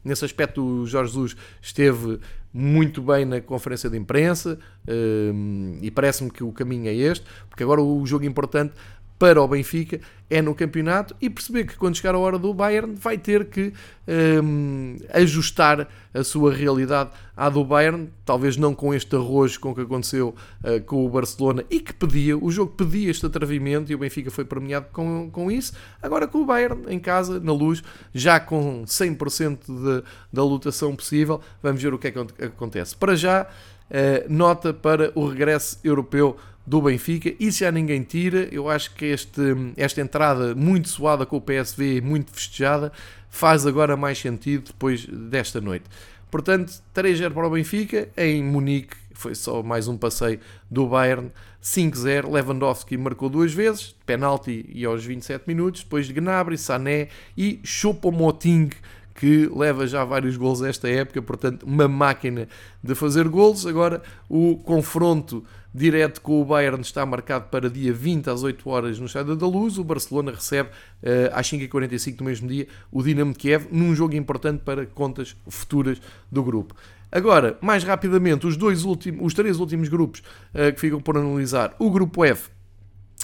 nesse 0.05 0.25
aspecto, 0.25 0.63
o 0.63 0.87
Jorge 0.87 1.13
Jesus 1.13 1.37
esteve 1.61 2.21
muito 2.59 3.03
bem 3.03 3.27
na 3.27 3.39
conferência 3.39 3.91
de 3.91 3.99
imprensa 3.99 4.59
um, 4.89 5.79
e 5.83 5.91
parece-me 5.91 6.31
que 6.31 6.43
o 6.43 6.51
caminho 6.51 6.89
é 6.89 6.95
este, 6.95 7.27
porque 7.51 7.63
agora 7.63 7.83
o 7.83 8.07
jogo 8.07 8.25
importante 8.25 8.73
para 9.19 9.43
o 9.43 9.49
Benfica 9.49 10.01
é 10.29 10.43
no 10.43 10.55
campeonato 10.55 11.15
e 11.21 11.31
perceber 11.31 11.65
que 11.65 11.77
quando 11.77 11.97
chegar 11.97 12.15
a 12.15 12.19
hora 12.19 12.39
do 12.39 12.53
Bayern 12.53 12.95
vai 12.95 13.17
ter 13.17 13.47
que 13.47 13.73
um, 14.43 14.97
ajustar 15.13 15.89
a 16.13 16.25
sua 16.25 16.53
realidade 16.53 17.11
à 17.37 17.49
do 17.49 17.65
Bayern, 17.65 18.11
talvez 18.25 18.57
não 18.57 18.75
com 18.75 18.93
este 18.93 19.15
arrojo 19.15 19.61
com 19.61 19.75
que 19.75 19.83
aconteceu 19.83 20.35
uh, 20.65 20.83
com 20.85 21.07
o 21.07 21.09
Barcelona 21.09 21.65
e 21.71 21.79
que 21.79 21.93
pedia, 21.93 22.37
o 22.37 22.51
jogo 22.51 22.73
pedia 22.73 23.11
este 23.11 23.25
atrevimento 23.25 23.93
e 23.93 23.95
o 23.95 23.99
Benfica 23.99 24.31
foi 24.31 24.45
premiado 24.45 24.87
com, 24.93 25.31
com 25.31 25.51
isso. 25.51 25.73
Agora 26.03 26.27
com 26.27 26.39
o 26.39 26.45
Bayern 26.45 26.83
em 26.89 26.99
casa, 26.99 27.39
na 27.39 27.53
luz, 27.53 27.83
já 28.13 28.41
com 28.41 28.83
100% 28.85 29.59
de, 29.67 30.05
da 30.33 30.43
lotação 30.43 30.97
possível, 30.97 31.41
vamos 31.63 31.81
ver 31.81 31.95
o 31.95 31.99
que 31.99 32.09
é 32.09 32.11
que 32.11 32.45
acontece. 32.45 32.97
Para 32.97 33.15
já, 33.15 33.45
uh, 33.45 34.33
nota 34.33 34.75
para 34.75 35.13
o 35.15 35.27
regresso 35.29 35.79
europeu 35.85 36.37
do 36.67 36.83
Benfica. 36.83 37.33
Isso 37.39 37.61
já 37.61 37.71
ninguém 37.71 38.03
tira. 38.03 38.49
Eu 38.51 38.69
acho 38.69 38.95
que 38.95 39.05
este, 39.05 39.41
esta 39.77 40.01
entrada 40.01 40.55
muito 40.55 40.89
suada 40.89 41.25
com 41.25 41.37
o 41.37 41.41
PSV, 41.41 42.01
muito 42.01 42.33
festejada, 42.33 42.93
faz 43.31 43.67
agora 43.67 43.97
mais 43.97 44.19
sentido 44.19 44.67
depois 44.67 45.07
desta 45.07 45.61
noite. 45.61 45.85
Portanto, 46.31 46.73
3-0 46.95 47.33
para 47.33 47.47
o 47.47 47.51
Benfica 47.51 48.09
em 48.17 48.43
Munique. 48.43 48.97
Foi 49.13 49.35
só 49.35 49.63
mais 49.63 49.89
um 49.89 49.97
passeio 49.97 50.41
do 50.71 50.87
Bayern. 50.87 51.31
5-0. 51.63 52.31
Lewandowski 52.31 52.97
marcou 52.97 53.29
duas 53.29 53.53
vezes, 53.53 53.95
penalti 54.05 54.69
e 54.73 54.85
aos 54.85 55.05
27 55.05 55.45
minutos. 55.47 55.83
Depois 55.83 56.07
de 56.07 56.13
Gnabry, 56.13 56.59
Sané 56.59 57.09
e 57.37 57.61
Choupo-Moting 57.65 58.71
que 59.17 59.51
leva 59.55 59.87
já 59.87 60.05
vários 60.05 60.37
gols 60.37 60.63
esta 60.63 60.89
época, 60.89 61.23
portanto, 61.23 61.65
uma 61.65 61.89
máquina 61.89 62.47
de 62.83 62.95
fazer 62.95 63.27
gols. 63.29 63.67
Agora, 63.67 64.03
o 64.29 64.59
confronto 64.59 65.43
direto 65.77 66.23
com 66.23 66.41
o 66.41 66.45
Bayern 66.45 66.81
está 66.81 67.05
marcado 67.05 67.47
para 67.51 67.69
dia 67.69 67.93
20 67.93 68.31
às 68.31 68.43
8 68.43 68.69
horas 68.69 68.99
no 68.99 69.07
Estádio 69.07 69.37
da 69.37 69.47
Luz. 69.47 69.77
O 69.77 69.85
Barcelona 69.85 70.33
recebe 70.33 70.71
uh, 70.71 71.31
às 71.33 71.47
5h45 71.51 72.17
do 72.17 72.25
mesmo 72.25 72.49
dia 72.49 72.67
o 72.91 73.03
Dinamo 73.03 73.33
de 73.33 73.39
Kiev, 73.39 73.67
num 73.71 73.95
jogo 73.95 74.15
importante 74.17 74.63
para 74.65 74.87
contas 74.87 75.37
futuras 75.47 76.01
do 76.33 76.43
grupo. 76.43 76.75
Agora, 77.13 77.59
mais 77.61 77.85
rapidamente, 77.85 78.47
os, 78.47 78.57
dois 78.57 78.85
últimos, 78.85 79.25
os 79.25 79.35
três 79.35 79.59
últimos 79.61 79.89
grupos 79.89 80.21
uh, 80.55 80.73
que 80.73 80.81
ficam 80.81 81.01
por 81.01 81.17
analisar. 81.17 81.75
O 81.79 81.91
grupo 81.91 82.25
F 82.25 82.51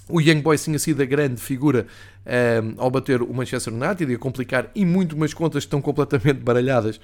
o 0.09 0.20
Young 0.20 0.42
Boys 0.42 0.62
tinha 0.64 0.78
sido 0.78 1.00
a 1.00 1.07
grande 1.07 1.40
figura 1.40 1.86
ehm, 2.26 2.74
ao 2.76 2.90
bater 2.90 3.22
o 3.22 3.32
Manchester 3.32 3.72
United 3.72 4.11
e 4.11 4.16
a 4.16 4.18
complicar 4.18 4.70
e 4.74 4.84
muito 4.84 5.14
umas 5.14 5.32
contas 5.32 5.64
que 5.64 5.68
estão 5.68 5.80
completamente 5.80 6.40
baralhadas 6.40 7.00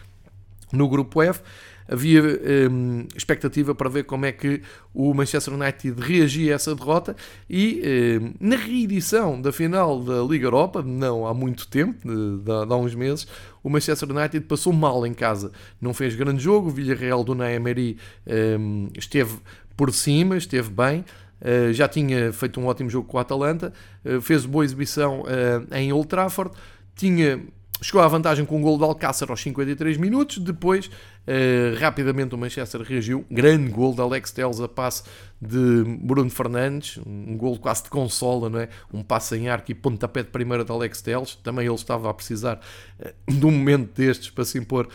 no 0.72 0.88
grupo 0.88 1.22
F. 1.22 1.40
Havia 1.88 2.22
um, 2.70 3.06
expectativa 3.16 3.74
para 3.74 3.88
ver 3.88 4.04
como 4.04 4.26
é 4.26 4.32
que 4.32 4.62
o 4.92 5.14
Manchester 5.14 5.54
United 5.54 6.00
reagia 6.00 6.52
a 6.52 6.54
essa 6.56 6.74
derrota 6.74 7.16
e 7.48 8.20
um, 8.20 8.34
na 8.40 8.56
reedição 8.56 9.40
da 9.40 9.50
final 9.50 10.02
da 10.02 10.22
Liga 10.22 10.46
Europa, 10.46 10.82
não 10.82 11.26
há 11.26 11.32
muito 11.32 11.66
tempo, 11.66 12.06
de, 12.06 12.38
de, 12.38 12.44
de 12.44 12.72
há 12.72 12.76
uns 12.76 12.94
meses, 12.94 13.26
o 13.62 13.70
Manchester 13.70 14.10
United 14.10 14.44
passou 14.46 14.72
mal 14.72 15.06
em 15.06 15.14
casa. 15.14 15.50
Não 15.80 15.94
fez 15.94 16.14
grande 16.14 16.42
jogo, 16.42 16.68
o 16.68 16.70
Villarreal 16.70 17.24
do 17.24 17.34
Naemeri 17.34 17.96
um, 18.58 18.88
esteve 18.96 19.36
por 19.76 19.92
cima, 19.92 20.36
esteve 20.36 20.70
bem, 20.70 21.04
Uh, 21.40 21.72
já 21.72 21.86
tinha 21.86 22.32
feito 22.32 22.60
um 22.60 22.66
ótimo 22.66 22.90
jogo 22.90 23.06
com 23.06 23.16
o 23.16 23.20
Atalanta, 23.20 23.72
uh, 24.04 24.20
fez 24.20 24.44
boa 24.44 24.64
exibição 24.64 25.20
uh, 25.20 25.74
em 25.74 25.92
Old 25.92 26.08
Trafford, 26.08 26.50
tinha, 26.96 27.40
chegou 27.80 28.02
à 28.02 28.08
vantagem 28.08 28.44
com 28.44 28.58
um 28.58 28.60
gol 28.60 28.76
de 28.76 28.82
Alcácer 28.82 29.30
aos 29.30 29.40
53 29.40 29.98
minutos, 29.98 30.38
depois 30.38 30.90
rapidamente 31.78 32.34
o 32.34 32.38
Manchester 32.38 32.80
reagiu, 32.82 33.24
grande 33.30 33.70
gol 33.70 33.94
de 33.94 34.00
Alex 34.00 34.30
Telles 34.30 34.60
a 34.60 34.68
passe 34.68 35.02
de 35.40 35.84
Bruno 36.00 36.30
Fernandes, 36.30 36.98
um 37.06 37.36
gol 37.36 37.58
quase 37.58 37.84
de 37.84 37.90
consola, 37.90 38.48
não 38.48 38.58
é? 38.60 38.68
um 38.92 39.02
passe 39.02 39.36
em 39.36 39.48
arco 39.48 39.70
e 39.70 39.74
pontapé 39.74 40.22
de 40.22 40.30
primeira 40.30 40.64
de 40.64 40.72
Alex 40.72 41.02
Telles, 41.02 41.36
também 41.36 41.66
ele 41.66 41.74
estava 41.74 42.10
a 42.10 42.14
precisar 42.14 42.60
de 43.26 43.46
um 43.46 43.50
momento 43.50 43.94
destes 43.94 44.30
para 44.30 44.44
se 44.44 44.58
impor 44.58 44.88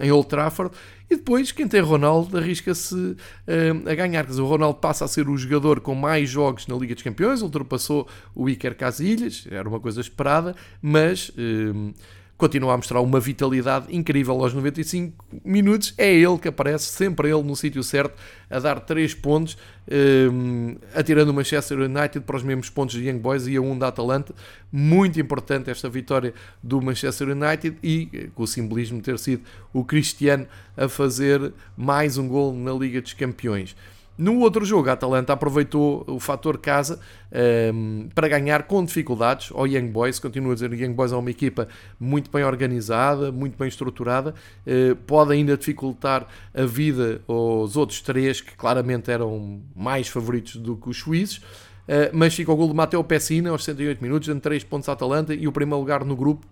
em 0.00 0.10
Old 0.10 0.28
Trafford, 0.28 0.74
e 1.08 1.14
depois, 1.14 1.52
quem 1.52 1.68
tem 1.68 1.80
Ronaldo 1.80 2.36
arrisca-se 2.36 2.94
uh, 2.94 3.88
a 3.88 3.94
ganhar. 3.94 4.24
Quer 4.24 4.30
dizer, 4.30 4.42
o 4.42 4.46
Ronaldo 4.46 4.80
passa 4.80 5.04
a 5.04 5.08
ser 5.08 5.28
o 5.28 5.36
jogador 5.36 5.80
com 5.80 5.94
mais 5.94 6.28
jogos 6.28 6.66
na 6.66 6.74
Liga 6.74 6.94
dos 6.94 7.04
Campeões, 7.04 7.42
ultrapassou 7.42 8.08
o 8.34 8.48
Iker 8.48 8.76
Casillas, 8.76 9.46
era 9.50 9.68
uma 9.68 9.80
coisa 9.80 10.00
esperada, 10.00 10.54
mas. 10.82 11.30
Uh, 11.30 11.94
continua 12.36 12.74
a 12.74 12.76
mostrar 12.76 13.00
uma 13.00 13.18
vitalidade 13.18 13.94
incrível 13.94 14.40
aos 14.40 14.52
95 14.52 15.24
minutos. 15.44 15.94
É 15.96 16.12
ele 16.12 16.38
que 16.38 16.48
aparece, 16.48 16.86
sempre 16.86 17.30
ele 17.30 17.42
no 17.42 17.56
sítio 17.56 17.82
certo, 17.82 18.14
a 18.50 18.58
dar 18.58 18.80
3 18.80 19.14
pontos, 19.14 19.56
um, 19.88 20.68
ehm, 20.70 20.76
atirando 20.94 21.30
o 21.30 21.34
Manchester 21.34 21.78
United 21.78 22.20
para 22.20 22.36
os 22.36 22.42
mesmos 22.42 22.68
pontos 22.68 22.94
de 22.94 23.08
Young 23.08 23.18
Boys 23.18 23.46
e 23.46 23.56
a 23.56 23.60
1 23.60 23.78
da 23.78 23.88
Atalanta. 23.88 24.34
Muito 24.70 25.18
importante 25.18 25.70
esta 25.70 25.88
vitória 25.88 26.34
do 26.62 26.80
Manchester 26.80 27.28
United 27.28 27.78
e 27.82 28.30
com 28.34 28.42
o 28.42 28.46
simbolismo 28.46 29.00
ter 29.00 29.18
sido 29.18 29.42
o 29.72 29.84
Cristiano 29.84 30.46
a 30.76 30.88
fazer 30.88 31.52
mais 31.76 32.18
um 32.18 32.28
gol 32.28 32.54
na 32.54 32.72
Liga 32.72 33.00
dos 33.00 33.14
Campeões. 33.14 33.74
No 34.18 34.38
outro 34.38 34.64
jogo, 34.64 34.88
a 34.88 34.92
Atalanta 34.92 35.34
aproveitou 35.34 36.02
o 36.06 36.18
fator 36.18 36.56
casa 36.58 36.98
um, 37.30 37.36
ehm, 37.38 38.08
para 38.14 38.28
ganhar 38.28 38.62
com 38.62 38.82
dificuldades 38.82 39.50
ao 39.52 39.66
Young 39.66 39.88
Boys. 39.88 40.18
Continuo 40.18 40.52
a 40.52 40.54
dizer, 40.54 40.70
o 40.70 40.74
Young 40.74 40.94
Boys 40.94 41.12
é 41.12 41.16
uma 41.16 41.30
equipa 41.30 41.68
muito 42.00 42.30
bem 42.30 42.42
organizada, 42.42 43.30
muito 43.30 43.58
bem 43.58 43.68
estruturada. 43.68 44.34
Uh, 44.66 44.96
pode 45.06 45.32
ainda 45.32 45.56
dificultar 45.56 46.26
a 46.54 46.64
vida 46.64 47.20
aos 47.28 47.76
outros 47.76 48.00
três, 48.00 48.40
que 48.40 48.56
claramente 48.56 49.10
eram 49.10 49.60
mais 49.74 50.08
favoritos 50.08 50.56
do 50.56 50.76
que 50.76 50.88
os 50.88 50.96
suíços. 50.96 51.36
Uh, 51.36 52.10
mas 52.12 52.34
fica 52.34 52.50
o 52.50 52.56
gol 52.56 52.68
de 52.68 52.74
Matteo 52.74 53.04
Pessina 53.04 53.50
aos 53.50 53.64
68 53.64 54.02
minutos, 54.02 54.28
dando 54.28 54.40
3 54.40 54.64
pontos 54.64 54.88
à 54.88 54.92
Atalanta 54.92 55.34
e 55.34 55.46
o 55.46 55.52
primeiro 55.52 55.78
lugar 55.78 56.04
no 56.04 56.16
grupo 56.16 56.46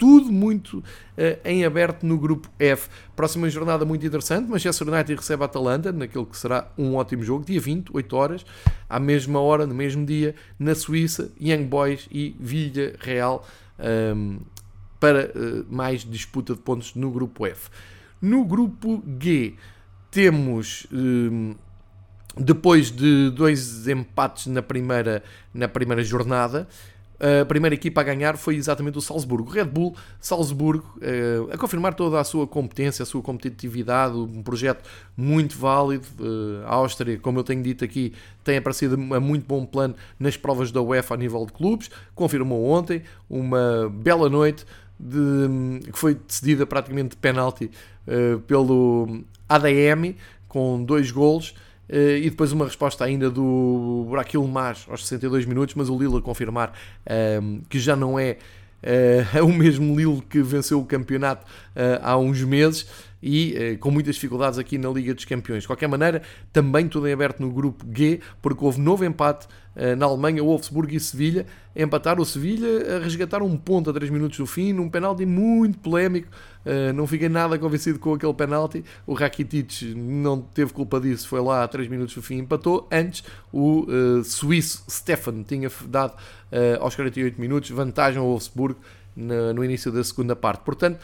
tudo 0.00 0.32
muito 0.32 0.78
uh, 0.78 0.82
em 1.44 1.62
aberto 1.62 2.06
no 2.06 2.18
grupo 2.18 2.48
F. 2.58 2.88
Próxima 3.14 3.50
jornada 3.50 3.84
muito 3.84 4.04
interessante, 4.04 4.48
Manchester 4.48 4.88
United 4.88 5.14
recebe 5.14 5.42
a 5.42 5.44
Atalanta, 5.44 5.92
naquele 5.92 6.24
que 6.24 6.38
será 6.38 6.72
um 6.78 6.94
ótimo 6.96 7.22
jogo, 7.22 7.44
dia 7.44 7.60
20, 7.60 7.90
8 7.92 8.16
horas, 8.16 8.46
à 8.88 8.98
mesma 8.98 9.40
hora, 9.40 9.66
no 9.66 9.74
mesmo 9.74 10.06
dia, 10.06 10.34
na 10.58 10.74
Suíça, 10.74 11.30
Young 11.38 11.64
Boys 11.64 12.08
e 12.10 12.34
Villa 12.40 12.94
Real, 12.98 13.46
um, 13.78 13.84
ehm, 13.84 14.38
para 14.98 15.30
uh, 15.34 15.66
mais 15.68 16.02
disputa 16.02 16.54
de 16.54 16.60
pontos 16.60 16.94
no 16.94 17.10
grupo 17.10 17.46
F. 17.46 17.68
No 18.22 18.42
grupo 18.46 19.02
G, 19.20 19.54
temos... 20.10 20.86
Um, 20.90 21.50
ehm, 21.50 21.56
depois 22.36 22.92
de 22.92 23.28
dois 23.30 23.88
empates 23.88 24.46
na 24.46 24.62
primeira, 24.62 25.22
na 25.52 25.66
primeira 25.66 26.02
jornada, 26.02 26.68
a 27.20 27.44
primeira 27.44 27.74
equipa 27.74 28.00
a 28.00 28.04
ganhar 28.04 28.38
foi 28.38 28.56
exatamente 28.56 28.96
o 28.96 29.00
Salzburgo. 29.00 29.50
Red 29.50 29.66
Bull, 29.66 29.94
Salzburgo, 30.18 30.98
a 31.52 31.58
confirmar 31.58 31.94
toda 31.94 32.18
a 32.18 32.24
sua 32.24 32.46
competência, 32.46 33.02
a 33.02 33.06
sua 33.06 33.20
competitividade, 33.20 34.16
um 34.16 34.42
projeto 34.42 34.82
muito 35.16 35.58
válido. 35.58 36.06
A 36.66 36.74
Áustria, 36.74 37.18
como 37.18 37.38
eu 37.38 37.44
tenho 37.44 37.62
dito 37.62 37.84
aqui, 37.84 38.14
tem 38.42 38.56
aparecido 38.56 38.94
a 39.14 39.20
muito 39.20 39.46
bom 39.46 39.66
plano 39.66 39.94
nas 40.18 40.36
provas 40.36 40.72
da 40.72 40.80
UEFA 40.80 41.14
a 41.14 41.16
nível 41.18 41.44
de 41.44 41.52
clubes. 41.52 41.90
Confirmou 42.14 42.64
ontem 42.64 43.02
uma 43.28 43.92
bela 43.92 44.30
noite 44.30 44.64
de, 44.98 45.90
que 45.90 45.98
foi 45.98 46.14
decidida 46.14 46.66
praticamente 46.66 47.10
de 47.10 47.16
penalti 47.18 47.70
pelo 48.46 49.20
ADM, 49.48 50.16
com 50.48 50.82
dois 50.82 51.10
golos. 51.10 51.54
Uh, 51.90 52.18
e 52.18 52.30
depois 52.30 52.52
uma 52.52 52.66
resposta 52.66 53.04
ainda 53.04 53.28
do 53.28 54.06
Buraquil 54.08 54.46
Mas 54.46 54.86
aos 54.88 55.02
62 55.08 55.44
minutos, 55.44 55.74
mas 55.74 55.88
o 55.88 55.98
Lille 55.98 56.18
a 56.18 56.20
confirmar 56.20 56.70
uh, 56.70 57.60
que 57.68 57.80
já 57.80 57.96
não 57.96 58.16
é 58.16 58.38
uh, 59.36 59.42
o 59.44 59.52
mesmo 59.52 59.96
Lille 59.98 60.22
que 60.22 60.40
venceu 60.40 60.78
o 60.78 60.84
campeonato 60.86 61.44
há 62.00 62.16
uns 62.16 62.42
meses 62.42 62.86
e 63.20 63.76
com 63.80 63.90
muitas 63.90 64.14
dificuldades 64.14 64.58
aqui 64.58 64.78
na 64.78 64.88
Liga 64.88 65.12
dos 65.12 65.24
Campeões. 65.24 65.64
De 65.64 65.66
qualquer 65.66 65.88
maneira, 65.88 66.22
também 66.52 66.88
tudo 66.88 67.08
em 67.08 67.12
aberto 67.12 67.40
no 67.40 67.50
grupo 67.50 67.84
G, 67.92 68.20
porque 68.40 68.64
houve 68.64 68.80
novo 68.80 69.04
empate 69.04 69.46
na 69.96 70.06
Alemanha, 70.06 70.42
Wolfsburg 70.42 70.94
e 70.94 71.00
Sevilha. 71.00 71.46
Empataram 71.74 72.22
o 72.22 72.26
Sevilha 72.26 72.96
a 72.96 72.98
resgatar 72.98 73.42
um 73.42 73.56
ponto 73.56 73.88
a 73.88 73.92
3 73.92 74.10
minutos 74.10 74.36
do 74.36 74.46
fim, 74.46 74.72
num 74.72 74.88
penalti 74.88 75.24
muito 75.24 75.78
polémico 75.78 76.28
Uh, 76.60 76.92
não 76.92 77.06
fiquei 77.06 77.28
nada 77.28 77.58
convencido 77.58 77.98
com 77.98 78.14
aquele 78.14 78.34
penalti. 78.34 78.84
O 79.06 79.14
Rakitic 79.14 79.94
não 79.96 80.40
teve 80.40 80.72
culpa 80.72 81.00
disso, 81.00 81.26
foi 81.26 81.40
lá 81.40 81.64
a 81.64 81.68
3 81.68 81.88
minutos 81.88 82.14
do 82.14 82.22
fim 82.22 82.38
empatou. 82.38 82.86
Antes, 82.92 83.24
o 83.52 83.86
uh, 83.88 84.24
suíço 84.24 84.84
Stefan 84.88 85.42
tinha 85.42 85.70
dado 85.86 86.14
aos 86.80 86.96
48 86.96 87.40
minutos 87.40 87.70
vantagem 87.70 88.18
ao 88.18 88.26
Wolfsburg 88.26 88.76
no, 89.14 89.64
início 89.64 89.92
da 89.92 90.02
segunda 90.02 90.34
parte. 90.34 90.62
Portanto, 90.64 90.98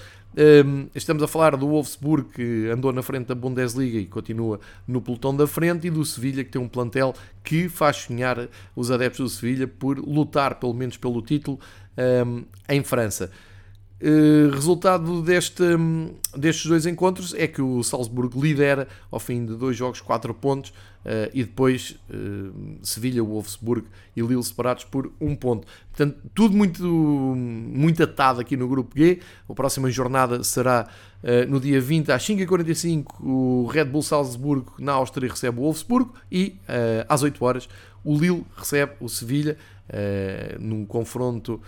estamos 0.94 1.22
a 1.22 1.26
falar 1.26 1.56
do 1.56 1.66
Wolfsburg 1.66 2.28
que 2.34 2.68
andou 2.68 2.92
na 2.92 3.02
frente 3.02 3.26
da 3.26 3.34
Bundesliga 3.34 3.98
e 3.98 4.06
continua 4.06 4.60
no 4.86 5.00
pelotão 5.00 5.34
da 5.34 5.46
frente, 5.46 5.86
e 5.86 5.90
do 5.90 6.04
Sevilha 6.04 6.44
que 6.44 6.50
tem 6.50 6.60
um 6.60 6.68
plantel 6.68 7.14
que 7.42 7.68
faz 7.68 7.96
sonhar 7.96 8.48
os 8.74 8.90
adeptos 8.90 9.20
do 9.20 9.28
Sevilha 9.28 9.66
por 9.66 9.98
lutar 9.98 10.56
pelo 10.56 10.74
menos 10.74 10.96
pelo 10.96 11.22
título 11.22 11.58
um, 12.26 12.44
em 12.68 12.82
França. 12.84 13.30
Uh, 13.98 14.50
resultado 14.52 15.22
deste, 15.22 15.62
destes 16.36 16.66
dois 16.66 16.84
encontros 16.84 17.32
é 17.32 17.46
que 17.46 17.62
o 17.62 17.82
Salzburgo 17.82 18.38
lidera 18.38 18.86
ao 19.10 19.18
fim 19.18 19.46
de 19.46 19.54
dois 19.54 19.74
jogos, 19.74 20.02
4 20.02 20.34
pontos, 20.34 20.70
uh, 21.06 21.30
e 21.32 21.44
depois 21.44 21.96
uh, 22.10 22.78
Sevilha, 22.82 23.22
Wolfsburg 23.22 23.86
e 24.16 24.20
Lille 24.20 24.42
separados 24.42 24.84
por 24.84 25.12
um 25.20 25.36
ponto. 25.36 25.66
Portanto, 25.90 26.18
tudo 26.34 26.56
muito, 26.56 26.82
muito 26.84 28.02
atado 28.02 28.40
aqui 28.40 28.56
no 28.56 28.68
grupo 28.68 28.98
G. 28.98 29.20
A 29.48 29.54
próxima 29.54 29.90
jornada 29.90 30.42
será 30.42 30.88
no 31.48 31.58
dia 31.58 31.80
20 31.80 32.12
às 32.12 32.22
5h45. 32.22 33.06
O 33.20 33.66
Red 33.66 33.86
Bull 33.86 34.02
Salzburgo 34.02 34.74
na 34.78 34.92
Áustria 34.92 35.28
recebe 35.28 35.58
o 35.58 35.62
Wolfsburgo 35.62 36.14
e 36.30 36.56
às 37.08 37.22
8 37.22 37.44
horas 37.44 37.68
o 38.04 38.16
Lille 38.16 38.44
recebe 38.56 38.92
o 39.00 39.08
Sevilha 39.08 39.56
num 40.60 40.84
confronto 40.84 41.60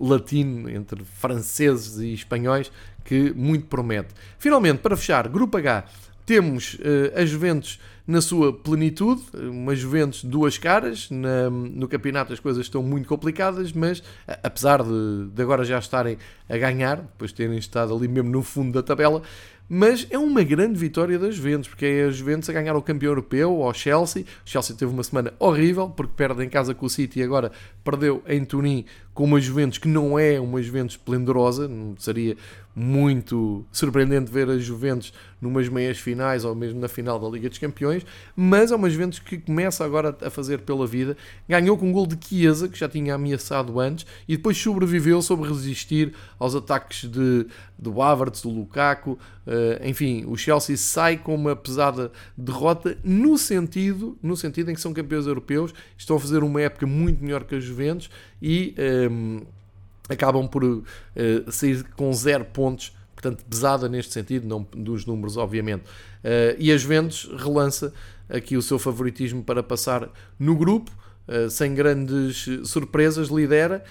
latino 0.00 0.70
entre 0.70 1.04
franceses 1.04 1.98
e 1.98 2.14
espanhóis 2.14 2.70
que 3.04 3.32
muito 3.34 3.66
promete. 3.66 4.14
Finalmente, 4.38 4.78
para 4.78 4.96
fechar, 4.96 5.28
Grupo 5.28 5.58
H, 5.58 5.84
temos 6.26 6.74
uh, 6.74 7.20
a 7.20 7.24
Juventus 7.24 7.78
na 8.06 8.20
sua 8.20 8.52
plenitude, 8.52 9.22
uma 9.34 9.74
Juventus 9.74 10.22
duas 10.24 10.58
caras. 10.58 11.08
Na, 11.10 11.48
no 11.50 11.88
campeonato 11.88 12.32
as 12.32 12.40
coisas 12.40 12.66
estão 12.66 12.82
muito 12.82 13.08
complicadas, 13.08 13.72
mas 13.72 14.02
apesar 14.42 14.82
de, 14.82 15.28
de, 15.32 15.42
agora 15.42 15.64
já 15.64 15.78
estarem 15.78 16.18
a 16.48 16.56
ganhar, 16.58 16.96
depois 16.96 17.30
de 17.30 17.36
terem 17.36 17.56
estado 17.56 17.94
ali 17.94 18.06
mesmo 18.06 18.30
no 18.30 18.42
fundo 18.42 18.72
da 18.72 18.82
tabela, 18.82 19.22
mas 19.66 20.06
é 20.10 20.18
uma 20.18 20.42
grande 20.42 20.78
vitória 20.78 21.18
das 21.18 21.36
Juventus, 21.36 21.68
porque 21.68 21.86
é 21.86 22.04
a 22.04 22.10
Juventus 22.10 22.50
a 22.50 22.52
ganhar 22.52 22.76
o 22.76 22.82
campeão 22.82 23.10
europeu, 23.10 23.62
ao 23.62 23.72
Chelsea. 23.72 24.22
O 24.22 24.26
Chelsea 24.48 24.76
teve 24.76 24.92
uma 24.92 25.02
semana 25.02 25.32
horrível, 25.38 25.88
porque 25.88 26.12
perde 26.14 26.44
em 26.44 26.48
casa 26.50 26.74
com 26.74 26.84
o 26.84 26.90
City 26.90 27.20
e 27.20 27.22
agora 27.22 27.50
perdeu 27.82 28.22
em 28.28 28.44
Turim 28.44 28.84
com 29.14 29.24
uma 29.24 29.40
Juventus 29.40 29.78
que 29.78 29.88
não 29.88 30.18
é 30.18 30.40
uma 30.40 30.60
Juventus 30.60 30.96
esplendorosa, 30.96 31.68
não 31.68 31.94
seria 31.96 32.36
muito 32.74 33.64
surpreendente 33.70 34.32
ver 34.32 34.50
a 34.50 34.58
Juventus 34.58 35.12
numas 35.40 35.68
meias 35.68 35.98
finais 35.98 36.44
ou 36.44 36.54
mesmo 36.54 36.80
na 36.80 36.88
final 36.88 37.20
da 37.20 37.28
Liga 37.28 37.48
dos 37.48 37.58
Campeões, 37.58 38.04
mas 38.34 38.72
é 38.72 38.76
uma 38.76 38.90
Juventus 38.90 39.18
que 39.18 39.38
começa 39.38 39.84
agora 39.84 40.16
a 40.22 40.30
fazer 40.30 40.62
pela 40.62 40.86
vida. 40.86 41.16
Ganhou 41.48 41.76
com 41.76 41.88
um 41.88 41.92
gol 41.92 42.06
de 42.06 42.18
Chiesa, 42.20 42.66
que 42.66 42.78
já 42.78 42.88
tinha 42.88 43.14
ameaçado 43.14 43.78
antes, 43.78 44.06
e 44.26 44.36
depois 44.36 44.56
sobreviveu, 44.56 45.20
soube 45.22 45.46
resistir 45.46 46.14
aos 46.38 46.54
ataques 46.54 47.08
de, 47.08 47.46
do 47.78 48.00
Havertz, 48.00 48.42
do 48.42 48.48
Lukaku. 48.48 49.12
Uh, 49.46 49.86
enfim, 49.86 50.24
o 50.26 50.36
Chelsea 50.36 50.76
sai 50.78 51.18
com 51.18 51.34
uma 51.34 51.54
pesada 51.54 52.10
derrota 52.36 52.96
no 53.04 53.36
sentido, 53.36 54.16
no 54.22 54.36
sentido 54.36 54.70
em 54.70 54.74
que 54.74 54.80
são 54.80 54.94
campeões 54.94 55.26
europeus, 55.26 55.74
estão 55.96 56.16
a 56.16 56.20
fazer 56.20 56.42
uma 56.42 56.62
época 56.62 56.86
muito 56.86 57.22
melhor 57.22 57.44
que 57.44 57.54
a 57.54 57.60
Juventus 57.60 58.08
e... 58.44 58.74
Um, 58.78 59.38
ehm, 59.38 59.46
acabam 60.08 60.46
por 60.46 60.64
uh, 60.64 60.84
sair 61.50 61.84
com 61.96 62.12
zero 62.12 62.44
pontos, 62.44 62.92
portanto 63.14 63.44
pesada 63.48 63.88
neste 63.88 64.12
sentido, 64.12 64.46
não 64.46 64.66
dos 64.76 65.06
números 65.06 65.36
obviamente. 65.36 65.82
Uh, 65.82 66.56
e 66.58 66.72
a 66.72 66.76
Juventus 66.76 67.30
relança 67.36 67.92
aqui 68.28 68.56
o 68.56 68.62
seu 68.62 68.78
favoritismo 68.78 69.42
para 69.42 69.62
passar 69.62 70.08
no 70.38 70.56
grupo, 70.56 70.90
uh, 71.28 71.48
sem 71.50 71.74
grandes 71.74 72.46
surpresas, 72.64 73.28
lidera 73.28 73.84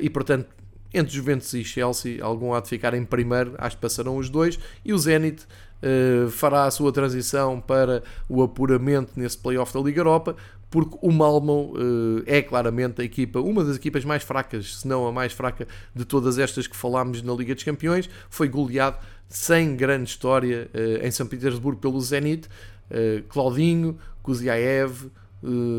e 0.00 0.10
portanto 0.10 0.46
entre 0.94 1.12
Juventus 1.12 1.52
e 1.54 1.64
Chelsea, 1.64 2.22
algum 2.22 2.54
há 2.54 2.60
de 2.60 2.68
ficar 2.68 2.94
em 2.94 3.04
primeiro, 3.04 3.54
acho 3.58 3.76
que 3.76 3.82
passarão 3.82 4.16
os 4.16 4.30
dois, 4.30 4.58
e 4.84 4.92
o 4.92 4.98
Zenit 4.98 5.42
uh, 5.82 6.30
fará 6.30 6.66
a 6.66 6.70
sua 6.70 6.92
transição 6.92 7.60
para 7.60 8.04
o 8.28 8.42
apuramento 8.42 9.12
nesse 9.16 9.36
playoff 9.36 9.74
da 9.74 9.80
Liga 9.80 9.98
Europa, 9.98 10.36
porque 10.74 10.98
o 11.00 11.12
Malmo 11.12 11.72
uh, 11.76 12.24
é 12.26 12.42
claramente 12.42 13.00
a 13.00 13.04
equipa, 13.04 13.38
uma 13.38 13.62
das 13.62 13.76
equipas 13.76 14.04
mais 14.04 14.24
fracas, 14.24 14.80
se 14.80 14.88
não 14.88 15.06
a 15.06 15.12
mais 15.12 15.32
fraca 15.32 15.68
de 15.94 16.04
todas 16.04 16.36
estas 16.36 16.66
que 16.66 16.74
falámos 16.74 17.22
na 17.22 17.32
Liga 17.32 17.54
dos 17.54 17.62
Campeões, 17.62 18.10
foi 18.28 18.48
goleado 18.48 18.98
sem 19.28 19.76
grande 19.76 20.10
história 20.10 20.68
uh, 20.74 21.06
em 21.06 21.12
São 21.12 21.28
Petersburgo 21.28 21.80
pelo 21.80 22.00
Zenit, 22.00 22.48
uh, 22.90 23.22
Claudinho, 23.28 23.96
Kuziaev, 24.20 25.12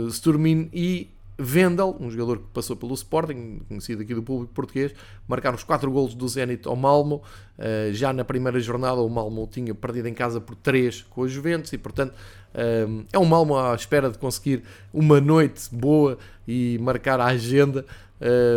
Sturmin 0.10 0.70
e 0.72 1.10
Vendel, 1.38 1.96
um 2.00 2.10
jogador 2.10 2.40
que 2.40 2.48
passou 2.54 2.76
pelo 2.76 2.94
Sporting, 2.94 3.62
conhecido 3.68 4.02
aqui 4.02 4.14
do 4.14 4.24
público 4.24 4.54
português, 4.54 4.94
marcaram 5.28 5.56
os 5.56 5.64
4 5.64 5.92
golos 5.92 6.14
do 6.14 6.28
Zenit 6.28 6.68
ao 6.68 6.76
Malmo. 6.76 7.22
Uh, 7.58 7.94
já 7.94 8.14
na 8.14 8.24
primeira 8.24 8.60
jornada, 8.60 9.02
o 9.02 9.10
Malmo 9.10 9.48
tinha 9.52 9.74
perdido 9.76 10.08
em 10.08 10.14
casa 10.14 10.40
por 10.40 10.56
3 10.56 11.04
com 11.10 11.22
os 11.22 11.32
Juventus 11.32 11.74
e, 11.74 11.78
portanto, 11.78 12.14
uh, 12.14 13.06
é 13.12 13.20
um 13.20 13.26
Malmo 13.26 13.58
à 13.58 13.76
espera 13.76 14.10
de 14.10 14.18
conseguir 14.18 14.64
uma 14.94 15.20
noite 15.20 15.64
boa 15.72 16.18
e 16.48 16.78
marcar 16.82 17.20
a 17.20 17.26
agenda 17.26 17.86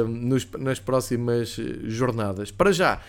nos, 0.09 0.47
nas 0.53 0.79
próximas 0.79 1.59
jornadas. 1.85 2.51
Para 2.53 2.71
já, 2.71 3.01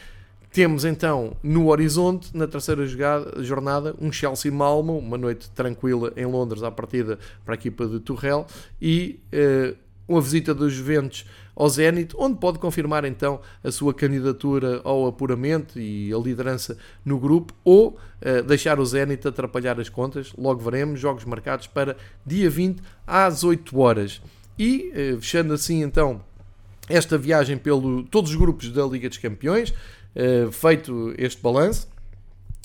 temos 0.51 0.83
então 0.83 1.35
no 1.43 1.67
horizonte, 1.67 2.35
na 2.35 2.47
terceira 2.47 2.85
jogada, 2.85 3.43
jornada, 3.43 3.95
um 4.01 4.11
Chelsea-Malmo, 4.11 4.97
uma 4.97 5.17
noite 5.17 5.49
tranquila 5.51 6.11
em 6.15 6.25
Londres 6.25 6.63
à 6.63 6.71
partida 6.71 7.19
para 7.45 7.53
a 7.53 7.57
equipa 7.57 7.85
de 7.85 7.99
Tuchel 7.99 8.47
e 8.81 9.19
uh, 9.31 9.77
uma 10.07 10.19
visita 10.19 10.53
dos 10.55 10.73
Juventus 10.73 11.25
ao 11.55 11.69
Zenit, 11.69 12.15
onde 12.17 12.39
pode 12.39 12.57
confirmar 12.57 13.05
então 13.05 13.41
a 13.63 13.69
sua 13.69 13.93
candidatura 13.93 14.81
ao 14.83 15.05
apuramento 15.05 15.79
e 15.79 16.11
a 16.11 16.17
liderança 16.17 16.77
no 17.05 17.19
grupo 17.19 17.53
ou 17.63 17.89
uh, 17.89 18.43
deixar 18.43 18.79
o 18.79 18.85
Zenit 18.85 19.27
atrapalhar 19.27 19.79
as 19.79 19.87
contas. 19.87 20.33
Logo 20.35 20.61
veremos, 20.61 20.99
jogos 20.99 21.25
marcados 21.25 21.67
para 21.67 21.95
dia 22.25 22.49
20 22.49 22.81
às 23.05 23.43
8 23.43 23.77
horas. 23.77 24.19
E 24.57 24.91
uh, 25.13 25.21
fechando 25.21 25.53
assim 25.53 25.83
então 25.83 26.21
esta 26.89 27.19
viagem 27.19 27.55
pelo 27.55 28.03
todos 28.03 28.31
os 28.31 28.35
grupos 28.35 28.71
da 28.71 28.83
Liga 28.83 29.07
dos 29.07 29.19
Campeões, 29.19 29.71
feito 30.51 31.13
este 31.17 31.41
balanço, 31.41 31.87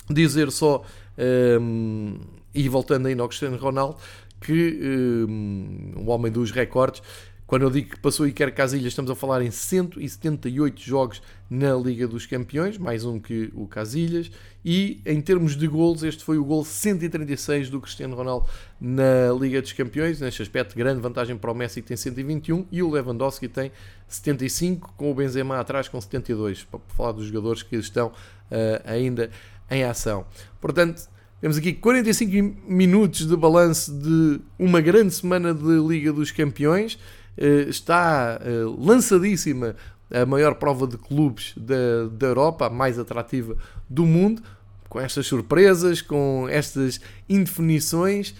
dizer 0.08 0.50
só, 0.50 0.82
um, 1.18 2.16
ehm, 2.16 2.20
e 2.54 2.68
voltando 2.68 3.06
ainda 3.06 3.22
ao 3.22 3.28
Cristiano 3.28 3.56
Ronaldo, 3.56 3.96
que 4.40 4.78
um, 4.82 5.92
ehm, 5.96 6.02
o 6.04 6.10
homem 6.10 6.30
dos 6.30 6.50
recordes, 6.50 7.02
quando 7.46 7.62
eu 7.62 7.70
digo 7.70 7.90
que 7.90 8.00
passou 8.00 8.26
Iker 8.26 8.54
Casillas, 8.54 8.86
estamos 8.86 9.10
a 9.10 9.14
falar 9.14 9.42
em 9.42 9.50
178 9.50 10.80
jogos 10.80 11.20
na 11.48 11.74
Liga 11.74 12.08
dos 12.08 12.24
Campeões, 12.24 12.78
mais 12.78 13.04
um 13.04 13.20
que 13.20 13.50
o 13.54 13.66
Casillas, 13.66 14.30
e 14.64 15.02
em 15.04 15.20
termos 15.20 15.54
de 15.54 15.66
gols, 15.66 16.02
este 16.02 16.24
foi 16.24 16.38
o 16.38 16.44
gol 16.44 16.64
136 16.64 17.68
do 17.68 17.80
Cristiano 17.80 18.16
Ronaldo 18.16 18.48
na 18.80 19.30
Liga 19.38 19.60
dos 19.60 19.72
Campeões, 19.72 20.20
neste 20.20 20.40
aspecto, 20.40 20.74
grande 20.74 21.00
vantagem 21.00 21.36
para 21.36 21.52
o 21.52 21.54
Messi 21.54 21.82
que 21.82 21.88
tem 21.88 21.96
121 21.96 22.66
e 22.72 22.82
o 22.82 22.90
Lewandowski 22.90 23.46
tem 23.46 23.70
75, 24.08 24.94
com 24.96 25.10
o 25.10 25.14
Benzema 25.14 25.60
atrás 25.60 25.86
com 25.86 26.00
72, 26.00 26.64
para 26.64 26.80
falar 26.88 27.12
dos 27.12 27.26
jogadores 27.26 27.62
que 27.62 27.76
estão 27.76 28.08
uh, 28.08 28.12
ainda 28.86 29.30
em 29.70 29.84
ação. 29.84 30.24
Portanto, 30.60 31.08
temos 31.40 31.58
aqui 31.58 31.74
45 31.74 32.56
minutos 32.66 33.26
de 33.26 33.36
balanço 33.36 33.92
de 33.92 34.40
uma 34.58 34.80
grande 34.80 35.12
semana 35.12 35.52
de 35.52 35.78
Liga 35.86 36.10
dos 36.10 36.30
Campeões. 36.30 36.98
Está 37.36 38.40
lançadíssima 38.78 39.74
a 40.10 40.24
maior 40.24 40.54
prova 40.54 40.86
de 40.86 40.96
clubes 40.96 41.52
da, 41.56 42.06
da 42.10 42.26
Europa, 42.28 42.66
a 42.66 42.70
mais 42.70 42.98
atrativa 42.98 43.56
do 43.88 44.06
mundo, 44.06 44.42
com 44.88 45.00
estas 45.00 45.26
surpresas, 45.26 46.00
com 46.00 46.46
estas 46.48 47.00
indefinições 47.28 48.34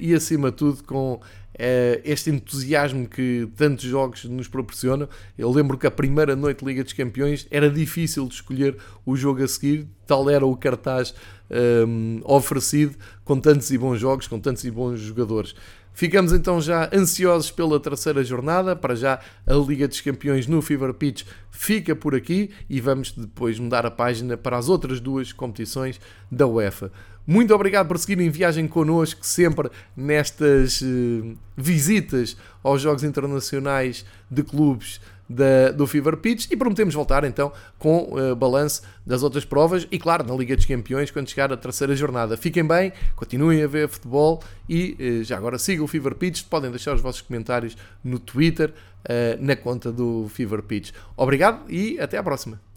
e 0.00 0.14
acima 0.14 0.50
de 0.50 0.56
tudo 0.56 0.82
com 0.82 1.20
eh, 1.56 2.00
este 2.04 2.30
entusiasmo 2.30 3.06
que 3.08 3.48
tantos 3.56 3.84
jogos 3.84 4.24
nos 4.24 4.48
proporcionam. 4.48 5.08
Eu 5.38 5.50
lembro 5.50 5.78
que 5.78 5.86
a 5.86 5.90
primeira 5.90 6.34
noite 6.34 6.60
de 6.60 6.64
Liga 6.64 6.82
dos 6.82 6.92
Campeões 6.92 7.46
era 7.50 7.70
difícil 7.70 8.26
de 8.26 8.34
escolher 8.34 8.76
o 9.06 9.16
jogo 9.16 9.42
a 9.42 9.48
seguir, 9.48 9.86
tal 10.06 10.28
era 10.28 10.44
o 10.44 10.56
cartaz 10.56 11.14
um, 11.48 12.16
ehm, 12.16 12.20
oferecido 12.24 12.96
com 13.24 13.38
tantos 13.38 13.70
e 13.70 13.78
bons 13.78 13.98
jogos, 13.98 14.26
com 14.26 14.40
tantos 14.40 14.64
e 14.64 14.70
bons 14.70 14.98
jogadores. 14.98 15.54
Ficamos 15.94 16.32
então 16.32 16.60
já 16.60 16.90
ansiosos 16.92 17.52
pela 17.52 17.78
terceira 17.78 18.24
jornada. 18.24 18.74
Para 18.74 18.96
já, 18.96 19.20
a 19.46 19.54
Liga 19.54 19.86
dos 19.86 20.00
Campeões 20.00 20.48
no 20.48 20.60
Fever 20.60 20.92
Pitch 20.92 21.22
fica 21.52 21.94
por 21.94 22.16
aqui 22.16 22.50
e 22.68 22.80
vamos 22.80 23.12
depois 23.12 23.60
mudar 23.60 23.86
a 23.86 23.90
página 23.92 24.36
para 24.36 24.58
as 24.58 24.68
outras 24.68 24.98
duas 24.98 25.32
competições 25.32 26.00
da 26.28 26.48
UEFA. 26.48 26.90
Muito 27.24 27.54
obrigado 27.54 27.86
por 27.86 27.96
seguirem 27.96 28.26
em 28.26 28.30
viagem 28.30 28.66
connosco, 28.66 29.24
sempre 29.24 29.70
nestas 29.96 30.82
uh, 30.82 31.34
visitas 31.56 32.36
aos 32.62 32.82
Jogos 32.82 33.04
Internacionais 33.04 34.04
de 34.28 34.42
Clubes 34.42 35.00
da, 35.28 35.70
do 35.70 35.86
Fever 35.86 36.16
Pitch 36.16 36.50
e 36.50 36.56
prometemos 36.56 36.94
voltar 36.94 37.24
então 37.24 37.52
com 37.78 37.98
o 38.10 38.32
uh, 38.32 38.36
balanço 38.36 38.82
das 39.06 39.22
outras 39.22 39.44
provas 39.44 39.86
e, 39.90 39.98
claro, 39.98 40.26
na 40.26 40.34
Liga 40.34 40.56
dos 40.56 40.66
Campeões 40.66 41.10
quando 41.10 41.28
chegar 41.28 41.52
a 41.52 41.56
terceira 41.56 41.94
jornada. 41.96 42.36
Fiquem 42.36 42.64
bem, 42.64 42.92
continuem 43.16 43.62
a 43.62 43.66
ver 43.66 43.88
futebol 43.88 44.42
e 44.68 44.96
uh, 45.20 45.24
já 45.24 45.36
agora 45.36 45.58
sigam 45.58 45.84
o 45.84 45.88
Fever 45.88 46.14
Pitch. 46.14 46.44
Podem 46.44 46.70
deixar 46.70 46.94
os 46.94 47.00
vossos 47.00 47.20
comentários 47.20 47.76
no 48.02 48.18
Twitter, 48.18 48.70
uh, 48.70 49.42
na 49.42 49.56
conta 49.56 49.90
do 49.90 50.28
Fever 50.28 50.62
Pitch. 50.62 50.92
Obrigado 51.16 51.70
e 51.70 51.98
até 51.98 52.18
à 52.18 52.22
próxima. 52.22 52.73